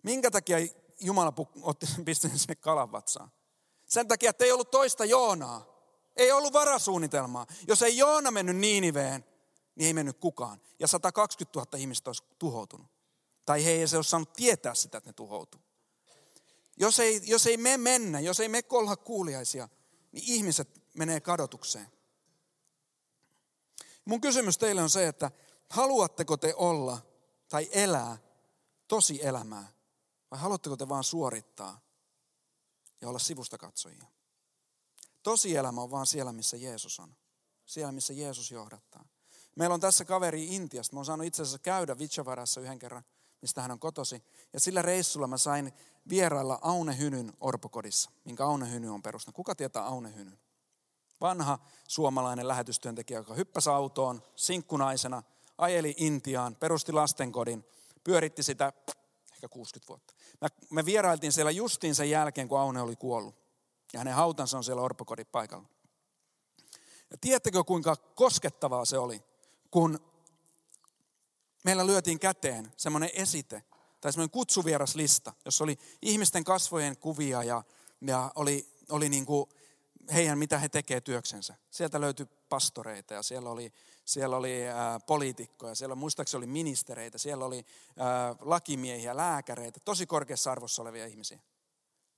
Minkä 0.03 0.31
takia 0.31 0.57
Jumala 0.99 1.33
otti 1.61 1.85
sen 1.95 2.05
pisteen 2.05 2.39
sinne 2.39 2.55
kalavatsaan? 2.55 3.31
Sen 3.85 4.07
takia, 4.07 4.29
että 4.29 4.45
ei 4.45 4.51
ollut 4.51 4.71
toista 4.71 5.05
Joonaa. 5.05 5.73
Ei 6.15 6.31
ollut 6.31 6.53
varasuunnitelmaa. 6.53 7.47
Jos 7.67 7.81
ei 7.81 7.97
Joona 7.97 8.31
mennyt 8.31 8.57
Niiniveen, 8.57 9.25
niin 9.75 9.87
ei 9.87 9.93
mennyt 9.93 10.17
kukaan. 10.17 10.61
Ja 10.79 10.87
120 10.87 11.59
000 11.59 11.77
ihmistä 11.77 12.09
olisi 12.09 12.23
tuhoutunut. 12.39 12.87
Tai 13.45 13.65
he 13.65 13.71
ei 13.71 13.87
se 13.87 13.95
olisi 13.95 14.09
saanut 14.09 14.33
tietää 14.33 14.75
sitä, 14.75 14.97
että 14.97 15.09
ne 15.09 15.13
tuhoutuu. 15.13 15.61
Jos 16.77 16.99
ei, 16.99 17.21
jos 17.23 17.47
ei 17.47 17.57
me 17.57 17.77
mennä, 17.77 18.19
jos 18.19 18.39
ei 18.39 18.49
me 18.49 18.63
olla 18.69 18.95
kuuliaisia, 18.95 19.69
niin 20.11 20.23
ihmiset 20.27 20.81
menee 20.93 21.21
kadotukseen. 21.21 21.87
Mun 24.05 24.21
kysymys 24.21 24.57
teille 24.57 24.81
on 24.81 24.89
se, 24.89 25.07
että 25.07 25.31
haluatteko 25.69 26.37
te 26.37 26.53
olla 26.55 27.01
tai 27.49 27.69
elää 27.71 28.17
tosi 28.87 29.25
elämää 29.25 29.73
vai 30.31 30.39
haluatteko 30.39 30.77
te 30.77 30.89
vaan 30.89 31.03
suorittaa 31.03 31.81
ja 33.01 33.09
olla 33.09 33.19
sivusta 33.19 33.57
katsojia? 33.57 34.05
Tosielämä 35.23 35.81
on 35.81 35.91
vaan 35.91 36.05
siellä, 36.05 36.33
missä 36.33 36.57
Jeesus 36.57 36.99
on. 36.99 37.15
Siellä, 37.65 37.91
missä 37.91 38.13
Jeesus 38.13 38.51
johdattaa. 38.51 39.05
Meillä 39.55 39.73
on 39.73 39.79
tässä 39.79 40.05
kaveri 40.05 40.55
Intiasta. 40.55 40.95
Mä 40.95 40.99
oon 40.99 41.05
saanut 41.05 41.27
itse 41.27 41.41
asiassa 41.41 41.59
käydä 41.59 41.97
Vichavarassa 41.97 42.61
yhden 42.61 42.79
kerran, 42.79 43.03
mistä 43.43 43.61
hän 43.61 43.71
on 43.71 43.79
kotosi. 43.79 44.23
Ja 44.53 44.59
sillä 44.59 44.81
reissulla 44.81 45.27
mä 45.27 45.37
sain 45.37 45.73
vierailla 46.09 46.59
Aune 46.61 46.97
Hynyn 46.97 47.33
orpokodissa, 47.41 48.11
minkä 48.25 48.45
Aune 48.45 48.71
Hyny 48.71 48.89
on 48.89 49.01
perustanut. 49.01 49.35
Kuka 49.35 49.55
tietää 49.55 49.85
Aune 49.85 50.15
Hynyn? 50.15 50.39
Vanha 51.21 51.59
suomalainen 51.87 52.47
lähetystyöntekijä, 52.47 53.19
joka 53.19 53.33
hyppäsi 53.33 53.69
autoon 53.69 54.21
sinkkunaisena, 54.35 55.23
ajeli 55.57 55.93
Intiaan, 55.97 56.55
perusti 56.55 56.91
lastenkodin, 56.91 57.65
pyöritti 58.03 58.43
sitä 58.43 58.73
ehkä 59.33 59.47
60 59.47 59.89
vuotta. 59.89 60.13
Me 60.69 60.85
vierailtiin 60.85 61.31
siellä 61.31 61.51
justiin 61.51 61.95
sen 61.95 62.09
jälkeen, 62.09 62.47
kun 62.47 62.59
Aune 62.59 62.81
oli 62.81 62.95
kuollut. 62.95 63.35
Ja 63.93 63.99
hänen 63.99 64.13
hautansa 64.13 64.57
on 64.57 64.63
siellä 64.63 64.81
orpokodin 64.81 65.27
paikalla. 65.31 65.67
Ja 67.11 67.17
tiedättekö, 67.21 67.63
kuinka 67.63 67.95
koskettavaa 67.95 68.85
se 68.85 68.97
oli, 68.97 69.23
kun 69.71 70.12
meillä 71.63 71.87
lyötiin 71.87 72.19
käteen 72.19 72.71
semmoinen 72.77 73.09
esite, 73.13 73.63
tai 74.01 74.13
semmoinen 74.13 74.31
kutsuvieraslista, 74.31 75.33
jossa 75.45 75.63
oli 75.63 75.77
ihmisten 76.01 76.43
kasvojen 76.43 76.97
kuvia 76.97 77.43
ja, 77.43 77.63
ja 78.01 78.31
oli, 78.35 78.67
oli 78.89 79.09
niin 79.09 79.25
kuin 79.25 79.49
heidän, 80.13 80.37
mitä 80.37 80.57
he 80.59 80.69
tekevät 80.69 81.03
työksensä. 81.03 81.55
Sieltä 81.71 82.01
löytyi 82.01 82.25
pastoreita 82.49 83.13
ja 83.13 83.23
siellä 83.23 83.49
oli, 83.49 83.73
siellä 84.05 84.37
oli 84.37 84.67
ää, 84.67 84.99
poliitikkoja, 84.99 85.75
siellä 85.75 85.95
muistaakseni 85.95 86.37
oli 86.37 86.47
ministereitä, 86.47 87.17
siellä 87.17 87.45
oli 87.45 87.65
ää, 87.97 88.35
lakimiehiä, 88.41 89.17
lääkäreitä, 89.17 89.79
tosi 89.85 90.05
korkeassa 90.05 90.51
arvossa 90.51 90.81
olevia 90.81 91.05
ihmisiä. 91.05 91.39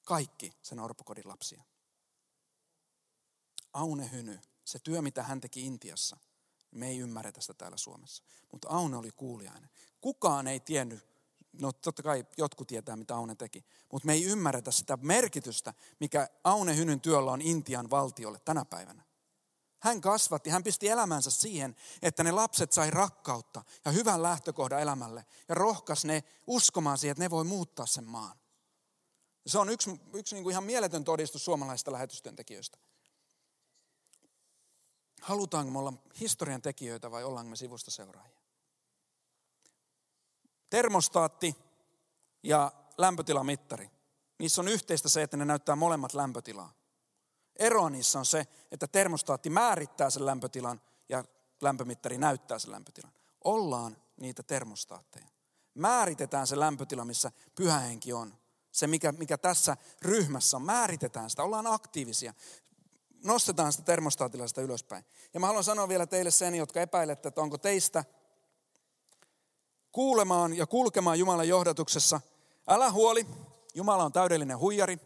Kaikki 0.05 0.53
sen 0.61 0.79
orpokodin 0.79 1.27
lapsia. 1.27 1.63
Aune 3.73 4.11
Hyny, 4.11 4.39
se 4.65 4.79
työ 4.79 5.01
mitä 5.01 5.23
hän 5.23 5.41
teki 5.41 5.65
Intiassa, 5.65 6.17
me 6.77 6.87
ei 6.87 6.99
ymmärretä 6.99 7.41
sitä 7.41 7.53
täällä 7.53 7.77
Suomessa. 7.77 8.23
Mutta 8.51 8.67
Aune 8.69 8.97
oli 8.97 9.11
kuulijainen. 9.11 9.69
Kukaan 10.01 10.47
ei 10.47 10.59
tiennyt, 10.59 11.07
no 11.61 11.71
totta 11.71 12.03
kai 12.03 12.25
jotkut 12.37 12.67
tietää 12.67 12.95
mitä 12.95 13.15
Aune 13.15 13.35
teki, 13.35 13.65
mutta 13.91 14.05
me 14.05 14.13
ei 14.13 14.23
ymmärretä 14.23 14.71
sitä 14.71 14.97
merkitystä, 15.01 15.73
mikä 15.99 16.27
Aune 16.43 16.75
Hynyn 16.77 17.01
työllä 17.01 17.31
on 17.31 17.41
Intian 17.41 17.89
valtiolle 17.89 18.39
tänä 18.39 18.65
päivänä. 18.65 19.03
Hän 19.79 20.01
kasvatti, 20.01 20.49
hän 20.49 20.63
pisti 20.63 20.87
elämänsä 20.87 21.31
siihen, 21.31 21.75
että 22.01 22.23
ne 22.23 22.31
lapset 22.31 22.71
sai 22.71 22.91
rakkautta 22.91 23.63
ja 23.85 23.91
hyvän 23.91 24.23
lähtökohdan 24.23 24.81
elämälle 24.81 25.25
ja 25.49 25.55
rohkas 25.55 26.05
ne 26.05 26.23
uskomaan 26.47 26.97
siihen, 26.97 27.11
että 27.11 27.23
ne 27.23 27.29
voi 27.29 27.43
muuttaa 27.43 27.85
sen 27.85 28.05
maan. 28.05 28.39
Se 29.47 29.59
on 29.59 29.69
yksi, 29.69 30.01
yksi 30.13 30.35
niin 30.35 30.43
kuin 30.43 30.51
ihan 30.51 30.63
mieletön 30.63 31.03
todistus 31.03 31.45
suomalaisista 31.45 31.91
lähetystyöntekijöistä. 31.91 32.77
Halutaanko 35.25 35.71
me 35.71 35.79
olla 35.79 35.93
historian 36.19 36.61
tekijöitä 36.61 37.11
vai 37.11 37.23
ollaanko 37.23 37.49
me 37.49 37.55
sivusta 37.55 37.91
seuraajia? 37.91 38.39
Termostaatti 40.69 41.55
ja 42.43 42.71
lämpötilamittari. 42.97 43.89
Niissä 44.39 44.61
on 44.61 44.67
yhteistä 44.67 45.09
se, 45.09 45.21
että 45.21 45.37
ne 45.37 45.45
näyttää 45.45 45.75
molemmat 45.75 46.13
lämpötilaa. 46.13 46.73
Ero 47.55 47.89
niissä 47.89 48.19
on 48.19 48.25
se, 48.25 48.47
että 48.71 48.87
termostaatti 48.87 49.49
määrittää 49.49 50.09
sen 50.09 50.25
lämpötilan 50.25 50.81
ja 51.09 51.23
lämpömittari 51.61 52.17
näyttää 52.17 52.59
sen 52.59 52.71
lämpötilan. 52.71 53.13
Ollaan 53.43 53.97
niitä 54.17 54.43
termostaatteja. 54.43 55.27
Määritetään 55.73 56.47
se 56.47 56.59
lämpötila, 56.59 57.05
missä 57.05 57.31
pyhähenki 57.55 58.13
on. 58.13 58.37
Se, 58.71 58.87
mikä, 58.87 59.11
mikä 59.11 59.37
tässä 59.37 59.77
ryhmässä 60.01 60.57
on, 60.57 60.63
määritetään 60.63 61.29
sitä, 61.29 61.43
ollaan 61.43 61.67
aktiivisia 61.67 62.33
nostetaan 63.25 63.71
sitä 63.71 63.83
termostaatilasta 63.83 64.61
ylöspäin. 64.61 65.05
Ja 65.33 65.39
mä 65.39 65.47
haluan 65.47 65.63
sanoa 65.63 65.87
vielä 65.87 66.07
teille 66.07 66.31
sen, 66.31 66.55
jotka 66.55 66.81
epäilette, 66.81 67.27
että 67.27 67.41
onko 67.41 67.57
teistä 67.57 68.03
kuulemaan 69.91 70.57
ja 70.57 70.67
kulkemaan 70.67 71.19
Jumalan 71.19 71.47
johdatuksessa. 71.47 72.21
Älä 72.67 72.91
huoli, 72.91 73.27
Jumala 73.73 74.03
on 74.03 74.11
täydellinen 74.11 74.59
huijari. 74.59 74.99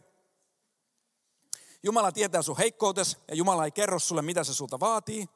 Jumala 1.82 2.12
tietää 2.12 2.42
sun 2.42 2.56
heikkoutes 2.56 3.16
ja 3.28 3.34
Jumala 3.34 3.64
ei 3.64 3.70
kerro 3.70 3.98
sulle, 3.98 4.22
mitä 4.22 4.44
se 4.44 4.54
sulta 4.54 4.80
vaatii. 4.80 5.28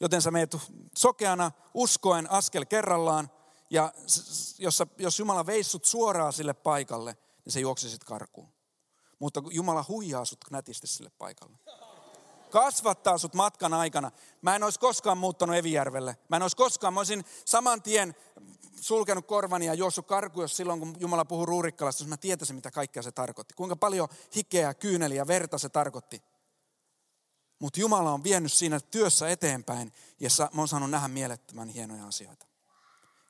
Joten 0.00 0.22
sä 0.22 0.30
meet 0.30 0.56
sokeana, 0.98 1.50
uskoen 1.74 2.30
askel 2.30 2.64
kerrallaan. 2.64 3.30
Ja 3.70 3.92
jos, 4.58 4.82
jos 4.98 5.18
Jumala 5.18 5.46
veissut 5.46 5.84
suoraan 5.84 6.32
sille 6.32 6.54
paikalle, 6.54 7.16
niin 7.44 7.52
se 7.52 7.60
juoksisit 7.60 8.04
karkuun. 8.04 8.48
Mutta 9.18 9.42
Jumala 9.50 9.84
huijaa 9.88 10.24
sut 10.24 10.40
nätisti 10.50 10.86
sille 10.86 11.10
paikalle 11.18 11.58
kasvattaa 12.54 13.18
sut 13.18 13.34
matkan 13.34 13.74
aikana. 13.74 14.10
Mä 14.42 14.56
en 14.56 14.62
olisi 14.62 14.80
koskaan 14.80 15.18
muuttanut 15.18 15.56
Evijärvelle. 15.56 16.16
Mä 16.28 16.36
en 16.36 16.42
olisi 16.42 16.56
koskaan, 16.56 16.94
mä 16.94 17.00
olisin 17.00 17.24
saman 17.44 17.82
tien 17.82 18.14
sulkenut 18.80 19.26
korvani 19.26 19.66
ja 19.66 19.74
juossut 19.74 20.06
karku, 20.06 20.42
jos 20.42 20.56
silloin 20.56 20.80
kun 20.80 20.96
Jumala 20.98 21.24
puhuu 21.24 21.46
Ruurikkalasta, 21.46 22.02
jos 22.02 22.08
mä 22.08 22.16
tietäisin 22.16 22.56
mitä 22.56 22.70
kaikkea 22.70 23.02
se 23.02 23.12
tarkoitti. 23.12 23.54
Kuinka 23.54 23.76
paljon 23.76 24.08
hikeä, 24.36 24.74
kyyneliä, 24.74 25.26
verta 25.26 25.58
se 25.58 25.68
tarkoitti. 25.68 26.22
Mutta 27.58 27.80
Jumala 27.80 28.12
on 28.12 28.24
vienyt 28.24 28.52
siinä 28.52 28.80
työssä 28.80 29.28
eteenpäin 29.28 29.92
ja 30.20 30.28
mä 30.52 30.60
oon 30.60 30.68
saanut 30.68 30.90
nähdä 30.90 31.08
mielettömän 31.08 31.68
hienoja 31.68 32.06
asioita. 32.06 32.46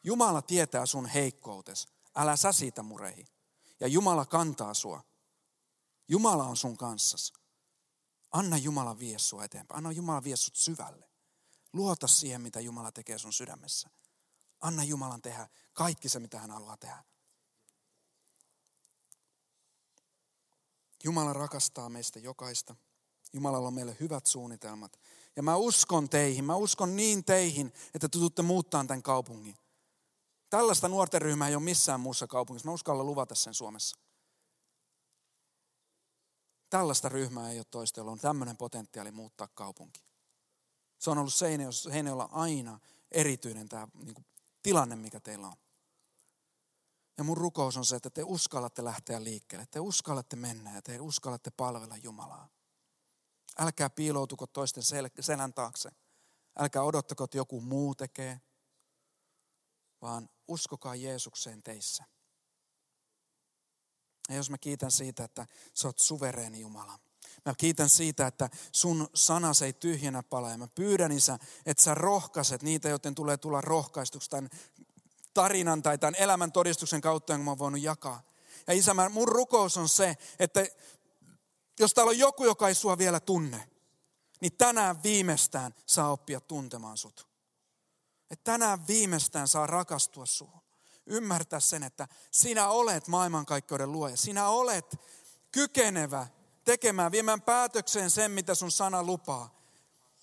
Jumala 0.03 0.43
tietää 0.43 0.87
sun 0.87 1.07
heikkoutes. 1.07 1.89
Älä 2.17 2.37
sä 2.37 2.53
siitä 2.53 2.83
murehi. 2.83 3.25
Ja 3.81 3.89
Jumala 3.89 4.25
kantaa 4.25 4.75
sua. 4.75 5.03
Jumala 6.09 6.45
on 6.45 6.57
sun 6.57 6.77
kanssas. 6.77 7.44
Anna 8.35 8.57
Jumala 8.57 8.99
vie 8.99 9.19
sua 9.19 9.45
eteenpäin. 9.45 9.79
Anna 9.79 9.93
Jumala 9.93 10.25
vie 10.25 10.37
sut 10.37 10.57
syvälle. 10.57 11.09
Luota 11.73 12.07
siihen, 12.07 12.41
mitä 12.41 12.61
Jumala 12.61 12.93
tekee 12.93 13.19
sun 13.19 13.33
sydämessä. 13.33 13.91
Anna 14.61 14.85
Jumalan 14.85 15.23
tehdä 15.23 15.49
kaikki 15.73 16.09
se, 16.09 16.19
mitä 16.19 16.39
hän 16.39 16.51
haluaa 16.51 16.77
tehdä. 16.77 17.05
Jumala 21.05 21.33
rakastaa 21.33 21.89
meistä 21.89 22.19
jokaista. 22.19 22.77
Jumalalla 23.33 23.69
on 23.69 23.75
meille 23.75 23.97
hyvät 24.01 24.27
suunnitelmat. 24.27 25.01
Ja 25.37 25.43
mä 25.43 25.57
uskon 25.57 26.09
teihin, 26.09 26.45
mä 26.45 26.57
uskon 26.57 26.97
niin 26.97 27.25
teihin, 27.25 27.67
että 27.67 28.09
te 28.09 28.19
tuutte 28.19 28.43
muuttaa 28.43 28.85
tämän 28.85 29.03
kaupungin. 29.03 29.57
Tällaista 30.51 30.89
nuorten 30.89 31.23
ryhmää 31.23 31.49
ei 31.49 31.55
ole 31.55 31.63
missään 31.63 32.01
muussa 32.01 32.27
kaupungissa. 32.27 32.69
Mä 32.69 32.73
uskallan 32.73 33.07
luvata 33.07 33.35
sen 33.35 33.55
Suomessa. 33.55 34.04
Tällaista 36.71 37.09
ryhmää 37.09 37.51
ei 37.51 37.59
ole 37.59 37.67
toista, 37.71 38.01
jolla 38.01 38.13
on 38.13 38.19
tämmöinen 38.19 38.57
potentiaali 38.57 39.11
muuttaa 39.11 39.49
kaupunki. 39.49 40.05
Se 40.99 41.11
on 41.11 41.19
ollut 41.19 41.35
Seinäjoella 41.35 42.29
aina 42.33 42.81
erityinen 43.11 43.69
tämä 43.69 43.89
niin 43.95 44.15
kuin, 44.15 44.27
tilanne, 44.63 44.97
mikä 44.97 45.21
teillä 45.21 45.47
on. 45.47 45.57
Ja 47.19 47.25
mun 47.25 47.37
rukous 47.37 47.77
on 47.77 47.85
se, 47.85 47.97
että 47.97 48.11
te 48.11 48.23
uskallatte 48.25 48.85
lähteä 48.85 49.25
liikkeelle. 49.25 49.67
Te 49.71 49.81
uskallatte 49.81 50.37
mennä 50.37 50.75
ja 50.75 50.83
te 50.83 51.01
uskallatte 51.01 51.51
palvella 51.51 51.97
Jumalaa. 51.97 52.49
Älkää 53.59 53.91
piiloutuko 53.91 54.47
toisten 54.47 54.83
sel- 54.83 55.23
selän 55.23 55.55
taakse. 55.55 55.91
Älkää 56.59 56.83
odottako, 56.83 57.25
että 57.25 57.37
joku 57.37 57.61
muu 57.61 57.95
tekee, 57.95 58.41
vaan 60.03 60.29
uskokaa 60.49 60.95
Jeesukseen 60.95 61.63
teissä. 61.63 62.05
Ja 64.29 64.35
jos 64.35 64.51
mä 64.51 64.59
kiitän 64.59 64.91
siitä, 64.91 65.25
että 65.25 65.47
sä 65.75 65.89
oot 65.89 65.99
suvereeni 65.99 66.61
Jumala. 66.61 66.99
Mä 67.45 67.55
kiitän 67.59 67.89
siitä, 67.89 68.27
että 68.27 68.51
sun 68.73 69.09
sanas 69.15 69.63
ei 69.63 69.73
tyhjänä 69.73 70.23
pala. 70.23 70.51
Ja 70.51 70.59
mä 70.59 70.69
pyydän, 70.75 71.13
Isä, 71.13 71.39
että 71.67 71.83
sä 71.83 71.95
rohkaiset 71.95 72.63
niitä, 72.63 72.89
joten 72.89 73.15
tulee 73.15 73.37
tulla 73.37 73.61
rohkaistuksi 73.61 74.31
tämän 74.31 74.51
tarinan 75.35 75.83
tai 75.83 75.99
tämän 75.99 76.15
elämän 76.15 76.53
todistuksen 76.53 77.01
kautta, 77.01 77.33
jonka 77.33 77.45
mä 77.45 77.51
oon 77.51 77.59
voinut 77.59 77.83
jakaa. 77.83 78.23
Ja 78.67 78.75
Isä, 78.75 78.95
mun 79.11 79.29
rukous 79.29 79.77
on 79.77 79.89
se, 79.89 80.17
että 80.39 80.67
jos 81.81 81.95
täällä 81.95 82.11
on 82.11 82.19
joku, 82.19 82.45
joka 82.45 82.69
ei 82.69 82.75
sua 82.75 82.99
vielä 82.99 83.21
tunne, 83.21 83.69
niin 84.41 84.53
tänään 84.53 85.03
viimeistään 85.03 85.75
saa 85.87 86.13
oppia 86.13 86.41
tuntemaan 86.41 86.97
sut. 86.97 87.29
Että 88.31 88.45
tänään 88.53 88.87
viimeistään 88.87 89.49
saa 89.49 89.67
rakastua 89.67 90.27
suhun. 90.27 90.64
Ymmärtää 91.07 91.61
sen, 91.61 91.83
että 91.83 92.09
sinä 92.31 92.69
olet 92.69 93.09
maailmankaikkeuden 93.09 93.93
luoja. 93.93 94.17
Sinä 94.17 94.49
olet 94.49 94.97
kykenevä 95.53 96.27
tekemään, 96.65 97.13
viemään 97.13 97.43
päätökseen 97.43 98.11
sen, 98.11 98.31
mitä 98.31 98.55
sun 98.55 98.71
sana 98.71 99.03
lupaa. 99.03 99.55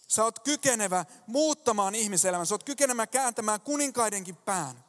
Sä 0.08 0.24
oot 0.24 0.40
kykenevä 0.40 1.06
muuttamaan 1.28 1.96
ihmiselämän. 1.96 2.46
Sä 2.46 2.54
oot 2.54 2.64
kykenevä 2.64 3.08
kääntämään 3.08 3.62
kuninkaidenkin 3.62 4.36
pään. 4.36 4.84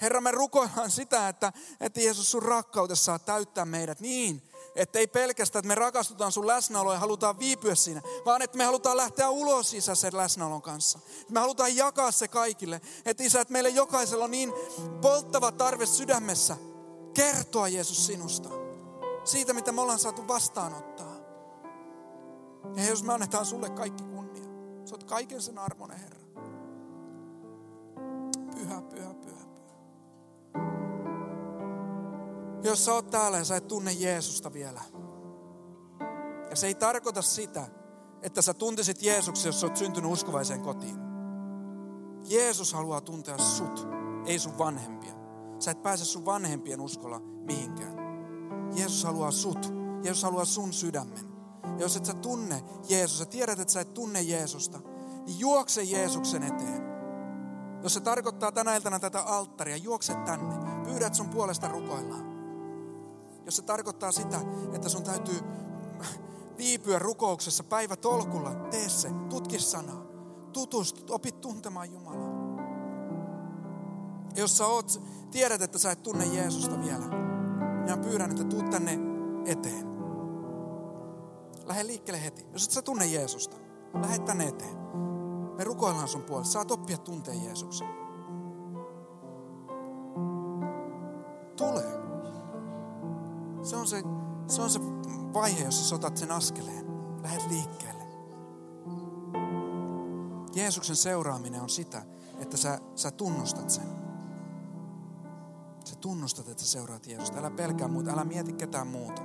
Herra, 0.00 0.20
me 0.20 0.30
rukoillaan 0.30 0.90
sitä, 0.90 1.28
että, 1.28 1.52
että 1.80 2.00
Jeesus 2.00 2.30
sun 2.30 2.42
rakkaudessa 2.42 3.04
saa 3.04 3.18
täyttää 3.18 3.64
meidät 3.64 4.00
niin, 4.00 4.42
että 4.74 4.98
ei 4.98 5.06
pelkästään, 5.06 5.60
että 5.60 5.68
me 5.68 5.74
rakastutaan 5.74 6.32
sun 6.32 6.46
läsnäoloa 6.46 6.92
ja 6.92 6.98
halutaan 6.98 7.38
viipyä 7.38 7.74
siinä, 7.74 8.02
vaan 8.24 8.42
että 8.42 8.58
me 8.58 8.64
halutaan 8.64 8.96
lähteä 8.96 9.30
ulos 9.30 9.74
isä 9.74 9.94
sen 9.94 10.16
läsnäolon 10.16 10.62
kanssa. 10.62 10.98
Me 11.30 11.40
halutaan 11.40 11.76
jakaa 11.76 12.10
se 12.10 12.28
kaikille. 12.28 12.80
Että 13.04 13.22
isä, 13.22 13.40
että 13.40 13.52
meille 13.52 13.68
jokaisella 13.68 14.24
on 14.24 14.30
niin 14.30 14.52
polttava 15.02 15.52
tarve 15.52 15.86
sydämessä 15.86 16.56
kertoa 17.14 17.68
Jeesus 17.68 18.06
sinusta. 18.06 18.48
Siitä, 19.24 19.52
mitä 19.52 19.72
me 19.72 19.80
ollaan 19.80 19.98
saatu 19.98 20.28
vastaanottaa. 20.28 21.16
Ja 22.76 22.84
jos 22.84 23.02
me 23.02 23.12
annetaan 23.12 23.46
sulle 23.46 23.70
kaikki 23.70 24.04
kunnia. 24.04 24.44
Sä 24.84 24.94
oot 24.94 25.04
kaiken 25.04 25.42
sen 25.42 25.58
armonen, 25.58 25.98
Herra. 25.98 26.20
Pyhä, 28.54 28.82
pyhä, 28.82 29.14
Jos 32.66 32.84
sä 32.84 32.94
oot 32.94 33.10
täällä 33.10 33.38
ja 33.38 33.44
sä 33.44 33.56
et 33.56 33.68
tunne 33.68 33.92
Jeesusta 33.92 34.52
vielä. 34.52 34.80
Ja 36.50 36.56
se 36.56 36.66
ei 36.66 36.74
tarkoita 36.74 37.22
sitä, 37.22 37.66
että 38.22 38.42
sä 38.42 38.54
tuntisit 38.54 39.02
Jeesuksen, 39.02 39.48
jos 39.48 39.60
sä 39.60 39.66
oot 39.66 39.76
syntynyt 39.76 40.10
uskovaiseen 40.10 40.60
kotiin. 40.60 40.96
Jeesus 42.28 42.72
haluaa 42.72 43.00
tuntea 43.00 43.38
sut, 43.38 43.88
ei 44.24 44.38
sun 44.38 44.58
vanhempia. 44.58 45.14
Sä 45.58 45.70
et 45.70 45.82
pääse 45.82 46.04
sun 46.04 46.24
vanhempien 46.24 46.80
uskolla 46.80 47.20
mihinkään. 47.20 47.96
Jeesus 48.76 49.04
haluaa 49.04 49.30
sut. 49.30 49.72
Jeesus 50.02 50.22
haluaa 50.22 50.44
sun 50.44 50.72
sydämen. 50.72 51.32
Ja 51.62 51.80
jos 51.80 51.96
et 51.96 52.04
sä 52.04 52.14
tunne 52.14 52.62
Jeesusta, 52.88 53.24
sä 53.24 53.30
tiedät, 53.30 53.58
että 53.58 53.72
sä 53.72 53.80
et 53.80 53.94
tunne 53.94 54.22
Jeesusta, 54.22 54.78
niin 55.26 55.38
juokse 55.38 55.82
Jeesuksen 55.82 56.42
eteen. 56.42 56.82
Jos 57.82 57.94
se 57.94 58.00
tarkoittaa 58.00 58.52
tänä 58.52 58.76
iltana 58.76 59.00
tätä 59.00 59.22
alttaria, 59.22 59.76
juokse 59.76 60.14
tänne. 60.14 60.54
Pyydät 60.84 61.14
sun 61.14 61.28
puolesta 61.28 61.68
rukoillaan. 61.68 62.35
Jos 63.46 63.56
se 63.56 63.62
tarkoittaa 63.62 64.12
sitä, 64.12 64.40
että 64.72 64.88
sun 64.88 65.02
täytyy 65.02 65.40
viipyä 66.58 66.98
rukouksessa 66.98 67.64
päivä 67.64 67.96
tolkulla, 67.96 68.54
tee 68.54 68.88
se, 68.88 69.10
tutki 69.28 69.58
sanaa, 69.58 70.02
tutustu, 70.52 71.14
opit 71.14 71.40
tuntemaan 71.40 71.92
Jumalaa. 71.92 72.56
Ja 74.34 74.40
jos 74.40 74.58
sä 74.58 74.66
oot, 74.66 75.02
tiedät, 75.30 75.62
että 75.62 75.78
sä 75.78 75.90
et 75.90 76.02
tunne 76.02 76.26
Jeesusta 76.26 76.80
vielä, 76.80 77.06
niin 77.86 78.00
pyydän, 78.00 78.30
että 78.30 78.44
tuu 78.44 78.62
tänne 78.62 78.98
eteen. 79.44 79.86
Lähde 81.64 81.86
liikkeelle 81.86 82.24
heti. 82.24 82.46
Jos 82.52 82.64
et 82.64 82.70
sä 82.70 82.82
tunne 82.82 83.06
Jeesusta, 83.06 83.56
lähde 84.02 84.18
tänne 84.18 84.48
eteen. 84.48 84.76
Me 85.56 85.64
rukoillaan 85.64 86.08
sun 86.08 86.22
puolesta. 86.22 86.52
Saat 86.52 86.70
oppia 86.70 86.98
tuntea 86.98 87.34
Jeesuksen. 87.34 88.05
On 93.86 93.90
se, 93.90 94.02
se 94.54 94.62
on 94.62 94.70
se 94.70 94.80
vaihe, 95.34 95.64
jossa 95.64 95.88
sä 95.88 95.94
otat 95.94 96.16
sen 96.16 96.30
askeleen. 96.30 96.86
Lähet 97.22 97.50
liikkeelle. 97.50 98.02
Jeesuksen 100.54 100.96
seuraaminen 100.96 101.60
on 101.60 101.68
sitä, 101.68 102.02
että 102.38 102.56
sä, 102.56 102.80
sä 102.94 103.10
tunnustat 103.10 103.70
sen. 103.70 103.86
Sä 105.84 105.96
tunnustat, 105.96 106.48
että 106.48 106.62
sä 106.62 106.68
seuraat 106.68 107.06
Jeesusta. 107.06 107.38
Älä 107.38 107.50
pelkää 107.50 107.88
muuta, 107.88 108.10
älä 108.10 108.24
mieti 108.24 108.52
ketään 108.52 108.86
muuta. 108.86 109.22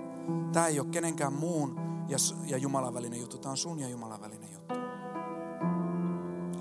Tämä 0.53 0.67
ei 0.67 0.79
ole 0.79 0.87
kenenkään 0.87 1.33
muun 1.33 1.79
ja, 2.07 2.17
ja 2.45 2.57
Jumalan 2.57 2.93
välinen 2.93 3.19
juttu. 3.19 3.37
Tämä 3.37 3.51
on 3.51 3.57
sun 3.57 3.79
ja 3.79 3.89
Jumalan 3.89 4.21
välinen 4.21 4.53
juttu. 4.53 4.73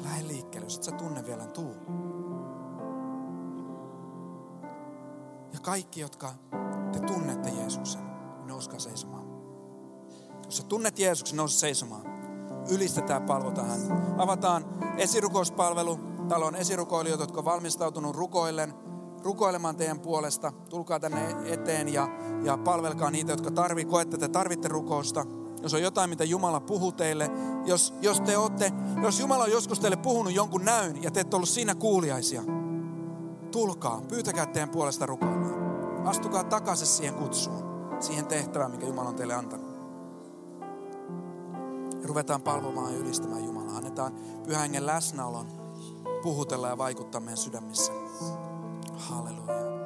Lähde 0.04 0.28
liikkeelle, 0.28 0.66
jos 0.66 0.76
et 0.76 0.82
sä 0.82 0.92
tunne 0.92 1.26
vielä, 1.26 1.46
tuu. 1.46 1.99
Ja 5.60 5.64
kaikki, 5.64 6.00
jotka 6.00 6.34
te 6.92 7.00
tunnette 7.00 7.50
Jeesuksen, 7.50 8.02
nouskaa 8.44 8.78
seisomaan. 8.78 9.24
Jos 10.44 10.56
sä 10.56 10.62
tunnet 10.62 10.98
Jeesuksen, 10.98 11.36
nouse 11.36 11.58
seisomaan. 11.58 12.02
Ylistetään, 12.70 13.22
palvotaan 13.22 13.68
häntä. 13.68 13.94
Avataan 14.18 14.64
esirukouspalvelu. 14.96 15.98
Täällä 16.28 16.46
on 16.46 16.56
esirukoilijoita, 16.56 17.22
jotka 17.22 17.38
on 17.38 17.44
valmistautunut 17.44 18.16
rukoillen, 18.16 18.74
rukoilemaan 19.22 19.76
teidän 19.76 20.00
puolesta. 20.00 20.52
Tulkaa 20.70 21.00
tänne 21.00 21.36
eteen 21.44 21.88
ja, 21.88 22.08
ja 22.44 22.58
palvelkaa 22.58 23.10
niitä, 23.10 23.32
jotka 23.32 23.50
tarvii, 23.50 23.84
koette, 23.84 24.16
että 24.16 24.28
tarvitte 24.28 24.68
rukousta. 24.68 25.26
Jos 25.62 25.74
on 25.74 25.82
jotain, 25.82 26.10
mitä 26.10 26.24
Jumala 26.24 26.60
puhuu 26.60 26.92
teille, 26.92 27.30
jos, 27.64 27.94
jos 28.02 28.20
te 28.20 28.36
olette, 28.36 28.72
jos 29.02 29.20
Jumala 29.20 29.44
on 29.44 29.50
joskus 29.52 29.80
teille 29.80 29.96
puhunut 29.96 30.34
jonkun 30.34 30.64
näyn 30.64 31.02
ja 31.02 31.10
te 31.10 31.20
ette 31.20 31.36
ollut 31.36 31.48
siinä 31.48 31.74
kuuliaisia, 31.74 32.42
tulkaa, 33.50 34.02
pyytäkää 34.08 34.46
teidän 34.46 34.70
puolesta 34.70 35.06
rukoilemaan. 35.06 36.06
Astukaa 36.06 36.44
takaisin 36.44 36.86
siihen 36.86 37.14
kutsuun, 37.14 37.64
siihen 38.00 38.26
tehtävään, 38.26 38.70
mikä 38.70 38.86
Jumala 38.86 39.08
on 39.08 39.14
teille 39.14 39.34
antanut. 39.34 39.70
Ja 42.02 42.08
ruvetaan 42.08 42.42
palvomaan 42.42 42.92
ja 42.92 42.98
ylistämään 42.98 43.44
Jumalaa. 43.44 43.76
Annetaan 43.76 44.14
pyhän 44.46 44.62
hengen 44.62 44.86
läsnäolon 44.86 45.46
puhutella 46.22 46.68
ja 46.68 46.78
vaikuttaa 46.78 47.20
meidän 47.20 47.36
sydämissä. 47.36 47.92
Halleluja. 48.96 49.79